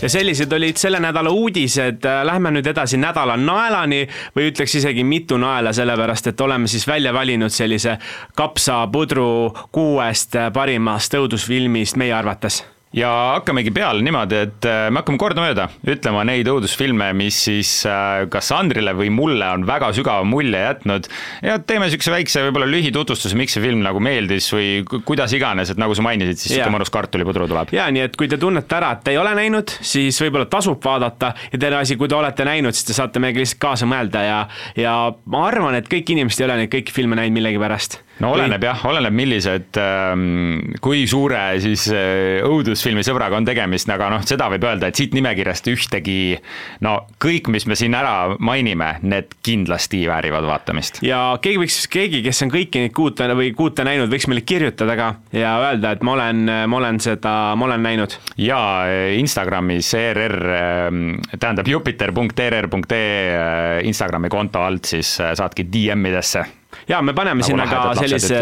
ja 0.01 0.09
sellised 0.09 0.51
olid 0.53 0.77
selle 0.77 0.99
nädala 0.99 1.29
uudised, 1.29 2.05
lähme 2.23 2.51
nüüd 2.51 2.67
edasi 2.67 2.97
nädala 2.97 3.37
naelani 3.37 4.03
või 4.35 4.51
ütleks 4.51 4.75
isegi 4.81 5.03
mitu 5.03 5.37
naela, 5.37 5.73
sellepärast 5.73 6.31
et 6.33 6.41
oleme 6.41 6.67
siis 6.67 6.87
välja 6.87 7.13
valinud 7.13 7.53
sellise 7.53 7.97
kapsapudru 8.35 9.31
kuuest 9.71 10.37
parimast 10.53 11.17
õudusfilmist 11.19 11.99
meie 12.01 12.13
arvates 12.13 12.63
ja 12.95 13.09
hakkamegi 13.37 13.71
peale 13.71 14.03
niimoodi, 14.03 14.39
et 14.47 14.67
äh, 14.67 14.89
me 14.91 14.99
hakkame 14.99 15.19
kordamööda 15.21 15.67
ütlema 15.87 16.25
neid 16.27 16.49
õudusfilme, 16.51 17.11
mis 17.15 17.37
siis 17.47 17.71
äh, 17.87 18.25
kas 18.31 18.51
Andrile 18.55 18.93
või 18.97 19.07
mulle 19.13 19.47
on 19.55 19.63
väga 19.67 19.93
sügava 19.95 20.25
mulje 20.27 20.59
jätnud. 20.59 21.07
Ja 21.45 21.57
teeme 21.63 21.87
niisuguse 21.87 22.11
väikse 22.11 22.43
võib-olla 22.47 22.67
lühitutvustuse, 22.67 23.37
miks 23.39 23.55
see 23.55 23.63
film 23.63 23.83
nagu 23.85 24.03
meeldis 24.03 24.49
või 24.51 24.83
kuidas 25.07 25.31
iganes, 25.37 25.71
et 25.71 25.79
nagu 25.79 25.95
sa 25.95 26.05
mainisid, 26.05 26.41
siis 26.41 26.55
niisugune 26.57 26.75
mõnus 26.75 26.91
kartulipudru 26.91 27.47
tuleb. 27.51 27.71
ja 27.75 27.87
nii, 27.93 28.05
et 28.09 28.19
kui 28.19 28.27
te 28.31 28.39
tunnete 28.41 28.79
ära, 28.81 28.91
et 28.97 29.05
te 29.07 29.15
ei 29.15 29.21
ole 29.21 29.33
näinud, 29.39 29.71
siis 29.79 30.19
võib-olla 30.25 30.49
tasub 30.51 30.83
vaadata. 30.83 31.33
Ja 31.53 31.63
teine 31.63 31.79
asi, 31.79 31.95
kui 31.95 32.11
te 32.11 32.19
olete 32.19 32.47
näinud, 32.47 32.75
siis 32.75 32.91
te 32.91 32.97
saate 32.97 33.23
meiega 33.23 33.39
lihtsalt 33.39 33.63
kaasa 33.63 33.87
mõelda 33.87 34.27
ja, 34.27 34.39
ja 34.75 34.95
ma 35.31 35.47
arvan, 35.47 35.79
et 35.79 35.87
kõik 35.91 36.11
inimesed 36.11 36.43
ei 36.43 36.49
ole 36.49 36.63
neid 36.63 36.75
kõiki 36.75 36.95
filme 36.95 37.15
näinud 37.19 37.39
millegipärast. 37.39 38.01
No 38.21 38.35
oleneb 38.35 38.61
jah, 38.61 38.83
oleneb, 38.85 39.15
millised, 39.17 39.77
ähm, 39.81 40.75
kui 40.83 41.07
suure 41.09 41.39
siis 41.63 41.87
äh, 41.89 42.43
õudusfilmi 42.81 43.03
sõbraga 43.05 43.37
on 43.37 43.45
tegemist, 43.45 43.89
aga 43.93 44.07
noh, 44.09 44.23
seda 44.25 44.47
võib 44.49 44.65
öelda, 44.65 44.89
et 44.89 44.97
siit 44.97 45.13
nimekirjast 45.13 45.67
ühtegi, 45.69 46.37
no 46.81 46.95
kõik, 47.21 47.49
mis 47.53 47.67
me 47.69 47.77
siin 47.77 47.93
ära 47.97 48.37
mainime, 48.41 48.95
need 49.05 49.35
kindlasti 49.45 50.01
väärivad 50.09 50.47
vaatamist. 50.49 51.01
ja 51.05 51.37
keegi 51.41 51.61
võiks, 51.61 51.77
keegi, 51.91 52.21
kes 52.25 52.41
on 52.45 52.53
kõiki 52.53 52.81
neid 52.81 52.95
kuute 52.97 53.27
või 53.37 53.51
kuute 53.57 53.85
näinud, 53.85 54.09
võiks 54.11 54.27
meile 54.31 54.41
kirjutada 54.41 54.95
ka 54.97 55.09
ja 55.35 55.53
öelda, 55.61 55.93
et 55.93 56.05
ma 56.05 56.15
olen, 56.17 56.41
ma 56.71 56.79
olen 56.79 57.01
seda, 57.03 57.35
ma 57.55 57.67
olen 57.69 57.85
näinud. 57.85 58.17
ja 58.41 58.61
äh, 58.87 59.11
Instagramis 59.19 59.93
ERR, 59.97 60.39
ähm, 60.57 61.03
tähendab 61.37 61.69
jupiter.err.ee 61.69 63.05
äh, 63.35 63.85
Instagrami 63.85 64.31
konto 64.33 64.65
alt 64.65 64.89
siis 64.95 65.13
saadki 65.21 65.67
DM-idesse 65.69 66.60
ja 66.89 67.01
me 67.01 67.13
paneme 67.17 67.41
nagu 67.41 67.47
sinna 67.47 67.67
ka 67.69 67.95
sellise 67.99 68.41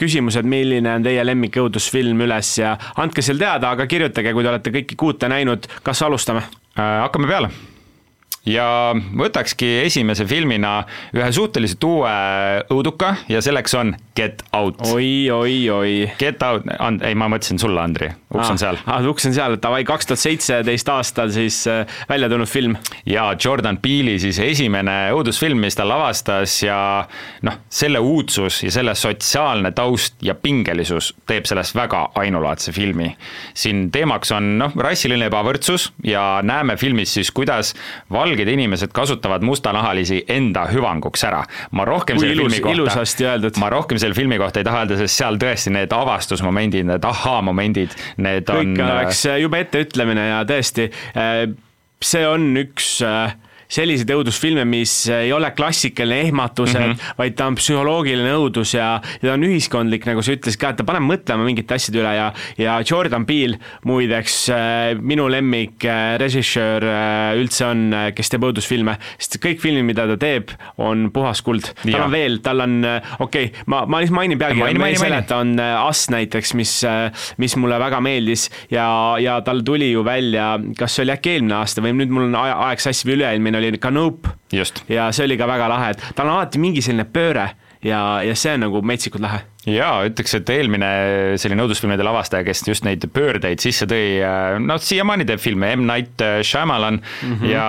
küsimuse, 0.00 0.42
et 0.42 0.50
milline 0.50 0.96
on 0.98 1.06
teie 1.06 1.24
lemmik 1.26 1.60
õudusfilm 1.62 2.26
üles 2.26 2.54
ja 2.58 2.76
andke 3.02 3.24
seal 3.24 3.40
teada, 3.40 3.74
aga 3.74 3.86
kirjutage, 3.90 4.34
kui 4.34 4.46
te 4.46 4.54
olete 4.54 4.74
kõiki 4.80 4.98
kuute 5.00 5.30
näinud, 5.32 5.68
kas 5.86 6.02
alustame? 6.06 6.46
Äh,? 6.78 7.02
hakkame 7.04 7.30
peale 7.30 7.69
ja 8.48 8.94
võtakski 8.96 9.68
esimese 9.84 10.24
filmina 10.28 10.80
ühe 11.16 11.28
suhteliselt 11.34 11.84
uue 11.84 12.12
õuduka 12.72 13.14
ja 13.28 13.42
selleks 13.44 13.74
on 13.76 13.92
Get 14.16 14.42
Out 14.56 14.80
oi,. 14.90 15.28
oi-oi-oi. 15.30 16.10
Get 16.20 16.42
Out, 16.44 16.64
ei, 17.04 17.14
ma 17.18 17.28
mõtlesin 17.32 17.60
sulle, 17.60 17.80
Andri, 17.82 18.08
uks 18.32 18.46
ah, 18.46 18.52
on 18.54 18.60
seal 18.60 18.80
ah,. 18.84 19.04
uks 19.10 19.28
on 19.28 19.36
seal, 19.36 19.56
davai, 19.60 19.82
kaks 19.88 20.08
tuhat 20.08 20.22
seitseteist 20.22 20.88
aastal 20.92 21.32
siis 21.34 21.62
äh, 21.70 21.84
välja 22.08 22.30
tulnud 22.32 22.48
film. 22.48 22.78
ja 23.08 23.30
Jordan 23.36 23.78
Peele'i 23.82 24.18
siis 24.22 24.40
esimene 24.44 24.96
õudusfilm, 25.16 25.60
mis 25.60 25.76
ta 25.76 25.84
lavastas 25.88 26.56
ja 26.64 26.78
noh, 27.46 27.60
selle 27.68 28.00
uudsus 28.00 28.62
ja 28.64 28.72
selle 28.72 28.96
sotsiaalne 28.96 29.74
taust 29.76 30.16
ja 30.24 30.34
pingelisus 30.34 31.12
teeb 31.28 31.48
sellest 31.48 31.76
väga 31.76 32.06
ainulaadse 32.20 32.72
filmi. 32.72 33.12
siin 33.54 33.88
teemaks 33.92 34.32
on 34.32 34.56
noh, 34.64 34.80
rassiline 34.80 35.28
ebavõrdsus 35.28 35.90
ja 36.08 36.40
näeme 36.46 36.78
filmis 36.80 37.12
siis, 37.18 37.30
kuidas 37.36 37.74
val-, 38.10 38.29
valged 38.30 38.48
inimesed 38.48 38.92
kasutavad 38.94 39.44
mustanahalisi 39.46 40.22
enda 40.30 40.66
hüvanguks 40.70 41.24
ära. 41.26 41.42
ma 41.70 41.84
rohkem 41.84 42.16
Kui 42.16 42.26
selle 42.26 42.36
ilus, 42.38 42.52
filmi 42.52 42.62
kohta, 42.62 42.76
ilusasti 42.76 43.26
öeldud. 43.26 43.58
ma 43.58 43.70
rohkem 43.70 43.98
selle 43.98 44.14
filmi 44.14 44.38
kohta 44.38 44.60
ei 44.60 44.68
taha 44.68 44.84
öelda, 44.84 44.98
sest 45.00 45.22
seal 45.22 45.38
tõesti 45.40 45.74
need 45.74 45.92
avastusmomendid, 45.94 46.86
need 46.90 47.04
ahhaa-momendid, 47.10 47.96
need 48.22 48.46
kõik 48.46 48.56
on. 48.56 48.74
kõik 48.78 48.84
oleks 48.86 49.24
äh, 49.26 49.40
jube 49.42 49.62
etteütlemine 49.64 50.26
ja 50.30 50.42
tõesti, 50.48 50.90
äh, 51.14 51.44
see 52.00 52.26
on 52.28 52.50
üks 52.60 52.98
äh, 53.06 53.34
selliseid 53.70 54.10
õudusfilme, 54.14 54.64
mis 54.68 54.92
ei 55.14 55.30
ole 55.34 55.52
klassikaline 55.56 56.26
ehmatused 56.28 56.80
mm, 56.80 56.92
-hmm. 56.92 57.16
vaid 57.18 57.36
ta 57.38 57.46
on 57.50 57.58
psühholoogiline 57.58 58.32
õudus 58.36 58.74
ja, 58.74 58.92
ja 59.20 59.30
ta 59.30 59.36
on 59.36 59.46
ühiskondlik, 59.46 60.06
nagu 60.08 60.24
sa 60.26 60.34
ütlesid 60.34 60.60
ka, 60.60 60.72
et 60.72 60.80
ta 60.80 60.86
paneb 60.88 61.06
mõtlema 61.06 61.46
mingite 61.46 61.76
asjade 61.76 62.02
üle 62.02 62.14
ja, 62.16 62.30
ja 62.58 62.78
Jordan 62.86 63.26
Peele 63.28 63.60
muideks 63.86 64.36
äh, 64.54 64.94
minu 64.98 65.28
lemmik 65.30 65.84
äh, 65.86 66.16
režissöör 66.20 66.86
äh, 66.86 67.38
üldse 67.40 67.68
on, 67.70 67.86
kes 68.16 68.32
teeb 68.32 68.46
õudusfilme, 68.48 68.96
sest 69.18 69.38
kõik 69.42 69.62
filmid, 69.62 69.86
mida 69.92 70.06
ta 70.10 70.18
teeb, 70.20 70.54
on 70.80 71.08
puhas 71.14 71.42
kuld. 71.46 71.70
tal 71.84 72.06
on 72.06 72.14
veel, 72.14 72.40
tal 72.44 72.64
on, 72.66 72.80
okei 73.20 73.50
okay,, 73.50 73.64
ma, 73.70 73.84
ma 73.86 74.02
lihtsalt 74.02 74.18
mainin 74.18 74.40
pealkirja, 74.40 74.80
ma 74.80 74.90
ei 74.90 74.98
seleta, 75.00 75.40
on 75.44 75.54
Us 75.60 76.06
näiteks, 76.12 76.54
mis, 76.58 76.74
mis 77.40 77.56
mulle 77.60 77.78
väga 77.80 78.00
meeldis 78.04 78.48
ja, 78.72 78.86
ja 79.22 79.38
tal 79.46 79.62
tuli 79.66 79.92
ju 79.92 80.04
välja, 80.06 80.52
kas 80.78 80.96
see 80.96 81.06
oli 81.06 81.14
äkki 81.14 81.36
eelmine 81.36 81.60
aasta 81.60 81.84
või 81.84 81.94
nüüd 82.00 82.12
mul 82.14 82.28
on 82.28 82.36
aeg 82.40 82.82
sassi 82.82 83.08
või 83.08 83.18
üle-eelmine 83.18 83.59
oli 83.68 83.78
ka 83.78 83.90
Nope. 83.90 84.28
ja 84.88 85.10
see 85.12 85.24
oli 85.24 85.36
ka 85.38 85.46
väga 85.46 85.68
lahe, 85.68 85.90
et 85.90 86.04
tal 86.14 86.26
on 86.28 86.38
alati 86.38 86.58
mingi 86.58 86.82
selline 86.82 87.04
pööre 87.04 87.50
ja, 87.84 88.22
ja 88.24 88.34
see 88.34 88.54
on 88.54 88.66
nagu 88.66 88.82
metsikult 88.82 89.22
lahe 89.22 89.44
jaa, 89.74 90.04
ütleks, 90.08 90.34
et 90.38 90.50
eelmine 90.54 90.88
selline 91.40 91.64
õudusfilmide 91.64 92.04
lavastaja, 92.06 92.44
kes 92.46 92.62
just 92.66 92.86
neid 92.86 93.04
pöördeid 93.14 93.62
sisse 93.62 93.86
tõi, 93.90 94.20
noh, 94.64 94.80
siiamaani 94.82 95.26
teeb 95.28 95.42
filme, 95.42 95.72
M. 95.76 95.86
Night 95.88 96.22
Shyamalan 96.46 97.00
mm 97.00 97.34
-hmm. 97.34 97.50
ja 97.50 97.66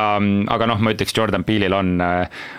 aga 0.56 0.68
noh, 0.70 0.82
ma 0.82 0.94
ütleks, 0.96 1.16
Jordan 1.18 1.46
Peele'il 1.48 1.74
on, 1.74 2.02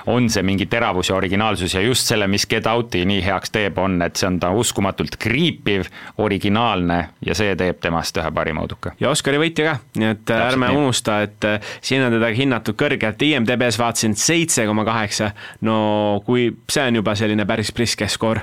on 0.06 0.30
see 0.30 0.42
mingi 0.42 0.66
teravus 0.66 1.10
ja 1.10 1.16
originaalsus 1.16 1.74
ja 1.74 1.80
just 1.80 2.08
selle, 2.08 2.26
mis 2.28 2.46
Get 2.46 2.66
Out'i 2.66 3.04
nii 3.04 3.24
heaks 3.24 3.50
teeb, 3.50 3.78
on, 3.78 4.00
et 4.02 4.16
see 4.16 4.28
on 4.28 4.38
ta 4.40 4.50
uskumatult 4.50 5.16
kriipiv, 5.18 5.88
originaalne 6.18 7.08
ja 7.20 7.34
see 7.34 7.56
teeb 7.56 7.80
temast 7.80 8.16
ühe 8.16 8.30
parima 8.30 8.64
õuduka. 8.64 8.94
ja 9.00 9.10
Oscari 9.10 9.38
võitja 9.38 9.64
ka, 9.64 9.76
nii 9.96 10.10
et 10.14 10.24
Täpselt 10.24 10.52
ärme 10.52 10.68
nii. 10.68 10.76
unusta, 10.76 11.20
et 11.22 11.44
siin 11.80 12.02
on 12.02 12.12
teda 12.12 12.32
hinnatud 12.36 12.76
kõrgelt, 12.78 13.22
IMDB-s 13.22 13.78
vaatasin 13.78 14.16
seitse 14.16 14.66
koma 14.66 14.84
kaheksa, 14.84 15.32
no 15.60 16.22
kui 16.26 16.50
see 16.68 16.88
on 16.88 17.00
juba 17.02 17.14
selline 17.18 17.46
päris 17.46 17.72
priske 17.72 18.08
skoor 18.08 18.42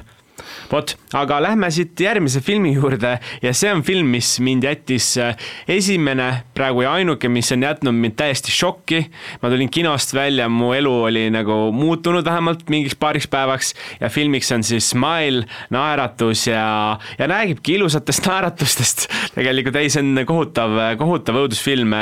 vot, 0.71 0.93
aga 1.17 1.39
lähme 1.43 1.69
siit 1.73 1.99
järgmise 1.99 2.41
filmi 2.45 2.73
juurde 2.75 3.15
ja 3.43 3.53
see 3.57 3.71
on 3.73 3.83
film, 3.85 4.11
mis 4.13 4.35
mind 4.43 4.67
jättis 4.67 5.11
äh, 5.21 5.35
esimene, 5.67 6.29
praegu 6.57 6.83
ja 6.85 6.93
ainuke, 6.99 7.29
mis 7.31 7.51
on 7.55 7.65
jätnud 7.65 7.97
mind 7.97 8.17
täiesti 8.19 8.53
šokki. 8.53 9.03
ma 9.41 9.49
tulin 9.49 9.69
kinost 9.69 10.13
välja, 10.13 10.49
mu 10.49 10.73
elu 10.73 10.93
oli 11.09 11.27
nagu 11.33 11.59
muutunud 11.75 12.25
vähemalt 12.25 12.69
mingiks 12.69 12.95
paariks 12.99 13.27
päevaks 13.27 13.73
ja 13.99 14.09
filmiks 14.09 14.51
on 14.51 14.63
siis 14.63 14.89
Smile, 14.89 15.45
naeratus 15.69 16.47
ja, 16.47 16.99
ja 17.17 17.27
räägibki 17.27 17.77
ilusatest 17.79 18.25
naeratustest. 18.29 19.07
tegelikult 19.35 19.75
ei, 19.75 19.89
see 19.89 20.03
on 20.03 20.25
kohutav, 20.25 20.77
kohutav 20.99 21.43
õudusfilm 21.43 21.95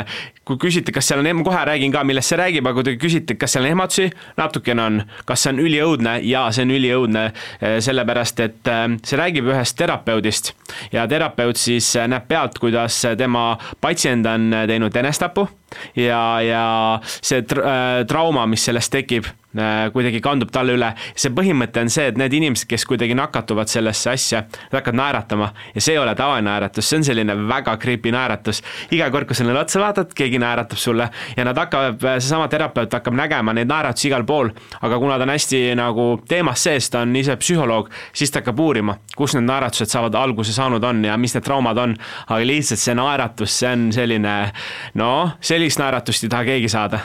kui 0.47 0.59
küsite, 0.61 0.93
kas 0.95 1.09
seal 1.09 1.21
on, 1.21 1.27
ma 1.39 1.43
kohe 1.45 1.63
räägin 1.67 1.91
ka, 1.91 2.03
millest 2.07 2.31
see 2.31 2.39
räägib, 2.39 2.67
aga 2.67 2.79
kui 2.79 2.87
te 2.87 2.93
küsite, 3.01 3.35
kas 3.39 3.55
seal 3.55 3.65
on 3.65 3.71
ehmatusi, 3.73 4.07
natukene 4.39 4.83
on. 4.83 5.01
kas 5.27 5.43
see 5.43 5.53
on 5.53 5.61
üliõudne? 5.63 6.17
jaa, 6.27 6.45
see 6.55 6.63
on 6.63 6.73
üliõudne, 6.77 7.23
eh, 7.59 7.77
sellepärast 7.83 8.43
et 8.45 8.56
eh, 8.67 8.87
see 9.03 9.19
räägib 9.19 9.51
ühest 9.51 9.77
terapeudist. 9.77 10.53
Ja 10.91 11.07
terapeut 11.07 11.57
siis 11.61 11.95
eh, 11.95 12.07
näeb 12.09 12.27
pealt, 12.27 12.59
kuidas 12.59 13.03
tema 13.17 13.57
patsient 13.81 14.25
on 14.25 14.49
teinud 14.67 14.95
enesetapu 14.95 15.47
ja, 15.95 16.21
ja 16.41 16.63
see 17.03 17.43
tra 17.47 18.05
trauma, 18.07 18.45
mis 18.47 18.65
sellest 18.67 18.93
tekib 18.93 19.27
Äh, 19.57 19.87
kuidagi 19.93 20.19
kandub 20.21 20.51
talle 20.53 20.75
üle. 20.77 20.89
see 21.17 21.31
põhimõte 21.33 21.81
on 21.81 21.89
see, 21.89 22.09
et 22.11 22.17
need 22.19 22.33
inimesed, 22.35 22.67
kes 22.69 22.83
kuidagi 22.85 23.15
nakatuvad 23.17 23.69
sellesse 23.71 24.11
asja, 24.11 24.41
hakkavad 24.69 24.97
naeratama 24.99 25.47
ja 25.73 25.81
see 25.81 25.95
ei 25.95 26.01
ole 26.01 26.13
tavaline 26.19 26.45
naeratus, 26.45 26.85
see 26.85 26.99
on 26.99 27.05
selline 27.07 27.35
väga 27.49 27.73
creepy 27.81 28.11
naeratus. 28.13 28.61
iga 28.91 29.07
kord, 29.09 29.25
kui 29.25 29.39
sa 29.39 29.47
neile 29.47 29.61
otsa 29.63 29.79
vaatad, 29.81 30.11
keegi 30.13 30.37
naeratab 30.43 30.77
sulle 30.77 31.07
ja 31.37 31.45
nad 31.47 31.57
hakkavad, 31.57 31.97
seesama 32.19 32.49
terapeut 32.51 32.93
hakkab 32.93 33.17
nägema 33.17 33.55
neid 33.55 33.71
naeratusi 33.71 34.11
igal 34.11 34.27
pool, 34.27 34.51
aga 34.81 34.99
kuna 34.99 35.17
ta 35.17 35.25
on 35.25 35.33
hästi 35.33 35.63
nagu 35.79 36.05
teemas 36.27 36.67
sees, 36.67 36.91
ta 36.93 37.01
on 37.07 37.15
ise 37.15 37.39
psühholoog, 37.41 37.89
siis 38.13 38.35
ta 38.35 38.43
hakkab 38.43 38.61
uurima, 38.61 38.97
kust 39.15 39.39
need 39.39 39.47
naeratused 39.47 39.89
saavad 39.89 40.19
alguse 40.21 40.53
saanud 40.53 40.83
on 40.83 41.01
ja 41.07 41.17
mis 41.17 41.33
need 41.33 41.47
traumad 41.47 41.81
on. 41.81 41.97
aga 42.27 42.43
lihtsalt 42.45 42.83
see 42.83 42.99
naeratus, 42.99 43.57
see 43.63 43.73
on 43.73 43.89
selline 43.95 44.37
noh, 45.01 45.33
sellist 45.57 45.81
naeratust 45.81 46.27
ei 46.27 46.33
taha 46.33 46.51
keegi 46.51 46.69
saada. 46.71 46.99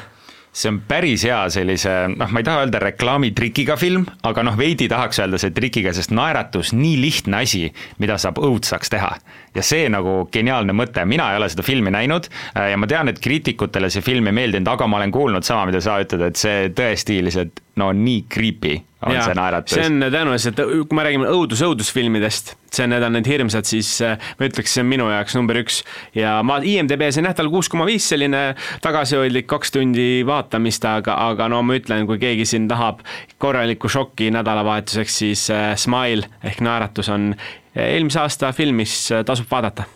See 0.53 0.69
on 0.69 0.83
päris 0.85 1.23
hea 1.25 1.39
sellise, 1.49 1.89
noh, 2.13 2.29
ma 2.29 2.43
ei 2.43 2.45
taha 2.45 2.67
öelda 2.67 2.81
reklaamitrikiga 2.83 3.79
film, 3.81 4.03
aga 4.29 4.43
noh, 4.45 4.59
veidi 4.61 4.85
tahaks 4.93 5.23
öelda 5.23 5.41
see 5.41 5.55
trikiga, 5.57 5.95
sest 5.97 6.13
naeratus, 6.13 6.75
nii 6.77 6.99
lihtne 7.01 7.39
asi, 7.41 7.63
mida 8.05 8.19
saab 8.21 8.43
õudsaks 8.43 8.93
teha. 8.93 9.15
ja 9.57 9.65
see 9.65 9.89
nagu 9.93 10.27
geniaalne 10.33 10.77
mõte, 10.77 11.07
mina 11.09 11.31
ei 11.33 11.41
ole 11.41 11.49
seda 11.53 11.65
filmi 11.65 11.93
näinud 11.93 12.29
äh, 12.29 12.71
ja 12.73 12.77
ma 12.81 12.89
tean, 12.89 13.09
et 13.09 13.21
kriitikutele 13.25 13.89
see 13.93 14.05
film 14.05 14.29
ei 14.29 14.37
meeldinud, 14.37 14.69
aga 14.69 14.87
ma 14.89 15.01
olen 15.01 15.13
kuulnud 15.13 15.49
sama, 15.49 15.65
mida 15.69 15.81
sa 15.81 15.97
ütled, 16.05 16.25
et 16.29 16.41
see 16.41 16.69
tõesti 16.77 17.21
lihtsalt 17.25 17.65
no 17.81 17.89
nii 17.97 18.27
creepy 18.33 18.77
on 19.07 19.15
ja, 19.15 19.25
see 19.27 19.37
naeratus. 19.37 19.77
see 19.77 19.87
on 19.89 20.05
tõenäoliselt, 20.07 20.61
kui 20.89 20.99
me 20.99 21.05
räägime 21.07 21.31
õudus, 21.33 21.63
õudusfilmidest, 21.67 22.53
see, 22.73 22.89
need 22.91 23.07
on 23.07 23.17
need 23.17 23.31
hirmsad, 23.31 23.69
siis 23.69 23.91
äh, 24.05 24.19
ma 24.39 24.49
ütleks, 24.49 24.75
see 24.75 24.85
on 24.85 24.91
minu 24.91 25.09
jaoks 25.11 25.37
number 25.39 25.59
üks. 25.63 25.81
ja 26.17 26.39
ma 26.47 26.59
IMDB-s 26.59 27.21
on 27.21 27.31
jah, 27.31 27.37
tal 27.39 27.51
kuus 27.53 27.71
koma 27.73 27.87
viis, 27.89 28.07
selline 28.13 28.45
tagasihoidlik 28.85 29.49
kaks 29.51 29.75
tundi 29.75 30.11
vaatamist, 30.29 30.87
aga, 30.89 31.17
aga 31.31 31.49
no 31.53 31.63
ma 31.67 31.79
ütlen, 31.81 32.07
kui 32.11 32.21
keegi 32.23 32.47
siin 32.55 32.69
tahab 32.71 33.03
korralikku 33.43 33.91
šokki 33.93 34.31
nädalavahetuseks, 34.35 35.19
siis 35.25 35.49
äh, 35.55 35.73
Smile 35.81 36.31
ehk 36.45 36.63
naeratus 36.65 37.11
on 37.13 37.33
eelmise 37.73 38.23
aasta 38.23 38.53
film, 38.57 38.83
mis 38.85 38.95
äh, 39.13 39.27
tasub 39.27 39.51
vaadata 39.51 39.89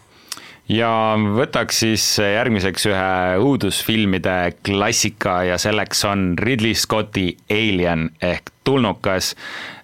ja 0.68 0.90
võtaks 1.16 1.84
siis 1.84 2.04
järgmiseks 2.18 2.88
ühe 2.90 3.12
õudusfilmide 3.42 4.36
klassika 4.66 5.40
ja 5.46 5.60
selleks 5.62 6.04
on 6.08 6.32
Ridley 6.38 6.74
Scotti 6.74 7.30
Alien 7.50 8.10
ehk 8.20 8.50
tulnukas. 8.66 9.36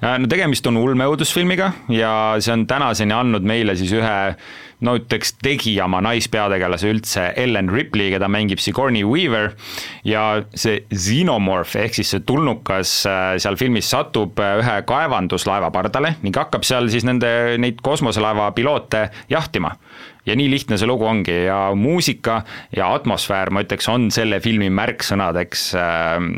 no 0.03 0.27
tegemist 0.27 0.67
on 0.67 0.81
ulmeõudusfilmiga 0.81 1.71
ja 1.95 2.13
see 2.43 2.57
on 2.57 2.67
tänaseni 2.67 3.15
andnud 3.15 3.47
meile 3.47 3.77
siis 3.79 3.95
ühe 3.95 4.17
no 4.83 4.97
ütleks, 4.99 5.37
tegi 5.43 5.77
oma 5.83 6.01
naispeategelase 6.03 6.91
üldse 6.91 7.29
Ellen 7.39 7.71
Ripley, 7.71 8.11
keda 8.11 8.27
mängib 8.33 8.59
Sigourney 8.63 9.05
Weaver 9.07 9.53
ja 10.07 10.43
see 10.59 10.83
xenomorph 10.91 11.77
ehk 11.79 11.95
siis 11.99 12.11
see 12.15 12.25
tulnukas 12.27 12.97
äh, 13.07 13.37
seal 13.43 13.59
filmis 13.61 13.91
satub 13.95 14.43
äh, 14.43 14.57
ühe 14.59 14.77
kaevanduslaeva 14.89 15.71
pardale 15.75 16.17
ning 16.27 16.37
hakkab 16.37 16.67
seal 16.67 16.91
siis 16.93 17.07
nende, 17.07 17.31
neid 17.63 17.79
kosmoselaeva 17.87 18.51
piloote 18.59 19.07
jahtima 19.31 19.77
ja 20.27 20.37
nii 20.39 20.49
lihtne 20.53 20.79
see 20.79 20.89
lugu 20.89 21.07
ongi 21.09 21.35
ja 21.47 21.73
muusika 21.79 22.43
ja 22.77 22.93
atmosfäär, 22.95 23.51
ma 23.51 23.65
ütleks, 23.65 23.89
on 23.91 24.11
selle 24.15 24.41
filmi 24.45 24.71
märksõnadeks. 24.71 25.69
Ähm, 25.79 26.33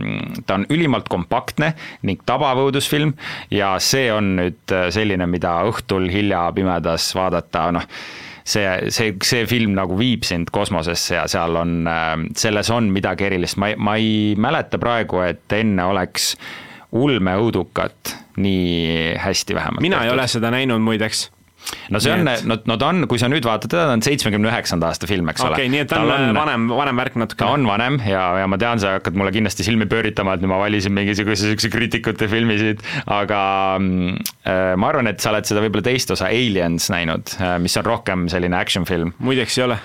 ta 0.46 0.58
on 0.58 0.66
ülimalt 0.72 1.08
kompaktne 1.12 1.74
ning 2.02 2.22
tabav 2.26 2.62
õudusfilm 2.64 3.14
ja 3.54 3.74
see 3.82 4.10
on 4.12 4.36
nüüd 4.40 4.76
selline, 4.94 5.28
mida 5.30 5.60
õhtul 5.68 6.08
hilja 6.12 6.46
pimedas 6.56 7.10
vaadata, 7.16 7.70
noh 7.74 7.88
see, 8.44 8.90
see, 8.92 9.14
see 9.24 9.46
film 9.48 9.74
nagu 9.76 9.96
viib 9.98 10.24
sind 10.28 10.52
kosmosesse 10.54 11.16
ja 11.16 11.24
seal 11.30 11.56
on, 11.60 11.78
ähm, 11.90 12.28
selles 12.36 12.70
on 12.74 12.90
midagi 12.92 13.28
erilist, 13.30 13.58
ma 13.60 13.72
ei, 13.72 13.78
ma 13.80 13.96
ei 14.00 14.34
mäleta 14.40 14.80
praegu, 14.82 15.22
et 15.24 15.56
enne 15.56 15.88
oleks 15.90 16.34
ulmeõudukat 16.94 18.14
nii 18.44 19.14
hästi 19.18 19.54
vähemalt. 19.56 19.82
mina 19.82 19.98
tehtud. 19.98 20.10
ei 20.10 20.14
ole 20.18 20.28
seda 20.30 20.50
näinud 20.54 20.82
muideks 20.84 21.28
no 21.94 22.00
see 22.02 22.12
on, 22.14 22.28
no, 22.48 22.58
no 22.68 22.76
ta 22.80 22.90
on, 22.92 23.06
kui 23.10 23.20
sa 23.20 23.30
nüüd 23.32 23.46
vaatad 23.46 23.72
teda, 23.72 23.86
ta 23.90 23.96
on 23.96 24.04
seitsmekümne 24.04 24.50
üheksanda 24.50 24.90
aasta 24.90 25.08
film, 25.10 25.30
eks 25.32 25.42
okay, 25.42 25.50
ole. 25.50 25.58
okei, 25.58 25.72
nii 25.72 25.82
et 25.84 25.90
ta 25.92 26.00
on, 26.02 26.12
on 26.12 26.38
vanem, 26.38 26.66
vanem 26.72 27.02
värk 27.02 27.18
natuke. 27.22 27.40
ta 27.42 27.50
on 27.54 27.66
vanem 27.68 27.98
ja, 28.08 28.24
ja 28.42 28.50
ma 28.50 28.58
tean, 28.60 28.82
sa 28.82 28.96
hakkad 28.98 29.18
mulle 29.18 29.32
kindlasti 29.34 29.66
silmi 29.66 29.88
pööritama, 29.90 30.36
et 30.36 30.46
ma 30.50 30.60
valisin 30.62 30.94
mingisuguse 30.96 31.50
siukse 31.52 31.72
kriitikute 31.72 32.28
filmi 32.32 32.58
siit, 32.60 32.84
aga 33.10 33.40
äh, 33.78 34.74
ma 34.76 34.92
arvan, 34.92 35.10
et 35.10 35.24
sa 35.24 35.32
oled 35.34 35.48
seda 35.48 35.64
võib-olla 35.64 35.88
teist 35.88 36.14
osa 36.14 36.30
Aliens 36.30 36.90
näinud, 36.92 37.36
äh, 37.40 37.56
mis 37.62 37.76
on 37.80 37.88
rohkem 37.88 38.28
selline 38.32 38.58
action 38.58 38.88
film. 38.88 39.14
muideks 39.24 39.58
ei 39.60 39.68
ole 39.68 39.80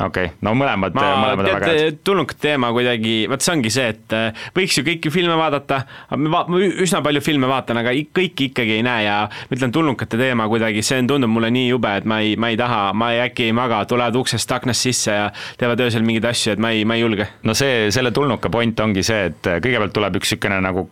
okei 0.00 0.24
okay., 0.24 0.36
no 0.40 0.54
mõlemad, 0.56 0.94
mõlemad 0.96 1.34
on 1.36 1.44
väga 1.46 1.72
head. 1.76 1.98
tulnukat 2.04 2.38
teema 2.40 2.70
kuidagi, 2.72 3.26
vot 3.30 3.44
see 3.44 3.52
ongi 3.52 3.72
see, 3.72 3.90
et 3.92 4.14
äh, 4.16 4.44
võiks 4.56 4.78
ju 4.78 4.84
kõiki 4.86 5.12
filme 5.12 5.36
vaadata, 5.36 5.82
ma 6.16 6.42
üsna 6.56 7.02
palju 7.04 7.20
filme 7.24 7.50
vaatan, 7.50 7.82
aga 7.82 7.92
kõiki 8.16 8.48
ikkagi 8.50 8.78
ei 8.78 8.86
näe 8.86 9.04
ja 9.04 9.18
ma 9.28 9.56
ütlen, 9.56 9.74
tulnukate 9.74 10.20
teema 10.20 10.48
kuidagi, 10.48 10.84
see 10.86 11.02
tundub 11.08 11.32
mulle 11.32 11.52
nii 11.52 11.68
jube, 11.68 11.92
et 12.00 12.08
ma 12.08 12.22
ei, 12.24 12.38
ma 12.40 12.52
ei 12.52 12.58
taha, 12.60 12.80
ma 12.96 13.10
ei, 13.12 13.20
äkki 13.26 13.50
ei 13.50 13.56
maga, 13.56 13.82
tulevad 13.88 14.16
uksest 14.22 14.56
aknast 14.56 14.88
sisse 14.88 15.12
ja 15.12 15.28
teevad 15.60 15.84
öösel 15.84 16.06
mingeid 16.06 16.30
asju, 16.32 16.56
et 16.56 16.62
ma 16.62 16.72
ei, 16.72 16.86
ma 16.88 16.96
ei 16.96 17.04
julge. 17.04 17.28
no 17.44 17.56
see, 17.58 17.90
selle 17.94 18.14
tulnuka 18.16 18.50
point 18.52 18.80
ongi 18.80 19.04
see, 19.06 19.28
et 19.28 19.52
kõigepealt 19.52 19.96
tuleb 19.96 20.20
üks 20.22 20.32
niisugune 20.32 20.62
nagu 20.64 20.86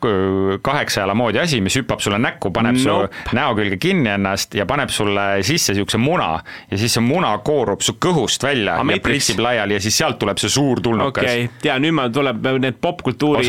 kaheksa 0.60 1.06
jala 1.06 1.14
moodi 1.16 1.40
asi, 1.40 1.62
mis 1.64 1.78
hüppab 1.80 2.02
sulle 2.04 2.18
näkku, 2.20 2.52
paneb 2.52 2.76
nope. 2.76 3.08
su 3.08 3.36
näo 3.36 3.54
külge 3.56 3.80
kinni 3.80 4.12
ennast 4.12 4.54
ja 4.58 4.66
paneb 4.68 4.92
sulle 4.92 5.40
sisse 5.46 5.72
niisuguse 5.72 6.00
muna 6.02 6.34
ja 6.70 6.78
siis 6.78 6.92
see 6.98 7.04
muna 7.04 7.32
koorub 7.46 7.80
su 7.84 7.96
kõhust 8.02 8.44
välja 8.44 8.76
ja 8.90 9.05
pritsib 9.05 9.42
laiali 9.42 9.76
ja 9.79 9.83
siis 9.83 9.98
sealt 10.00 10.18
tuleb 10.20 10.40
see 10.42 10.53
suur 10.53 10.81
tulnukas. 10.85 11.24
okei 11.24 11.44
okay., 11.44 11.70
ja 11.70 11.79
nüüd 11.83 11.96
meil 11.96 12.12
tuleb 12.14 12.50
need 12.62 12.81
popkultuuri, 12.81 13.46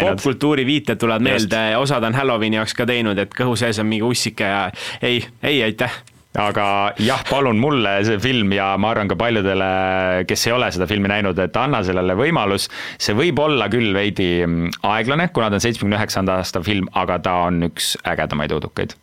popkultuuri 0.00 0.66
viited 0.66 1.00
tulevad 1.00 1.24
meelde, 1.24 1.66
osad 1.80 2.04
on 2.08 2.16
Halloweeni 2.16 2.60
jaoks 2.60 2.74
ka 2.76 2.88
teinud, 2.88 3.18
et 3.18 3.34
kõhu 3.36 3.56
sees 3.58 3.78
on 3.82 3.90
mingi 3.90 4.06
ussike 4.06 4.48
ja 4.48 4.66
ei, 5.02 5.22
ei 5.42 5.62
aitäh 5.68 6.02
aga 6.40 6.66
jah, 6.98 7.22
palun 7.28 7.60
mulle 7.62 7.92
see 8.06 8.18
film 8.22 8.52
ja 8.56 8.72
ma 8.80 8.90
arvan 8.90 9.10
ka 9.10 9.18
paljudele, 9.18 9.68
kes 10.28 10.48
ei 10.48 10.54
ole 10.56 10.70
seda 10.74 10.88
filmi 10.90 11.10
näinud, 11.10 11.38
et 11.38 11.56
anna 11.60 11.82
sellele 11.86 12.16
võimalus. 12.18 12.68
see 12.98 13.14
võib 13.14 13.38
olla 13.42 13.68
küll 13.72 13.94
veidi 13.94 14.28
aeglane, 14.82 15.28
kuna 15.34 15.50
ta 15.50 15.60
on 15.60 15.64
seitsmekümne 15.64 16.00
üheksanda 16.00 16.40
aasta 16.42 16.62
film, 16.66 16.90
aga 16.92 17.20
ta 17.22 17.38
on 17.46 17.62
üks 17.70 17.94
ägedamaid 18.02 18.54
õudukaid 18.56 18.98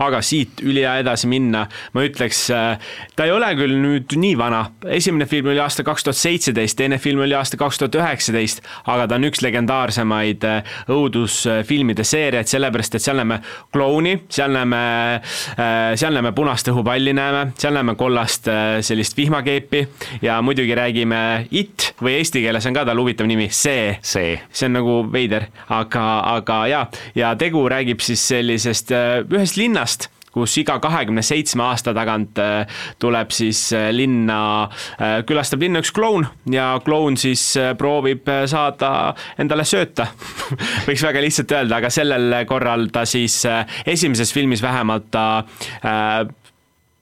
aga 0.00 0.20
siit 0.24 0.62
ülihea 0.64 0.96
edasi 1.02 1.28
minna, 1.30 1.66
ma 1.94 2.04
ütleks, 2.06 2.42
äh, 2.54 2.92
ta 3.16 3.26
ei 3.28 3.34
ole 3.34 3.50
küll 3.58 3.76
nüüd 3.82 4.14
nii 4.16 4.36
vana, 4.40 4.62
esimene 4.88 5.26
film 5.28 5.50
oli 5.52 5.60
aasta 5.60 5.84
kaks 5.86 6.06
tuhat 6.06 6.18
seitseteist, 6.18 6.78
teine 6.78 6.98
film 7.02 7.20
oli 7.24 7.36
aasta 7.36 7.58
kaks 7.60 7.80
tuhat 7.82 7.98
üheksateist, 8.00 8.64
aga 8.88 9.08
ta 9.10 9.18
on 9.20 9.28
üks 9.28 9.42
legendaarsemaid 9.44 10.46
äh, 10.48 10.76
õudusfilmide 10.92 12.06
seeriaid, 12.06 12.48
sellepärast 12.50 12.96
et 12.96 13.04
seal 13.04 13.20
näeme 13.20 13.40
klouni, 13.74 14.16
seal 14.32 14.54
näeme, 14.56 14.80
äh, 15.20 15.92
seal 16.00 16.16
näeme 16.16 16.32
punast 16.36 16.70
õhupalli 16.72 17.14
näeme, 17.16 17.50
seal 17.60 17.76
näeme 17.76 17.96
kollast 18.00 18.48
sellist 18.86 19.16
vihmakeepi 19.18 19.82
ja 20.24 20.38
muidugi 20.44 20.74
räägime 20.76 21.20
It 21.50 21.90
või 22.00 22.16
eesti 22.20 22.40
keeles 22.44 22.64
on 22.68 22.76
ka 22.76 22.86
tal 22.88 23.00
huvitav 23.00 23.28
nimi, 23.28 23.50
See. 23.50 23.98
see, 24.02 24.36
see 24.52 24.68
on 24.70 24.78
nagu 24.78 24.96
veider, 25.12 25.46
aga, 25.68 26.04
aga 26.36 26.58
jaa, 26.70 26.82
ja 27.18 27.34
tegu 27.38 27.66
räägib 27.68 28.00
siis 28.04 28.22
sellisest 28.32 28.92
ühest 29.28 29.58
linnast, 29.60 29.89
linnast 29.90 30.10
kus 30.30 30.52
iga 30.60 30.76
kahekümne 30.78 31.24
seitsme 31.26 31.64
aasta 31.64 31.90
tagant 31.90 32.38
äh, 32.38 32.62
tuleb 33.02 33.32
siis 33.34 33.72
äh, 33.74 33.88
linna, 33.90 34.68
äh, 34.94 35.24
külastab 35.26 35.64
linna 35.64 35.80
üks 35.82 35.90
kloun 35.90 36.22
ja 36.46 36.78
kloun 36.84 37.16
siis 37.18 37.42
proovib 37.78 38.30
saada 38.46 39.12
endale 39.42 39.64
sööta 39.66 40.06
võiks 40.86 41.02
väga 41.02 41.24
lihtsalt 41.24 41.50
öelda, 41.50 41.80
aga 41.80 41.90
sellel 41.90 42.44
korral 42.46 42.86
ta 42.94 43.02
siis 43.10 43.42
esimeses 43.90 44.30
filmis 44.30 44.62
vähemalt 44.62 45.10
ta 45.10 45.26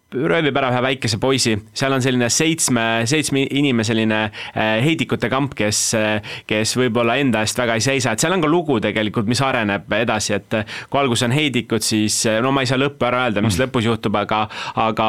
röövib 0.08 0.56
ära 0.56 0.70
ühe 0.72 0.80
väikese 0.80 1.18
poisi, 1.20 1.52
seal 1.76 1.92
on 1.92 2.00
selline 2.00 2.30
seitsme, 2.32 2.84
seitsme 3.08 3.42
inimeseline 3.44 4.20
äh, 4.24 4.78
heidikute 4.80 5.28
kamp, 5.28 5.52
kes, 5.56 5.82
äh, 5.98 6.36
kes 6.48 6.72
võib-olla 6.80 7.18
enda 7.20 7.42
eest 7.44 7.58
väga 7.60 7.76
ei 7.76 7.84
seisa, 7.84 8.14
et 8.14 8.22
seal 8.22 8.32
on 8.32 8.44
ka 8.44 8.48
lugu 8.48 8.78
tegelikult, 8.80 9.28
mis 9.28 9.42
areneb 9.44 9.92
edasi, 9.98 10.32
et 10.38 10.56
äh, 10.56 10.76
kui 10.88 11.00
alguses 11.02 11.26
on 11.26 11.34
heidikud, 11.36 11.84
siis 11.84 12.22
no 12.40 12.52
ma 12.56 12.64
ei 12.64 12.70
saa 12.70 12.80
lõppu 12.80 13.04
ära 13.04 13.26
öelda, 13.26 13.42
mis 13.44 13.58
mm. 13.58 13.66
lõpus 13.66 13.88
juhtub, 13.88 14.16
aga, 14.16 14.46
aga 14.80 15.08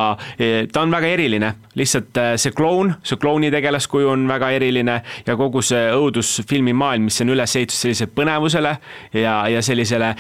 ta 0.74 0.82
on 0.84 0.92
väga 0.92 1.14
eriline. 1.16 1.54
lihtsalt 1.80 2.18
see 2.42 2.52
kloun, 2.56 2.92
see 3.04 3.20
klouni 3.22 3.52
tegelaskuju 3.54 4.10
on 4.12 4.26
väga 4.28 4.50
eriline 4.58 4.98
ja 5.28 5.36
kogu 5.40 5.62
see 5.64 5.94
õudusfilmi 5.96 6.74
maailm, 6.76 7.08
mis 7.08 7.22
on 7.24 7.32
üles 7.32 7.56
ehitatud 7.56 7.80
sellisele 7.80 8.12
põnevusele 8.16 8.76
ja, 9.14 9.38
ja 9.48 9.64
sellisele, 9.64 10.12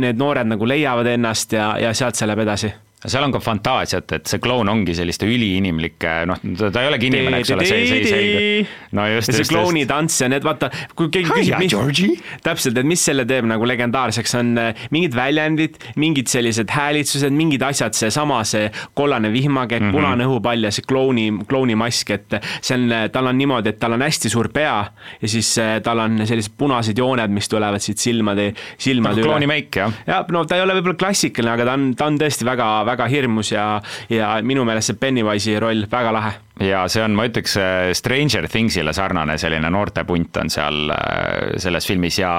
need 0.00 0.16
noored 0.20 0.48
nagu 0.54 0.68
leiavad 0.68 1.12
ennast 1.12 1.52
ja, 1.58 1.74
ja 1.82 1.92
sealt 1.96 2.16
see 2.16 2.30
läheb 2.30 2.46
edasi 2.46 2.72
seal 3.10 3.24
on 3.26 3.32
ka 3.34 3.40
fantaasiat, 3.42 4.12
et 4.18 4.30
see 4.30 4.40
kloun 4.42 4.68
ongi 4.70 4.94
selliste 4.94 5.26
üliinimlike, 5.26 6.12
noh, 6.30 6.38
ta 6.62 6.84
ei 6.84 6.90
olegi 6.90 7.08
inimene, 7.10 7.40
eks 7.42 7.50
ole, 7.56 7.66
see, 7.66 7.86
see 7.88 7.98
ei 7.98 8.06
selgu. 8.06 8.76
no 8.98 9.06
just, 9.10 9.32
just. 9.32 9.40
see 9.40 9.50
klouni 9.50 9.82
tants 9.90 10.20
ja 10.22 10.28
need, 10.30 10.44
vaata, 10.46 10.70
kui 10.98 11.10
keegi 11.12 11.32
küsib, 11.32 12.22
täpselt, 12.46 12.78
et 12.78 12.86
mis 12.88 13.02
selle 13.02 13.24
teeb 13.28 13.48
nagu 13.50 13.66
legendaarseks, 13.66 14.36
on 14.38 14.52
äh, 14.60 14.84
mingid 14.94 15.16
väljendid, 15.18 15.80
mingid 15.98 16.30
sellised 16.30 16.70
häälitsused, 16.70 17.34
mingid 17.34 17.64
asjad, 17.66 17.96
seesama 17.98 18.42
see 18.48 18.68
kollane 18.98 19.32
vihmakepp 19.34 19.82
mm, 19.82 19.90
-hmm. 19.90 19.98
punane 19.98 20.28
õhupall 20.28 20.68
ja 20.68 20.72
see 20.74 20.86
klouni, 20.86 21.26
klouni 21.50 21.78
mask, 21.78 22.14
et 22.14 22.38
see 22.60 22.78
on, 22.78 22.86
tal 23.12 23.32
on 23.32 23.38
niimoodi, 23.38 23.74
et 23.74 23.82
tal 23.82 23.98
on 23.98 24.06
hästi 24.06 24.30
suur 24.30 24.52
pea 24.54 24.78
ja 25.18 25.28
siis 25.28 25.50
äh, 25.58 25.80
tal 25.82 26.04
on 26.04 26.22
sellised 26.26 26.54
punased 26.58 26.98
jooned, 26.98 27.34
mis 27.34 27.50
tulevad 27.50 27.82
siit 27.82 27.98
silmade, 27.98 28.52
silmade 28.78 29.16
nagu 29.16 29.24
üle. 29.24 29.28
klooni 29.32 29.50
meik, 29.50 29.74
jah? 29.82 30.00
jah, 30.06 30.24
no 30.30 30.44
ta 30.46 30.60
ei 30.60 30.62
ole 30.62 30.78
võib-olla 30.78 30.98
klassikaline, 31.02 31.56
aga 31.56 31.66
ta 31.66 31.76
on, 31.78 31.90
ta 31.98 32.06
on 32.06 32.22
tõesti 32.22 32.46
väga, 32.46 32.70
väga 32.86 32.91
väga 32.92 33.08
hirmus 33.10 33.52
ja, 33.54 33.66
ja 34.12 34.36
minu 34.46 34.64
meelest 34.68 34.92
see 34.92 35.02
Pennywise'i 35.02 35.58
roll 35.62 35.86
väga 35.90 36.14
lahe 36.14 36.32
ja 36.60 36.84
see 36.90 37.02
on, 37.04 37.16
ma 37.16 37.26
ütleks, 37.28 37.56
äh, 37.60 37.90
Stranger 37.96 38.48
Thingsile 38.50 38.94
sarnane 38.96 39.38
selline 39.40 39.70
noortepunt 39.72 40.36
on 40.42 40.52
seal 40.52 40.92
äh, 40.94 41.54
selles 41.62 41.88
filmis 41.88 42.18
ja 42.20 42.32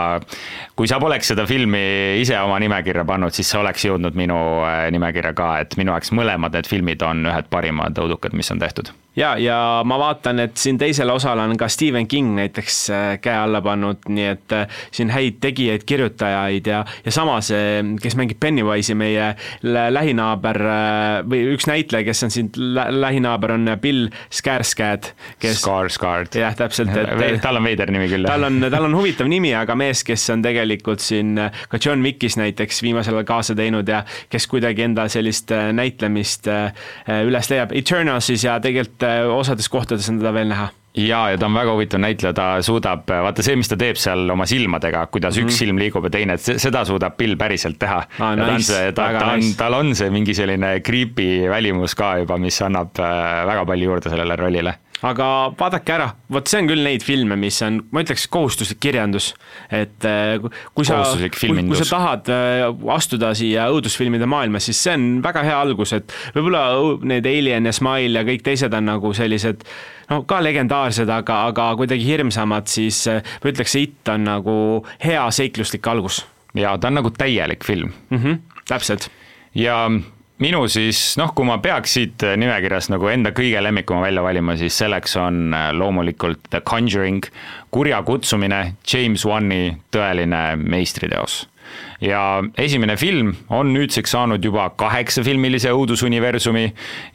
kui 0.77 0.89
sa 0.89 0.99
poleks 1.03 1.33
seda 1.33 1.47
filmi 1.49 1.83
ise 2.21 2.37
oma 2.41 2.59
nimekirja 2.63 3.05
pannud, 3.09 3.35
siis 3.35 3.49
see 3.49 3.61
oleks 3.61 3.87
jõudnud 3.89 4.17
minu 4.19 4.39
äh, 4.67 4.87
nimekirja 4.93 5.33
ka, 5.37 5.53
et 5.63 5.77
minu 5.79 5.95
jaoks 5.95 6.13
mõlemad 6.15 6.55
need 6.55 6.69
filmid 6.69 7.03
on 7.05 7.25
ühed 7.31 7.49
parimad 7.53 7.97
õudukad, 7.99 8.37
mis 8.37 8.51
on 8.53 8.61
tehtud. 8.63 8.93
Ja, 9.15 9.33
ja 9.37 9.57
ma 9.85 9.97
vaatan, 9.99 10.39
et 10.43 10.57
siin 10.59 10.77
teisel 10.81 11.09
osal 11.13 11.39
on 11.43 11.55
ka 11.59 11.67
Stephen 11.71 12.07
King 12.07 12.33
näiteks 12.37 12.79
käe 13.21 13.35
alla 13.37 13.61
pannud, 13.65 14.07
nii 14.09 14.27
et 14.31 14.55
siin 14.91 15.11
häid 15.13 15.39
tegijaid, 15.43 15.85
kirjutajaid 15.89 16.67
ja, 16.69 16.83
ja 17.05 17.13
samas, 17.13 17.51
kes 18.01 18.17
mängib 18.19 18.39
Pennywise'i, 18.43 18.95
meie 18.97 19.33
lähinaaber 19.63 20.59
või 21.29 21.43
üks 21.53 21.67
näitleja, 21.69 22.07
kes 22.07 22.25
on 22.27 22.33
siin 22.33 22.51
lähinaaber, 22.99 23.55
on 23.57 23.73
Bill 23.81 24.09
Skarsgård, 24.33 25.11
kes 25.41 25.61
Skarsgård. 25.63 26.37
jah, 26.39 26.55
täpselt, 26.57 26.93
et 26.93 27.41
tal 27.43 27.59
on 27.59 27.67
veider 27.67 27.91
nimi 27.93 28.09
küll. 28.11 28.27
tal 28.29 28.49
on, 28.49 28.59
tal 28.73 28.89
on 28.89 28.97
huvitav 28.97 29.29
nimi, 29.31 29.53
aga 29.57 29.77
mees, 29.79 30.03
kes 30.07 30.25
on 30.33 30.43
tegelikult 30.45 31.03
siin 31.03 31.37
ka 31.69 31.79
John 31.81 32.03
Wickis 32.05 32.37
näiteks 32.39 32.81
viimasel 32.83 33.17
ajal 33.17 33.27
kaasa 33.27 33.55
teinud 33.57 33.87
ja 33.89 34.03
kes 34.29 34.47
kuidagi 34.51 34.85
enda 34.87 35.07
sellist 35.11 35.51
äh, 35.53 35.69
näitlemist 35.75 36.47
äh, 36.51 36.71
üles 37.23 37.49
leiab 37.51 37.73
Eternalsis 37.75 38.45
ja 38.47 38.59
tegelikult 38.63 39.02
äh, 39.03 39.25
osades 39.29 39.69
kohtades 39.69 40.09
on 40.09 40.21
teda 40.21 40.33
veel 40.35 40.49
näha 40.51 40.69
ja, 40.97 41.23
ja 41.33 41.37
ta 41.37 41.47
on 41.49 41.57
väga 41.57 41.73
huvitav 41.73 42.01
näitleja, 42.03 42.33
ta 42.37 42.47
suudab, 42.65 43.07
vaata 43.09 43.45
see, 43.45 43.55
mis 43.57 43.69
ta 43.69 43.77
teeb 43.79 43.97
seal 43.99 44.29
oma 44.29 44.45
silmadega, 44.49 45.05
kuidas 45.13 45.35
mm 45.35 45.41
-hmm. 45.41 45.49
üks 45.49 45.59
silm 45.63 45.81
liigub 45.81 46.05
ja 46.05 46.13
teine, 46.13 46.37
et 46.37 46.61
seda 46.61 46.85
suudab 46.85 47.17
Bill 47.17 47.35
päriselt 47.37 47.79
teha 47.79 48.03
ah,. 48.19 48.35
nice, 48.35 48.45
ta 48.45 48.53
on 48.53 48.63
see, 48.63 48.91
ta, 48.91 49.09
ta 49.19 49.25
on 49.31 49.39
nice., 49.39 49.57
tal 49.57 49.73
on 49.73 49.95
see 49.95 50.09
mingi 50.09 50.33
selline 50.33 50.79
creepy 50.85 51.49
välimus 51.49 51.95
ka 51.95 52.17
juba, 52.17 52.37
mis 52.37 52.61
annab 52.61 52.99
äh, 52.99 53.45
väga 53.49 53.65
palju 53.65 53.89
juurde 53.89 54.09
sellele 54.09 54.35
rollile 54.35 54.77
aga 55.03 55.27
vaadake 55.59 55.93
ära, 55.95 56.07
vot 56.31 56.47
see 56.47 56.61
on 56.63 56.69
küll 56.69 56.83
neid 56.85 57.03
filme, 57.03 57.35
mis 57.39 57.57
on, 57.65 57.81
ma 57.93 58.03
ütleks, 58.05 58.25
kohustuslik 58.31 58.79
kirjandus. 58.83 59.33
et 59.73 60.05
äh, 60.07 60.37
kui 60.75 60.87
sa, 60.87 61.01
kui, 61.13 61.65
kui 61.67 61.79
sa 61.79 61.87
tahad 61.89 62.31
äh, 62.31 62.67
astuda 62.95 63.33
siia 63.37 63.67
õudusfilmide 63.73 64.27
maailma, 64.29 64.61
siis 64.63 64.79
see 64.83 64.95
on 64.97 65.07
väga 65.25 65.43
hea 65.47 65.57
algus, 65.59 65.95
et 65.97 66.15
võib-olla 66.35 66.63
need 67.09 67.27
Alien 67.27 67.67
ja 67.67 67.75
Smile 67.75 68.21
ja 68.21 68.27
kõik 68.27 68.45
teised 68.47 68.73
on 68.73 68.87
nagu 68.87 69.13
sellised 69.17 69.67
no 70.09 70.23
ka 70.29 70.39
legendaarsed, 70.43 71.09
aga, 71.09 71.43
aga 71.51 71.69
kuidagi 71.79 72.07
hirmsamad, 72.07 72.69
siis 72.71 73.03
ma 73.09 73.51
ütleks, 73.51 73.75
see 73.75 73.89
It 73.89 74.13
on 74.13 74.27
nagu 74.29 74.55
hea 75.03 75.23
seikluslik 75.35 75.87
algus. 75.91 76.23
ja 76.55 76.77
ta 76.77 76.87
on 76.87 77.01
nagu 77.01 77.09
täielik 77.11 77.65
film 77.65 77.91
mm. 78.09 78.17
-hmm, 78.17 78.63
täpselt. 78.69 79.09
ja 79.55 79.89
minu 80.41 80.63
siis 80.71 81.13
noh, 81.19 81.33
kui 81.35 81.45
ma 81.47 81.59
peaks 81.63 81.97
siit 81.97 82.25
nimekirjast 82.39 82.91
nagu 82.93 83.09
enda 83.11 83.33
kõige 83.35 83.61
lemmikuma 83.63 84.07
välja 84.07 84.23
valima, 84.25 84.57
siis 84.59 84.77
selleks 84.81 85.17
on 85.21 85.53
äh, 85.53 85.69
loomulikult 85.77 86.49
The 86.49 86.63
Conjuring, 86.65 87.25
kurja 87.73 88.01
kutsumine, 88.07 88.75
James 88.87 89.25
Wan'i 89.29 89.65
tõeline 89.93 90.45
meistriteos. 90.61 91.43
Ja 92.03 92.43
esimene 92.59 92.97
film 92.99 93.31
on 93.53 93.71
nüüdseks 93.73 94.11
saanud 94.13 94.43
juba 94.43 94.67
kaheksafilmilise 94.77 95.71
õudusuniversumi 95.73 96.65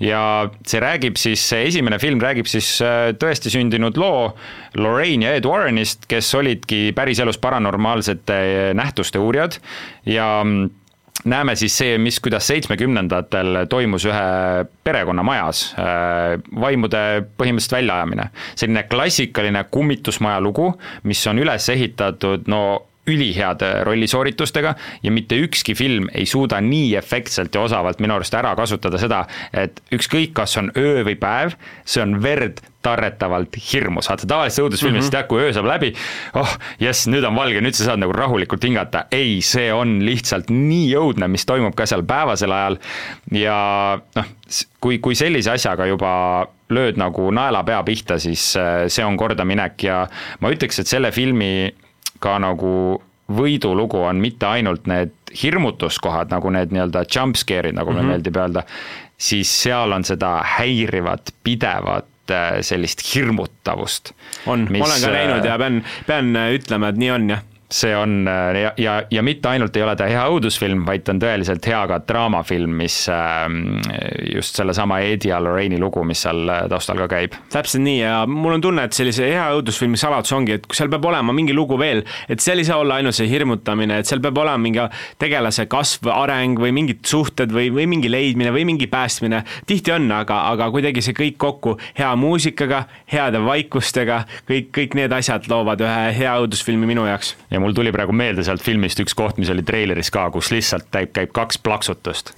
ja 0.03 0.23
see 0.67 0.81
räägib 0.83 1.21
siis, 1.21 1.45
see 1.51 1.67
esimene 1.69 2.01
film 2.03 2.23
räägib 2.23 2.49
siis 2.51 2.71
äh, 2.83 3.11
tõesti 3.21 3.53
sündinud 3.53 4.01
loo 4.01 4.33
Lorraine 4.79 5.29
ja 5.29 5.37
Ed 5.39 5.47
Warrenist, 5.47 6.09
kes 6.11 6.33
olidki 6.39 6.89
päriselus 6.97 7.39
paranormaalsete 7.43 8.73
nähtuste 8.79 9.21
uurijad 9.23 9.61
ja 10.09 10.31
mm, 10.45 10.71
näeme 11.25 11.57
siis 11.57 11.79
see, 11.79 11.99
mis, 11.99 12.21
kuidas 12.21 12.47
seitsmekümnendatel 12.51 13.65
toimus 13.71 14.07
ühe 14.09 14.67
perekonna 14.85 15.25
majas 15.27 15.65
äh, 15.79 16.37
vaimude 16.61 17.03
põhimõtteliselt 17.39 17.79
väljaajamine. 17.79 18.29
selline 18.55 18.85
klassikaline 18.91 19.65
kummitusmaja 19.71 20.41
lugu, 20.41 20.73
mis 21.03 21.27
on 21.27 21.43
üles 21.43 21.69
ehitatud 21.75 22.47
no 22.47 22.63
üliheade 23.09 23.73
rollisooritustega 23.89 24.75
ja 25.03 25.13
mitte 25.15 25.39
ükski 25.45 25.75
film 25.79 26.09
ei 26.15 26.27
suuda 26.27 26.61
nii 26.65 26.95
efektselt 27.01 27.55
ja 27.55 27.65
osavalt 27.67 28.01
minu 28.05 28.17
arust 28.19 28.35
ära 28.35 28.55
kasutada 28.59 29.01
seda, 29.01 29.25
et 29.53 29.83
ükskõik, 29.95 30.35
kas 30.37 30.57
on 30.61 30.73
öö 30.77 31.05
või 31.07 31.17
päev, 31.21 31.57
see 31.89 32.03
on 32.05 32.19
verd 32.23 32.63
tarretavalt 32.83 33.57
hirmus, 33.59 34.07
vaata 34.09 34.27
tavaliselt 34.29 34.69
õudusfilmis 34.69 35.03
mm 35.03 35.07
-hmm. 35.07 35.15
tead, 35.17 35.27
kui 35.29 35.43
öö 35.43 35.53
saab 35.53 35.67
läbi, 35.67 35.93
oh 36.39 36.53
jess, 36.81 37.09
nüüd 37.11 37.27
on 37.27 37.37
valge, 37.37 37.61
nüüd 37.61 37.75
sa 37.75 37.89
saad 37.91 38.03
nagu 38.03 38.15
rahulikult 38.15 38.65
hingata, 38.65 39.05
ei, 39.13 39.41
see 39.43 39.73
on 39.75 39.99
lihtsalt 40.07 40.53
nii 40.55 40.95
õudne, 40.97 41.29
mis 41.29 41.47
toimub 41.47 41.75
ka 41.75 41.87
seal 41.87 42.07
päevasel 42.07 42.53
ajal. 42.53 42.79
Ja 43.35 43.59
noh, 44.15 44.31
kui, 44.81 44.99
kui 44.99 45.19
sellise 45.19 45.51
asjaga 45.51 45.87
juba 45.91 46.13
lööd 46.71 47.01
nagu 47.01 47.31
naelapea 47.35 47.83
pihta, 47.83 48.19
siis 48.19 48.57
äh, 48.57 48.87
see 48.93 49.05
on 49.05 49.17
kordaminek 49.17 49.83
ja 49.83 50.07
ma 50.41 50.53
ütleks, 50.53 50.81
et 50.81 50.91
selle 50.91 51.13
filmi 51.13 51.75
ka 52.19 52.39
nagu 52.43 53.03
võidulugu 53.29 54.01
on 54.09 54.23
mitte 54.23 54.47
ainult 54.49 54.87
need 54.89 55.13
hirmutuskohad, 55.43 56.31
nagu 56.33 56.51
need 56.51 56.73
nii-öelda 56.73 57.05
jump 57.05 57.37
scare'id, 57.37 57.77
nagu 57.77 57.91
mulle 57.91 58.03
mm 58.03 58.09
-hmm. 58.09 58.13
meeldib 58.17 58.37
öelda, 58.37 58.63
siis 59.19 59.51
seal 59.63 59.93
on 59.93 60.05
seda 60.05 60.39
häirivat, 60.57 61.35
pidevat 61.45 62.31
äh, 62.31 62.61
sellist 62.61 63.05
hirmutavust. 63.15 64.13
on, 64.47 64.69
ma 64.71 64.85
olen 64.85 65.03
ka 65.05 65.13
näinud 65.13 65.45
ja 65.45 65.59
pean, 65.59 65.85
pean 66.07 66.37
ütlema, 66.55 66.89
et 66.89 66.97
nii 66.97 67.11
on 67.11 67.31
jah 67.31 67.45
see 67.71 67.97
on 67.97 68.25
ja, 68.63 68.73
ja, 68.81 68.95
ja 69.11 69.23
mitte 69.23 69.49
ainult 69.51 69.77
ei 69.77 69.83
ole 69.85 69.95
ta 69.99 70.07
hea 70.09 70.23
õudusfilm, 70.33 70.87
vaid 70.89 71.05
ta 71.05 71.13
on 71.13 71.21
tõeliselt 71.21 71.67
hea 71.69 71.81
ka 71.91 71.99
draamafilm, 72.09 72.73
mis 72.81 72.97
ähm, 73.13 73.79
just 74.33 74.57
sellesama 74.57 75.01
Eddie 75.05 75.33
ja 75.33 75.41
Lorraine'i 75.43 75.81
lugu, 75.81 76.01
mis 76.09 76.23
seal 76.25 76.49
taustal 76.71 77.01
ka 77.03 77.09
käib. 77.13 77.37
täpselt 77.53 77.85
nii 77.85 77.99
ja 78.01 78.23
mul 78.29 78.57
on 78.57 78.65
tunne, 78.65 78.87
et 78.89 78.97
sellise 78.97 79.29
hea 79.29 79.45
õudusfilmi 79.59 80.01
saladus 80.01 80.33
ongi, 80.33 80.57
et 80.57 80.69
seal 80.73 80.89
peab 80.93 81.05
olema 81.11 81.35
mingi 81.37 81.57
lugu 81.57 81.77
veel, 81.81 82.05
et 82.29 82.41
seal 82.45 82.63
ei 82.63 82.69
saa 82.69 82.81
olla 82.81 82.99
ainult 83.03 83.19
see 83.19 83.29
hirmutamine, 83.29 84.01
et 84.01 84.09
seal 84.09 84.23
peab 84.25 84.41
olema 84.41 84.63
mingi 84.65 84.87
tegelase 85.21 85.69
kasv, 85.71 86.09
areng 86.15 86.61
või 86.63 86.73
mingid 86.77 87.05
suhted 87.09 87.53
või, 87.53 87.69
või 87.75 87.89
mingi 87.91 88.11
leidmine 88.11 88.53
või 88.55 88.65
mingi 88.69 88.89
päästmine. 88.89 89.43
tihti 89.69 89.93
on, 89.93 90.09
aga, 90.13 90.41
aga 90.55 90.71
kuidagi 90.73 91.05
see 91.05 91.17
kõik 91.17 91.37
kokku 91.37 91.77
hea 91.99 92.15
muusikaga, 92.17 92.85
heade 93.13 93.45
vaikustega, 93.45 94.23
kõik, 94.49 94.73
kõik 94.75 94.97
need 94.99 95.13
asjad 95.13 95.49
loovad 95.53 95.85
ühe 95.85 96.09
hea 96.17 96.35
õudusfilmi 96.41 96.89
minu 96.89 97.05
jaoks 97.09 97.35
ja 97.51 97.58
mul 97.63 97.77
tuli 97.77 97.93
praegu 97.95 98.13
meelde 98.13 98.45
sealt 98.47 98.63
filmist 98.65 99.01
üks 99.05 99.17
koht, 99.19 99.39
mis 99.39 99.51
oli 99.53 99.65
treileris 99.67 100.11
ka, 100.15 100.29
kus 100.35 100.53
lihtsalt 100.55 100.91
käib, 100.93 101.13
käib 101.17 101.35
kaks 101.37 101.61
plaksutust 101.63 102.35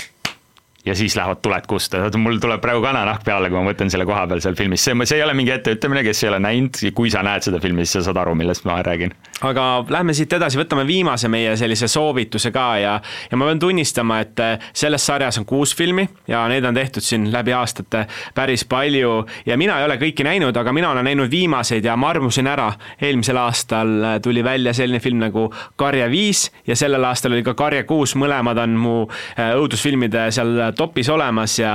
ja 0.86 0.94
siis 0.94 1.16
lähevad 1.16 1.42
tuled 1.42 1.66
kusta, 1.68 2.00
mul 2.16 2.38
tuleb 2.40 2.60
praegu 2.60 2.80
kananahk 2.82 3.24
peale, 3.24 3.50
kui 3.50 3.58
ma 3.58 3.68
mõtlen 3.68 3.90
selle 3.92 4.06
koha 4.08 4.24
peal 4.30 4.40
seal 4.40 4.56
filmis, 4.56 4.84
see, 4.84 4.96
see 5.04 5.18
ei 5.18 5.24
ole 5.24 5.34
mingi 5.36 5.52
etteütlemine, 5.52 6.02
kes 6.06 6.24
ei 6.24 6.30
ole 6.30 6.38
näinud, 6.40 6.80
kui 6.96 7.10
sa 7.12 7.22
näed 7.26 7.44
seda 7.44 7.60
filmi, 7.60 7.84
siis 7.84 7.98
sa 7.98 8.08
saad 8.08 8.20
aru, 8.22 8.34
millest 8.38 8.64
ma 8.68 8.78
räägin. 8.84 9.12
aga 9.46 9.66
lähme 9.92 10.14
siit 10.16 10.32
edasi, 10.32 10.58
võtame 10.60 10.86
viimase 10.88 11.28
meie 11.28 11.52
sellise 11.60 11.88
soovituse 11.88 12.52
ka 12.54 12.66
ja, 12.80 12.94
ja 13.30 13.40
ma 13.40 13.48
pean 13.50 13.60
tunnistama, 13.60 14.20
et 14.24 14.40
äh, 14.40 14.70
selles 14.72 15.04
sarjas 15.06 15.40
on 15.40 15.46
kuus 15.48 15.74
filmi 15.76 16.06
ja 16.28 16.46
need 16.48 16.64
on 16.64 16.76
tehtud 16.76 17.04
siin 17.04 17.28
läbi 17.32 17.52
aastate 17.56 18.06
päris 18.34 18.64
palju. 18.64 19.26
Ja 19.46 19.56
mina 19.60 19.78
ei 19.80 19.84
ole 19.88 19.96
kõiki 20.00 20.24
näinud, 20.24 20.56
aga 20.56 20.72
mina 20.72 20.90
olen 20.94 21.04
näinud 21.04 21.30
viimaseid 21.30 21.84
ja 21.84 21.96
ma 21.96 22.10
armusin 22.14 22.48
ära. 22.48 22.72
eelmisel 23.02 23.36
aastal 23.36 23.92
äh, 24.04 24.18
tuli 24.22 24.44
välja 24.44 24.72
selline 24.76 25.00
film 25.00 25.20
nagu 25.20 25.48
Karje 25.76 26.08
viis 26.10 26.48
ja 26.66 26.76
sellel 26.76 27.04
aastal 27.04 27.32
oli 27.36 27.44
ka 27.44 27.54
Karje 27.54 27.84
kuus, 27.84 28.16
mõlemad 28.16 28.58
on 28.64 28.76
mu 28.80 28.96
äh, 29.04 29.52
õudusfilmide 29.56 30.30
seal 30.34 30.69
topis 30.76 31.08
olemas 31.12 31.58
ja, 31.58 31.74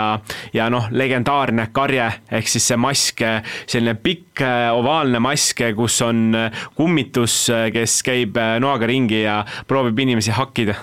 ja 0.53 0.69
noh, 0.73 0.89
legendaarne 0.91 1.69
karje 1.75 2.07
ehk 2.31 2.49
siis 2.49 2.67
see 2.71 2.79
mask, 2.79 3.21
selline 3.65 3.95
pikk 4.01 4.43
ovaalne 4.75 5.21
mask, 5.23 5.61
kus 5.77 6.01
on 6.05 6.35
kummitus, 6.75 7.37
kes 7.73 8.01
käib 8.05 8.37
noaga 8.61 8.89
ringi 8.89 9.23
ja 9.23 9.39
proovib 9.67 9.99
inimesi 10.05 10.35
hakkida. 10.35 10.75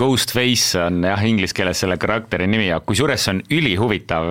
Ghostface 0.00 0.80
on 0.80 1.02
jah, 1.04 1.20
inglise 1.28 1.52
keeles 1.56 1.82
selle 1.82 1.98
karakteri 2.00 2.46
nimi 2.48 2.70
ja 2.70 2.78
kusjuures 2.80 3.20
see 3.26 3.34
on 3.34 3.42
ülihuvitav 3.52 4.30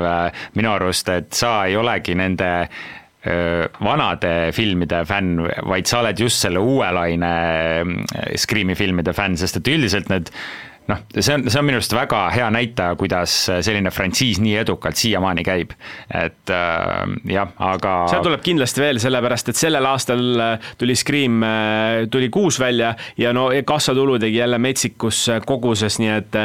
minu 0.57 0.71
arust, 0.71 1.11
et 1.13 1.35
sa 1.37 1.59
ei 1.69 1.77
olegi 1.77 2.15
nende 2.17 2.49
vanade 3.83 4.49
filmide 4.55 5.03
fänn, 5.05 5.43
vaid 5.67 5.89
sa 5.89 5.99
oled 5.99 6.21
just 6.23 6.39
selle 6.41 6.61
uue 6.63 6.87
laine 6.95 7.29
Scream'i 8.39 8.77
filmide 8.79 9.13
fänn, 9.13 9.35
sest 9.37 9.59
et 9.59 9.69
üldiselt 9.69 10.09
need 10.09 10.31
noh, 10.89 11.03
see 11.13 11.35
on, 11.35 11.45
see 11.49 11.59
on 11.61 11.67
minu 11.67 11.79
arust 11.79 11.93
väga 11.95 12.23
hea 12.33 12.49
näitaja, 12.53 12.97
kuidas 12.99 13.35
selline 13.61 13.91
frantsiis 13.93 14.41
nii 14.43 14.55
edukalt 14.63 14.99
siiamaani 14.99 15.45
käib. 15.47 15.75
et 16.09 16.53
äh, 16.53 17.15
jah, 17.29 17.51
aga. 17.57 17.95
seal 18.11 18.23
tuleb 18.25 18.43
kindlasti 18.45 18.83
veel, 18.83 18.99
sellepärast 19.01 19.51
et 19.51 19.59
sellel 19.59 19.85
aastal 19.89 20.23
äh, 20.43 20.71
tuli 20.79 20.95
Scream, 20.97 21.41
äh, 21.43 22.07
tuli 22.11 22.29
kuus 22.33 22.59
välja 22.59 22.93
ja 23.17 23.33
no 23.33 23.49
kassatulu 23.65 24.19
tegi 24.19 24.39
jälle 24.39 24.57
metsikus 24.57 25.21
äh, 25.29 25.41
koguses, 25.45 25.99
nii 25.99 26.11
et 26.13 26.37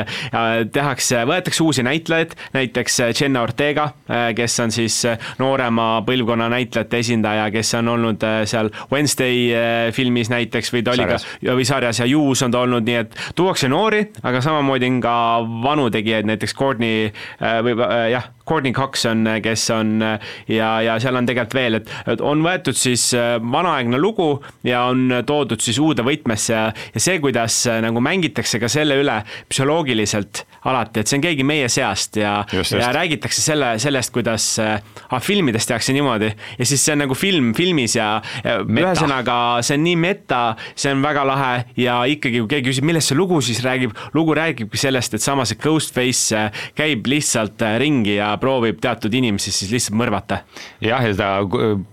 tehakse, 0.73 1.23
võetakse 1.29 1.63
uusi 1.65 1.83
näitlejaid, 1.87 2.35
näiteks 2.55 2.99
Jenna 3.21 3.43
Ortega, 3.45 3.89
kes 4.37 4.57
on 4.63 4.73
siis 4.75 4.97
noorema 5.39 6.03
põlvkonna 6.07 6.49
näitlejate 6.53 7.01
esindaja, 7.03 7.47
kes 7.55 7.75
on 7.79 7.91
olnud 7.95 8.25
seal 8.49 8.71
Wednesday 8.93 9.91
filmis 9.95 10.31
näiteks 10.33 10.73
või 10.75 10.85
ta 10.87 10.95
oli 10.95 11.07
ka, 11.09 11.19
või 11.51 11.67
sarjas 11.69 12.01
ja 12.03 12.09
Juus 12.09 12.43
on 12.47 12.55
ta 12.55 12.63
olnud, 12.65 12.87
nii 12.87 12.99
et 13.03 13.17
tuuakse 13.39 13.69
noori, 13.71 14.05
aga 14.23 14.34
aga 14.35 14.43
samamoodi 14.43 14.89
on 14.91 14.97
ka 15.05 15.15
vanu 15.63 15.87
tegijaid, 15.95 16.27
näiteks 16.27 16.57
Courtney 16.59 17.07
äh, 17.07 17.59
või 17.63 17.77
äh, 17.87 18.09
jah, 18.11 18.27
Courtney 18.49 18.75
Cox 18.75 19.07
on, 19.07 19.23
kes 19.45 19.69
on 19.71 20.03
ja, 20.03 20.71
ja 20.83 20.97
seal 21.01 21.17
on 21.17 21.29
tegelikult 21.29 21.55
veel, 21.55 21.79
et 21.79 22.25
on 22.25 22.43
võetud 22.45 22.77
siis 22.77 23.07
äh, 23.15 23.37
vanaaegne 23.39 24.01
lugu 24.03 24.29
ja 24.67 24.89
on 24.91 25.21
toodud 25.27 25.63
siis 25.63 25.79
uude 25.79 26.03
võtmesse 26.07 26.57
ja, 26.57 26.67
ja 26.75 27.05
see, 27.07 27.21
kuidas 27.23 27.63
nagu 27.85 28.03
mängitakse 28.03 28.59
ka 28.63 28.71
selle 28.73 28.99
üle 29.01 29.21
psühholoogiliselt 29.53 30.43
alati, 30.71 31.03
et 31.03 31.11
see 31.11 31.19
on 31.19 31.25
keegi 31.25 31.45
meie 31.47 31.69
seast 31.73 32.17
ja, 32.21 32.37
ja 32.53 32.91
räägitakse 32.95 33.43
selle, 33.45 33.75
sellest, 33.83 34.13
kuidas 34.15 34.47
ah, 34.63 35.21
filmides 35.23 35.69
tehakse 35.69 35.95
niimoodi 35.97 36.31
ja 36.31 36.67
siis 36.67 36.83
see 36.85 36.95
on 36.95 37.05
nagu 37.05 37.17
film 37.19 37.53
filmis 37.57 37.97
ja, 37.99 38.09
ja 38.45 38.59
ühesõnaga 38.63 39.37
see 39.65 39.79
on 39.79 39.85
nii 39.87 39.99
meta, 40.01 40.43
see 40.77 40.93
on 40.95 41.03
väga 41.05 41.25
lahe 41.29 41.53
ja 41.81 41.99
ikkagi, 42.11 42.43
kui 42.43 42.51
keegi 42.55 42.71
küsib, 42.71 42.89
millest 42.89 43.13
see 43.13 43.19
lugu 43.19 43.41
siis 43.45 43.61
räägib, 43.65 43.95
lugu 44.17 44.37
räägibki 44.37 44.81
sellest, 44.81 45.17
et 45.17 45.25
sama 45.25 45.47
see 45.49 45.61
Ghostface 45.61 46.47
käib 46.79 47.07
lihtsalt 47.11 47.63
ringi 47.81 48.17
ja 48.19 48.33
proovib 48.41 48.81
teatud 48.83 49.15
inimesi 49.15 49.53
siis 49.55 49.73
lihtsalt 49.73 49.99
mõrvata. 50.01 50.43
jah, 50.85 51.05
ja 51.05 51.15
ta 51.19 51.31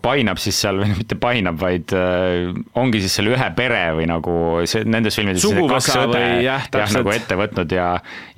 painab 0.03 0.39
siis 0.41 0.59
seal, 0.63 0.81
või 0.81 0.95
mitte 0.95 1.17
painab, 1.19 1.59
vaid 1.61 1.93
äh, 1.97 2.51
ongi 2.79 3.03
siis 3.03 3.19
selle 3.19 3.35
ühe 3.35 3.51
pere 3.57 3.83
või 3.97 4.07
nagu 4.09 4.35
see 4.69 4.85
nendes 4.87 5.17
filmides 5.19 5.43
suguvõsa 5.43 6.05
või 6.11 6.45
jah, 6.45 6.67
täpselt. 6.67 6.81
jah, 6.81 6.95
nagu 6.99 7.15
ette 7.15 7.39
võtnud 7.39 7.75
ja, 7.75 7.89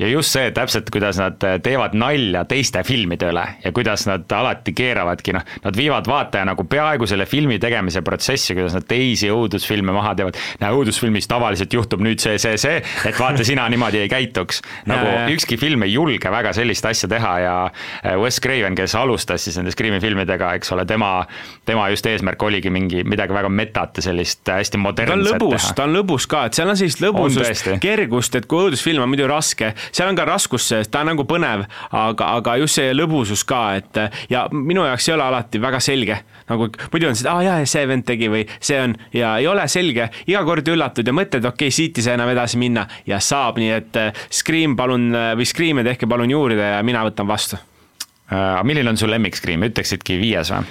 ja 0.02 0.12
just 0.12 0.23
pluss 0.24 0.38
see 0.38 0.52
täpselt, 0.56 0.90
kuidas 0.94 1.18
nad 1.20 1.42
teevad 1.64 1.96
nalja 2.00 2.44
teiste 2.48 2.82
filmide 2.88 3.28
üle 3.34 3.44
ja 3.64 3.72
kuidas 3.76 4.06
nad 4.08 4.32
alati 4.32 4.74
keeravadki, 4.76 5.34
noh, 5.36 5.44
nad 5.66 5.78
viivad 5.78 6.08
vaataja 6.08 6.46
nagu 6.48 6.64
peaaegu 6.70 7.08
selle 7.10 7.26
filmi 7.28 7.60
tegemise 7.62 8.02
protsessi, 8.06 8.56
kuidas 8.56 8.76
nad 8.78 8.86
teisi 8.88 9.28
õudusfilme 9.34 9.94
maha 9.96 10.14
teevad. 10.16 10.40
näe, 10.62 10.72
õudusfilmis 10.78 11.28
tavaliselt 11.28 11.74
juhtub 11.76 12.04
nüüd 12.06 12.24
see, 12.24 12.38
see, 12.40 12.58
see, 12.62 12.80
et 12.80 13.20
vaata, 13.20 13.44
sina 13.44 13.66
niimoodi 13.72 14.04
ei 14.04 14.12
käituks. 14.12 14.62
nagu 14.92 15.10
ja, 15.10 15.18
ja. 15.24 15.34
ükski 15.34 15.58
film 15.60 15.84
ei 15.84 15.94
julge 15.94 16.32
väga 16.32 16.54
sellist 16.56 16.86
asja 16.88 17.10
teha 17.12 17.34
ja 17.44 17.56
äh, 17.68 18.16
Wes 18.22 18.40
Craven, 18.44 18.78
kes 18.80 18.96
alustas 19.00 19.44
siis 19.44 19.60
nende 19.60 19.74
Scream'i 19.76 20.00
filmidega, 20.04 20.54
eks 20.60 20.72
ole, 20.76 20.88
tema, 20.90 21.12
tema 21.68 21.90
just 21.92 22.08
eesmärk 22.08 22.48
oligi 22.48 22.72
mingi 22.74 23.04
midagi 23.04 23.36
väga 23.36 23.52
metat 23.52 24.00
ja 24.00 24.08
sellist 24.08 24.48
hästi 24.48 24.80
modernset 24.80 25.14
ta 25.14 25.20
on 25.20 25.28
lõbus, 25.28 25.70
ta 25.76 25.88
on 25.90 25.98
lõbus 26.00 26.30
ka, 26.32 26.46
et 26.48 26.58
seal 26.58 26.72
on 26.72 26.80
sellist 26.80 27.04
lõbusust, 27.04 27.74
kergust, 27.84 28.40
et 28.40 28.48
kui 28.50 28.70
õudusfilm 28.70 29.04
on 29.04 29.12
muidu 29.12 29.28
raske, 29.30 29.74
seal 29.92 30.12
on 30.12 30.13
ka 30.18 30.26
raskust 30.28 30.74
sees, 30.74 30.92
ta 30.92 31.04
on 31.04 31.12
nagu 31.14 31.26
põnev, 31.30 31.66
aga, 31.92 32.30
aga 32.40 32.58
just 32.62 32.80
see 32.80 32.94
lõbusus 32.96 33.46
ka, 33.48 33.64
et 33.80 34.02
ja 34.32 34.46
minu 34.52 34.86
jaoks 34.88 35.10
ei 35.10 35.16
ole 35.16 35.28
alati 35.28 35.62
väga 35.62 35.82
selge, 35.84 36.20
nagu 36.50 36.70
muidu 36.94 37.10
on 37.10 37.18
see, 37.20 37.28
aa 37.30 37.40
ah, 37.40 37.44
jaa, 37.48 37.68
see 37.70 37.88
vend 37.90 38.08
tegi 38.08 38.30
või 38.32 38.46
see 38.60 38.80
on 38.84 38.96
ja 39.16 39.36
ei 39.42 39.50
ole 39.50 39.68
selge, 39.72 40.10
iga 40.30 40.44
kord 40.48 40.68
üllatud 40.74 41.08
ja 41.08 41.16
mõtled, 41.16 41.46
okei 41.50 41.70
okay,, 41.70 41.76
siit 41.76 42.00
ei 42.00 42.08
saa 42.08 42.18
enam 42.18 42.32
edasi 42.34 42.60
minna. 42.62 42.88
Ja 43.10 43.20
saab, 43.24 43.60
nii 43.62 43.74
et 43.76 44.00
äh, 44.00 44.26
Scream 44.32 44.78
palun 44.80 45.12
või 45.14 45.48
Scream'e 45.48 45.86
tehke 45.88 46.10
palun 46.10 46.32
juurde 46.32 46.62
ja 46.62 46.82
mina 46.86 47.04
võtan 47.08 47.30
vastu. 47.30 47.60
Äh, 48.32 48.64
milline 48.64 48.94
on 48.94 49.00
su 49.00 49.10
lemmik 49.10 49.38
Scream, 49.38 49.64
ütleksidki 49.68 50.18
viies 50.22 50.52
või? 50.54 50.66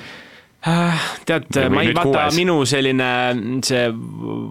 Äh, 0.62 1.06
tead, 1.26 1.48
ma 1.74 1.82
ei 1.82 1.90
vaata, 1.90 2.28
minu 2.36 2.60
selline 2.70 3.06
see 3.66 3.88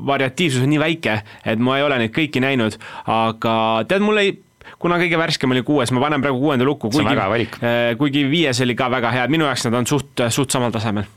variatiivsus 0.07 0.65
on 0.65 0.73
nii 0.73 0.81
väike, 0.81 1.13
et 1.47 1.61
ma 1.63 1.77
ei 1.79 1.85
ole 1.85 2.01
neid 2.01 2.11
kõiki 2.15 2.41
näinud, 2.43 2.75
aga 3.07 3.53
tead, 3.87 4.03
mul 4.03 4.19
ei 4.19 4.33
kuna 4.79 4.97
kõige 5.01 5.19
värskem 5.19 5.53
oli 5.55 5.63
kuues, 5.67 5.91
ma 5.95 6.03
panen 6.03 6.23
praegu 6.23 6.39
kuuenda 6.41 6.67
lukku, 6.67 6.91
kuigi, 6.93 7.47
äh, 7.61 7.93
kuigi 7.99 8.25
viies 8.29 8.61
oli 8.65 8.75
ka 8.77 8.89
väga 8.91 9.13
hea, 9.15 9.27
minu 9.31 9.47
jaoks 9.47 9.65
nad 9.67 9.79
on 9.81 9.89
suht, 9.89 10.23
suht 10.29 10.53
samal 10.53 10.73
tasemel 10.73 11.07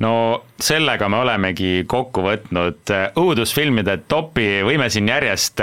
no 0.00 0.12
sellega 0.60 1.08
me 1.12 1.20
olemegi 1.20 1.84
kokku 1.90 2.24
võtnud 2.24 2.94
äh, 2.94 3.06
õudusfilmide 3.20 3.98
topi, 4.08 4.48
võime 4.66 4.88
siin 4.92 5.10
järjest 5.10 5.62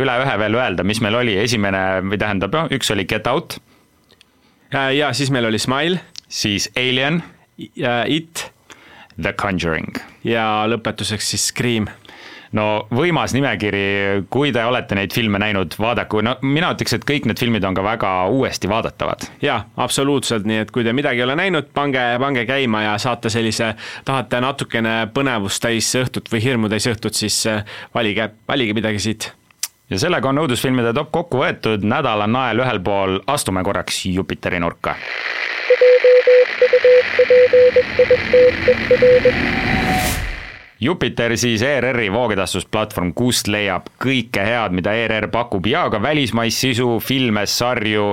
üle 0.00 0.18
ühe 0.24 0.34
veel 0.42 0.58
öelda, 0.58 0.86
mis 0.86 1.02
meil 1.04 1.20
oli, 1.22 1.38
esimene 1.42 2.02
või 2.06 2.20
tähendab, 2.22 2.54
noh, 2.56 2.74
üks 2.74 2.92
oli 2.94 3.06
Get 3.08 3.30
Out. 3.30 3.58
ja 4.72 5.12
siis 5.14 5.30
meil 5.30 5.46
oli 5.48 5.58
Smile. 5.62 6.02
siis 6.28 6.70
Alien 6.76 7.22
It. 7.56 8.50
The 9.16 9.32
Conjuring. 9.32 9.96
ja 10.24 10.66
lõpetuseks 10.68 11.30
siis 11.32 11.48
Scream 11.48 11.86
no 12.56 12.66
võimas 12.94 13.34
nimekiri, 13.36 13.84
kui 14.32 14.52
te 14.54 14.64
olete 14.64 14.96
neid 14.98 15.14
filme 15.14 15.40
näinud, 15.42 15.76
vaadaku, 15.80 16.22
no 16.24 16.36
mina 16.46 16.72
ütleks, 16.74 16.96
et 16.96 17.06
kõik 17.08 17.28
need 17.28 17.40
filmid 17.40 17.64
on 17.68 17.76
ka 17.76 17.84
väga 17.84 18.12
uuesti 18.32 18.70
vaadatavad. 18.70 19.28
jaa, 19.42 19.58
absoluutselt, 19.76 20.46
nii 20.48 20.62
et 20.64 20.72
kui 20.74 20.84
te 20.86 20.94
midagi 20.96 21.22
ei 21.22 21.26
ole 21.26 21.36
näinud, 21.38 21.70
pange, 21.76 22.04
pange 22.22 22.46
käima 22.48 22.82
ja 22.86 22.98
saate 23.02 23.32
sellise, 23.32 23.72
tahate 24.04 24.40
natukene 24.44 24.96
põnevust 25.14 25.62
täis 25.62 25.92
õhtut 25.98 26.30
või 26.32 26.44
hirmu 26.44 26.70
täis 26.72 26.88
õhtut, 26.90 27.18
siis 27.18 27.40
äh, 27.50 27.64
valige, 27.94 28.30
valige 28.48 28.76
midagi 28.76 29.02
siit. 29.02 29.32
ja 29.90 29.98
sellega 30.02 30.28
on 30.28 30.44
õudusfilmide 30.44 30.94
top 30.94 31.12
kokku 31.14 31.42
võetud, 31.44 31.84
nädal 31.84 32.24
on 32.26 32.32
nael 32.32 32.64
ühel 32.64 32.80
pool, 32.80 33.20
astume 33.26 33.62
korraks 33.66 34.04
Jupiteri 34.06 34.60
nurka 34.60 34.96
Jupiter 40.80 41.32
siis 41.40 41.62
ERR-i 41.64 42.10
voogedastusplatvorm, 42.12 43.14
kust 43.16 43.48
leiab 43.48 43.86
kõike 44.02 44.42
head, 44.44 44.74
mida 44.76 44.92
ERR 44.92 45.30
pakub 45.32 45.64
ja 45.70 45.86
ka 45.92 46.00
välismaist 46.04 46.60
sisu, 46.66 46.88
filme, 47.00 47.46
sarju, 47.48 48.10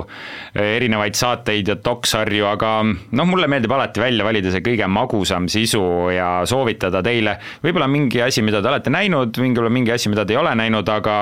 erinevaid 0.56 1.18
saateid 1.18 1.68
ja 1.68 1.76
doksarju, 1.76 2.46
aga 2.48 2.70
noh, 2.88 3.28
mulle 3.28 3.50
meeldib 3.52 3.74
alati 3.76 4.00
välja 4.00 4.24
valida 4.24 4.54
see 4.54 4.64
kõige 4.64 4.88
magusam 4.88 5.50
sisu 5.52 5.82
ja 6.14 6.30
soovitada 6.48 7.04
teile 7.04 7.36
võib-olla 7.64 7.90
mingi 7.90 8.24
asi, 8.24 8.40
mida 8.46 8.64
te 8.64 8.72
olete 8.72 8.94
näinud, 8.94 9.36
võib-olla 9.44 9.72
mingi 9.74 9.92
asi, 9.92 10.08
mida 10.12 10.24
te 10.24 10.32
ei 10.32 10.40
ole 10.40 10.56
näinud, 10.56 10.88
aga 10.88 11.20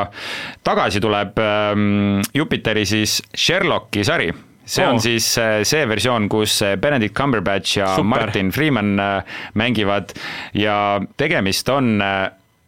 tagasi 0.63 1.03
tuleb 1.03 1.43
ähm, 1.43 2.23
Jupiteri 2.39 2.87
siis 2.87 3.19
Sherlocki 3.35 4.07
sari 4.07 4.31
see 4.65 4.87
on 4.87 4.99
oh. 4.99 5.03
siis 5.03 5.33
äh, 5.39 5.63
see 5.69 5.87
versioon, 5.89 6.29
kus 6.33 6.61
äh, 6.63 6.77
Benedict 6.81 7.17
Cumberbatch 7.19 7.79
ja 7.81 7.95
Super. 7.97 8.05
Martin 8.05 8.53
Freeman 8.53 8.99
äh, 9.01 9.39
mängivad 9.55 10.15
ja 10.55 11.01
tegemist 11.17 11.69
on 11.73 11.99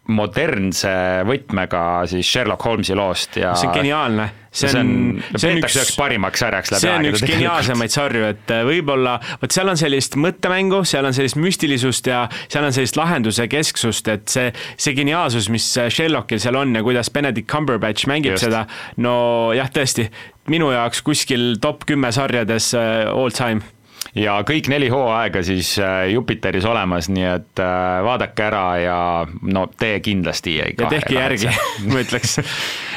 modernse 0.04 0.90
võtmega 1.24 2.04
siis 2.10 2.28
Sherlock 2.28 2.64
Holmesi 2.66 2.96
loost 2.98 3.38
ja 3.40 3.54
see 3.56 3.70
on 3.70 3.78
geniaalne 3.78 4.26
see 4.54 4.70
on, 4.78 4.90
see 5.34 5.50
on 5.50 5.60
üks, 5.62 5.74
üheks 5.74 5.94
parimaks 5.98 6.42
sarjaks 6.44 6.72
läbi 6.74 6.86
aegade. 6.86 6.94
see 6.94 7.08
on 7.08 7.08
üks 7.10 7.24
geniaalsemaid 7.26 7.94
sarju, 7.94 8.26
et 8.30 8.52
võib-olla, 8.68 9.16
vot 9.40 9.56
seal 9.56 9.72
on 9.72 9.80
sellist 9.80 10.18
mõttemängu, 10.20 10.82
seal 10.86 11.08
on 11.08 11.16
sellist 11.16 11.38
müstilisust 11.40 12.10
ja 12.10 12.24
seal 12.44 12.68
on 12.68 12.76
sellist 12.76 12.98
lahenduse 13.00 13.48
kesksust, 13.50 14.10
et 14.12 14.30
see, 14.30 14.52
see 14.76 14.94
geniaalsus, 14.96 15.50
mis 15.52 15.66
Sherlockil 15.88 16.42
seal 16.42 16.60
on 16.60 16.76
ja 16.78 16.84
kuidas 16.86 17.10
Benedict 17.14 17.50
Cumberbatch 17.50 18.06
mängib 18.10 18.36
Just. 18.36 18.46
seda, 18.46 18.64
no 19.02 19.16
jah, 19.56 19.72
tõesti, 19.74 20.06
minu 20.50 20.70
jaoks 20.74 21.02
kuskil 21.06 21.54
top 21.62 21.86
kümme 21.88 22.12
sarjades 22.12 22.72
uh, 22.76 23.12
all 23.12 23.34
time 23.34 23.64
ja 24.14 24.36
kõik 24.46 24.68
neli 24.70 24.90
hooaega 24.92 25.42
siis 25.42 25.74
Jupiteris 26.12 26.66
olemas, 26.68 27.08
nii 27.10 27.24
et 27.26 27.62
vaadake 28.04 28.44
ära 28.46 28.64
ja 28.78 28.98
no 29.42 29.64
tee 29.80 29.96
kindlasti 30.04 30.58
ei 30.62 30.76
ja 30.78 30.90
tehke 30.92 31.16
järgi, 31.16 31.50
ma 31.90 32.04
ütleks 32.04 32.38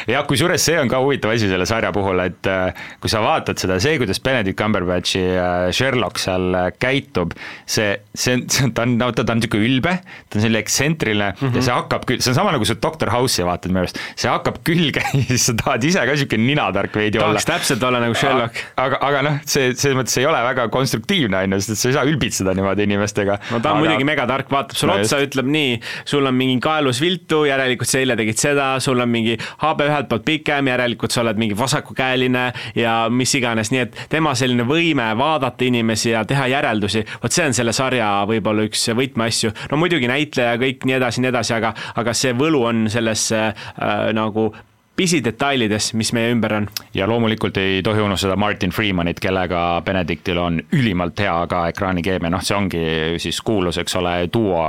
jah, 0.07 0.23
kusjuures 0.27 0.63
see 0.63 0.77
on 0.79 0.89
ka 0.91 0.99
huvitav 1.03 1.33
asi 1.33 1.49
selle 1.51 1.67
sarja 1.69 1.91
puhul, 1.95 2.21
et 2.23 2.47
äh, 2.49 2.77
kui 3.03 3.11
sa 3.11 3.21
vaatad 3.23 3.59
seda, 3.59 3.77
see, 3.83 3.97
kuidas 3.99 4.21
Benedict 4.23 4.57
Cumberbatchi 4.59 5.23
äh, 5.23 5.67
Sherlock 5.75 6.21
seal 6.21 6.55
äh, 6.55 6.69
käitub, 6.79 7.35
see, 7.67 7.97
see, 8.13 8.39
see, 8.51 8.71
ta 8.75 8.85
on, 8.87 8.95
no 9.01 9.09
ta, 9.11 9.25
ta 9.27 9.35
on 9.35 9.41
niisugune 9.41 9.67
ülbe, 9.67 9.97
ta 10.27 10.39
on 10.39 10.45
selline 10.45 10.61
ekstsentriline 10.63 11.31
mm 11.33 11.41
-hmm. 11.41 11.59
ja 11.59 11.65
see 11.67 11.75
hakkab, 11.75 12.07
see 12.15 12.31
on 12.31 12.37
sama 12.39 12.53
nagu 12.55 12.67
sa 12.67 12.77
Doctor 12.87 13.11
House'i 13.11 13.47
vaatad 13.47 13.73
minu 13.73 13.83
arust, 13.83 13.99
see 14.15 14.31
hakkab 14.31 14.61
külge 14.67 15.03
ja 15.19 15.25
siis 15.27 15.49
sa 15.51 15.57
tahad 15.63 15.83
ise 15.83 15.99
ka 15.99 16.15
niisugune 16.15 16.47
ninatark 16.53 16.95
veidi 16.95 17.19
olla. 17.19 17.35
tahaks 17.35 17.51
täpselt 17.51 17.83
olla 17.83 18.01
nagu 18.03 18.15
Sherlock. 18.15 18.63
aga, 18.77 19.01
aga 19.01 19.25
noh, 19.27 19.39
see, 19.45 19.73
selles 19.75 19.99
mõttes 19.99 20.17
ei 20.21 20.29
ole 20.29 20.39
väga 20.47 20.69
konstruktiivne, 20.71 21.43
on 21.43 21.57
ju, 21.57 21.61
sest 21.61 21.75
et 21.75 21.83
sa 21.83 21.91
ei 21.91 21.97
saa 21.99 22.07
ülbitseda 22.07 22.55
niimoodi 22.55 22.87
inimestega. 22.87 23.39
no 23.51 23.59
ta 23.59 23.73
on 23.73 23.81
aga... 23.81 23.83
muidugi 23.83 24.07
megatark, 24.07 24.51
vaatab 24.51 24.79
sulle 24.79 24.97
no 24.97 25.03
otsa, 25.03 25.19
ütleb 25.25 25.51
nii, 25.51 25.77
sul 26.07 26.25
on 26.25 26.35
mingi 26.37 26.59
kaelus 26.63 27.01
viltu, 27.03 27.43
järelikult 27.49 27.91
sa 27.91 27.99
eile 27.99 28.15
tegid 28.15 28.39
seda, 28.39 28.71
sul 28.83 29.03
on 29.03 29.11
mingi 29.11 29.37
habe 29.63 29.89
ühelt 29.97 30.09
poolt 30.11 30.25
pikem, 30.27 30.69
järelikult 30.71 31.13
sa 31.13 31.23
oled 31.23 31.39
mingi 31.41 31.57
vasakukäeline 31.57 32.45
ja 32.77 32.95
mis 33.09 33.33
iganes, 33.37 33.71
nii 33.73 33.83
et 33.85 33.99
tema 34.11 34.35
selline 34.37 34.67
võime 34.67 35.09
vaadata 35.17 35.67
inimesi 35.67 36.13
ja 36.13 36.23
teha 36.27 36.47
järeldusi, 36.53 37.03
vot 37.23 37.33
see 37.33 37.47
on 37.49 37.57
selle 37.57 37.73
sarja 37.75 38.09
võib-olla 38.29 38.67
üks 38.67 38.87
võtmeasju. 38.97 39.53
no 39.71 39.81
muidugi 39.81 40.09
näitleja 40.09 40.55
kõik 40.61 40.87
nii 40.87 40.97
edasi, 40.99 41.23
nii 41.23 41.33
edasi, 41.33 41.57
aga, 41.57 41.73
aga 41.95 42.15
see 42.17 42.33
võlu 42.37 42.63
on 42.69 42.87
selles 42.93 43.29
äh, 43.35 43.53
nagu 44.13 44.51
pisidetailides, 44.97 45.91
mis 45.93 46.09
meie 46.13 46.31
ümber 46.33 46.53
on. 46.57 46.67
ja 46.93 47.07
loomulikult 47.07 47.57
ei 47.61 47.81
tohi 47.85 48.01
unustada 48.01 48.35
Martin 48.35 48.73
Freemanit, 48.73 49.19
kellega 49.21 49.81
Benedictil 49.85 50.37
on 50.41 50.61
ülimalt 50.73 51.19
hea 51.21 51.35
ka 51.49 51.67
ekraanikeemia, 51.69 52.31
noh, 52.33 52.41
see 52.41 52.57
ongi 52.57 52.83
siis 53.21 53.41
kuulus, 53.45 53.77
eks 53.77 53.95
ole, 54.01 54.15
duo 54.33 54.63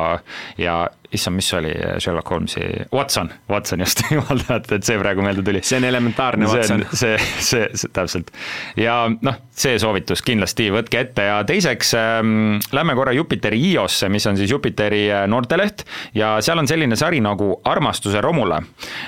ja 0.60 0.82
issand, 1.12 1.36
mis 1.36 1.48
oli 1.56 1.72
Sherlock 1.98 2.30
Holmesi, 2.30 2.60
Watson, 2.92 3.30
Watson 3.50 3.80
just, 3.80 4.02
jumal 4.10 4.42
tänatud, 4.44 4.74
et 4.76 4.84
see 4.84 4.98
praegu 5.00 5.24
meelde 5.24 5.44
tuli. 5.44 5.62
see 5.64 5.78
on 5.80 5.86
elementaarne 5.88 6.48
Watson. 6.50 6.84
see, 7.00 7.16
see, 7.40 7.64
see, 7.72 7.92
täpselt. 7.96 8.30
ja 8.76 9.00
noh, 9.08 9.38
see 9.50 9.78
soovitus 9.80 10.22
kindlasti 10.26 10.68
võtke 10.74 11.00
ette 11.06 11.28
ja 11.30 11.40
teiseks 11.48 11.94
ähm, 11.98 12.58
lähme 12.76 12.96
korra 12.98 13.14
Jupiteri 13.16 13.60
iOS-e, 13.70 14.10
mis 14.12 14.28
on 14.28 14.36
siis 14.40 14.52
Jupiteri 14.52 15.06
äh, 15.08 15.24
noorteleht 15.30 15.86
ja 16.18 16.36
seal 16.44 16.60
on 16.60 16.68
selline 16.68 16.98
sari 16.98 17.22
nagu 17.24 17.54
Armastuse 17.68 18.20
romule. 18.24 18.60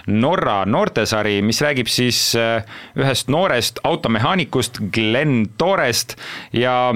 Norra 0.08 0.62
noortesari, 0.68 1.40
mis 1.44 1.60
räägib 1.64 1.90
siis 1.92 2.30
äh, 2.38 2.64
ühest 2.98 3.28
noorest 3.32 3.84
automehaanikust, 3.84 4.80
Glen 4.94 5.42
Torest 5.60 6.16
ja 6.56 6.92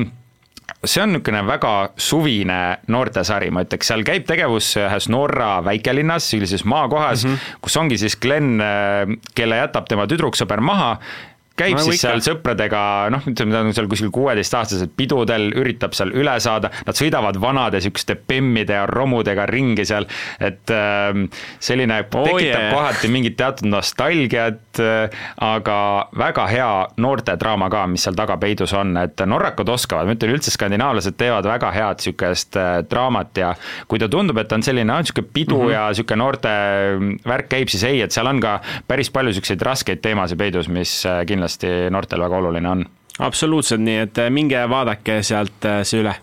see 0.91 1.03
on 1.03 1.15
niisugune 1.15 1.43
väga 1.49 1.75
suvine 1.97 2.61
noortesari, 2.93 3.51
ma 3.55 3.65
ütleks, 3.67 3.91
seal 3.91 4.05
käib 4.07 4.27
tegevus 4.29 4.75
ühes 4.81 5.11
Norra 5.13 5.59
väikelinnas, 5.67 6.31
sellises 6.35 6.65
maakohas 6.69 7.25
mm, 7.25 7.31
-hmm. 7.37 7.61
kus 7.65 7.77
ongi 7.81 7.99
siis 8.01 8.17
Glen, 8.21 8.57
kelle 9.35 9.63
jätab 9.63 9.89
tema 9.91 10.09
tüdruksõber 10.11 10.61
maha 10.65 10.99
käib 11.59 11.77
Nagu 11.77 11.87
siis 11.87 12.01
ikka. 12.01 12.09
seal 12.09 12.23
sõpradega, 12.25 12.83
noh, 13.15 13.27
ütleme, 13.31 13.55
ta 13.55 13.63
on 13.63 13.75
seal 13.77 13.89
kuskil 13.91 14.11
kuueteistaastased 14.15 14.95
pidudel, 14.99 15.49
üritab 15.61 15.95
seal 15.95 16.11
üle 16.17 16.35
saada, 16.43 16.71
nad 16.87 16.99
sõidavad 16.99 17.39
vanade 17.43 17.79
niisuguste 17.79 18.17
bemmide 18.29 18.75
ja 18.81 18.89
romudega 18.91 19.47
ringi 19.51 19.87
seal, 19.87 20.09
et 20.43 20.75
ähm, 20.75 21.29
selline 21.63 22.03
Oh 22.05 22.27
tekitab 22.27 22.61
yeah. 22.61 22.75
kohati 22.75 23.11
mingit 23.13 23.39
teatud 23.39 23.71
nostalgiat 23.71 24.59
äh,, 24.59 24.64
aga 24.81 25.79
väga 26.19 26.47
hea 26.51 26.71
noortedraama 26.97 27.69
ka, 27.73 27.85
mis 27.91 28.05
seal 28.07 28.17
taga 28.19 28.37
peidus 28.41 28.73
on, 28.77 28.97
et 29.01 29.21
norrakad 29.27 29.69
oskavad, 29.69 30.09
ma 30.09 30.17
ütlen 30.17 30.35
üldse, 30.37 30.53
skandinaavlased 30.55 31.19
teevad 31.21 31.49
väga 31.49 31.71
head 31.75 32.03
niisugust 32.05 32.59
äh, 32.61 32.83
draamat 32.91 33.41
ja 33.41 33.53
kui 33.89 34.01
ta 34.03 34.09
tundub, 34.13 34.39
et 34.43 34.53
on 34.53 34.65
selline, 34.65 34.93
on 34.93 35.05
niisugune 35.05 35.31
pidu 35.33 35.57
mm 35.59 35.69
-hmm. 35.69 35.73
ja 35.73 35.87
niisugune 35.89 36.23
noorte 36.23 36.55
värk 37.29 37.49
käib, 37.49 37.69
siis 37.69 37.85
ei, 37.85 38.03
et 38.03 38.13
seal 38.13 38.27
on 38.27 38.41
ka 38.41 38.61
päris 38.89 39.11
palju 39.11 39.33
niisuguseid 39.33 39.63
raskeid 39.63 40.03
teemasid 40.03 40.39
peidus, 40.39 40.69
mis 40.69 41.07
äh, 41.07 41.25
kindlasti 41.27 41.91
noortel 41.91 42.21
väga 42.21 42.37
oluline 42.37 42.69
on. 42.69 42.87
absoluutselt, 43.19 43.81
nii 43.81 43.99
et 43.99 44.19
äh, 44.19 44.31
minge 44.31 44.69
vaadake 44.69 45.23
sealt 45.23 45.65
äh, 45.65 45.83
see 45.83 46.01
üle 46.01 46.15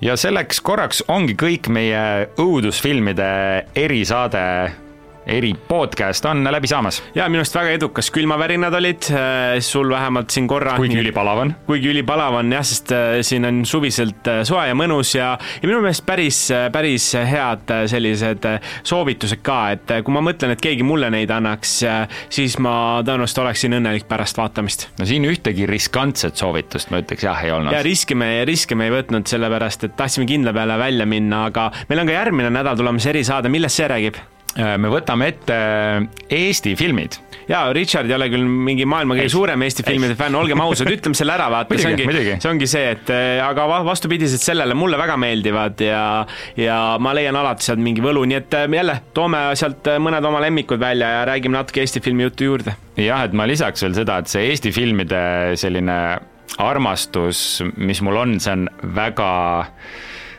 ja 0.00 0.16
selleks 0.16 0.60
korraks 0.60 1.02
ongi 1.08 1.34
kõik 1.34 1.68
meie 1.68 2.28
õudusfilmide 2.38 3.30
erisaade, 3.74 4.72
eri 5.28 5.52
podcast 5.68 6.24
on 6.24 6.44
läbi 6.52 6.68
saamas, 6.70 7.02
ja 7.14 7.26
minu 7.28 7.42
arust 7.42 7.56
väga 7.56 7.74
edukas, 7.76 8.08
külmavärinad 8.14 8.74
olid 8.78 9.08
äh, 9.12 9.58
sul 9.64 9.90
vähemalt 9.92 10.32
siin 10.32 10.48
korra. 10.48 10.76
kuigi 10.80 10.98
ülipalav 11.02 11.42
on. 11.44 11.52
kuigi 11.66 11.90
ülipalav 11.92 12.38
on 12.40 12.52
jah, 12.52 12.64
sest 12.64 12.92
äh, 12.96 13.18
siin 13.26 13.44
on 13.48 13.60
suviselt 13.68 14.28
äh, 14.30 14.40
soe 14.48 14.64
ja 14.70 14.76
mõnus 14.78 15.12
ja, 15.18 15.34
ja 15.60 15.68
minu 15.68 15.82
meelest 15.84 16.06
päris, 16.08 16.40
päris 16.72 17.10
head 17.28 17.74
sellised 17.90 18.46
soovitused 18.86 19.42
ka, 19.44 19.58
et 19.76 19.92
kui 20.04 20.16
ma 20.16 20.22
mõtlen, 20.24 20.54
et 20.54 20.64
keegi 20.64 20.86
mulle 20.86 21.10
neid 21.12 21.30
annaks, 21.34 21.74
siis 22.32 22.56
ma 22.62 22.74
tõenäoliselt 23.06 23.42
oleksin 23.44 23.76
õnnelik 23.78 24.08
pärast 24.08 24.40
vaatamist. 24.40 24.88
no 24.98 25.08
siin 25.08 25.28
ühtegi 25.28 25.68
riskantset 25.68 26.40
soovitust 26.40 26.92
ma 26.94 27.02
ütleks 27.04 27.28
jah, 27.28 27.44
ei 27.44 27.52
olnud. 27.52 27.74
ja 27.76 27.84
riske 27.84 28.16
me, 28.18 28.32
riske 28.48 28.78
me 28.78 28.88
ei 28.88 28.96
võtnud, 28.96 29.28
sellepärast 29.28 29.84
et 29.88 29.96
tahtsime 29.98 30.26
kindla 30.28 30.56
peale 30.56 30.80
välja 30.80 31.06
minna, 31.08 31.44
aga 31.52 31.68
meil 31.90 32.04
on 32.04 32.08
ka 32.10 32.18
järgmine 32.18 32.52
nädal 32.54 32.80
tulemas 32.80 33.06
erisaade, 33.12 33.52
millest 33.52 33.82
see 33.82 33.92
räägib? 33.92 34.20
Me 34.56 34.90
võtame 34.90 35.28
ette 35.30 35.56
Eesti 36.34 36.74
filmid. 36.78 37.18
Jaa, 37.48 37.70
Richard 37.72 38.10
ei 38.10 38.14
ole 38.16 38.26
küll 38.28 38.44
mingi 38.44 38.84
maailma 38.88 39.16
kõige 39.16 39.30
suurem 39.32 39.62
Eesti 39.64 39.84
filmide 39.86 40.16
fänn, 40.18 40.36
olgem 40.36 40.60
ausad, 40.60 40.90
ütleme 40.92 41.16
selle 41.16 41.32
ära, 41.32 41.46
vaata, 41.52 41.78
see 41.80 41.92
ongi 41.94 42.34
see 42.34 42.50
ongi 42.50 42.68
see, 42.68 42.90
et 42.92 43.12
äh, 43.14 43.38
aga 43.40 43.64
va- 43.70 43.80
vastupidiselt 43.86 44.44
sellele 44.44 44.76
mulle 44.76 44.98
väga 45.00 45.16
meeldivad 45.20 45.80
ja 45.80 46.02
ja 46.60 46.78
ma 47.00 47.14
leian 47.16 47.38
alati 47.40 47.64
sealt 47.70 47.80
mingi 47.80 48.04
võlu, 48.04 48.26
nii 48.28 48.40
et 48.42 48.56
äh, 48.58 48.66
jälle, 48.80 48.98
toome 49.16 49.40
sealt 49.56 49.88
äh, 49.88 49.96
mõned 50.02 50.28
oma 50.28 50.42
lemmikud 50.44 50.80
välja 50.82 51.08
ja 51.16 51.22
räägime 51.30 51.56
natuke 51.56 51.80
Eesti 51.84 52.04
filmi 52.04 52.26
juttu 52.26 52.50
juurde. 52.50 52.76
jah, 53.00 53.24
et 53.24 53.32
ma 53.32 53.48
lisaks 53.48 53.86
veel 53.86 53.96
seda, 53.96 54.18
et 54.20 54.28
see 54.28 54.44
Eesti 54.50 54.74
filmide 54.74 55.22
selline 55.56 55.98
armastus, 56.60 57.62
mis 57.76 58.04
mul 58.04 58.20
on, 58.20 58.36
see 58.44 58.52
on 58.58 58.68
väga 58.96 59.30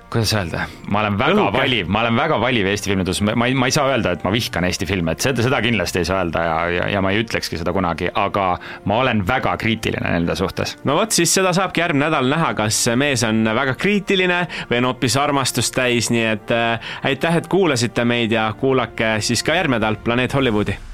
kuidas 0.10 0.34
öelda, 0.34 0.66
ma 0.90 1.04
olen 1.04 1.18
väga 1.20 1.36
Õhuke. 1.36 1.58
valiv, 1.58 1.90
ma 1.92 2.02
olen 2.02 2.18
väga 2.18 2.40
valiv 2.42 2.70
Eesti 2.72 2.92
filmide 2.92 3.14
suhtes, 3.14 3.36
ma 3.38 3.50
ei, 3.50 3.54
ma 3.58 3.70
ei 3.70 3.76
saa 3.76 3.90
öelda, 3.92 4.14
et 4.18 4.26
ma 4.26 4.32
vihkan 4.34 4.66
Eesti 4.66 4.88
filme, 4.90 5.14
et 5.14 5.26
seda, 5.26 5.46
seda 5.46 5.62
kindlasti 5.66 6.02
ei 6.02 6.10
saa 6.10 6.24
öelda 6.24 6.44
ja, 6.46 6.58
ja, 6.74 6.88
ja 6.96 7.04
ma 7.06 7.14
ei 7.14 7.22
ütlekski 7.24 7.60
seda 7.62 7.74
kunagi, 7.76 8.10
aga 8.18 8.48
ma 8.90 9.00
olen 9.04 9.22
väga 9.28 9.56
kriitiline 9.62 10.14
nende 10.18 10.36
suhtes. 10.40 10.78
no 10.88 10.98
vot, 10.98 11.14
siis 11.16 11.34
seda 11.38 11.54
saabki 11.56 11.84
järgmine 11.84 12.08
nädal 12.08 12.30
näha, 12.32 12.54
kas 12.58 12.82
mees 13.00 13.24
on 13.28 13.44
väga 13.46 13.78
kriitiline 13.80 14.42
või 14.72 14.82
on 14.82 14.92
hoopis 14.92 15.18
armastust 15.22 15.76
täis, 15.78 16.10
nii 16.14 16.28
et 16.34 16.54
äh, 16.56 16.94
aitäh, 17.12 17.42
et 17.42 17.50
kuulasite 17.52 18.06
meid 18.06 18.34
ja 18.34 18.50
kuulake 18.58 19.18
siis 19.26 19.46
ka 19.46 19.58
järgmine 19.58 19.80
nädal 19.80 20.02
Planeet 20.04 20.34
Hollywoodi 20.34 20.89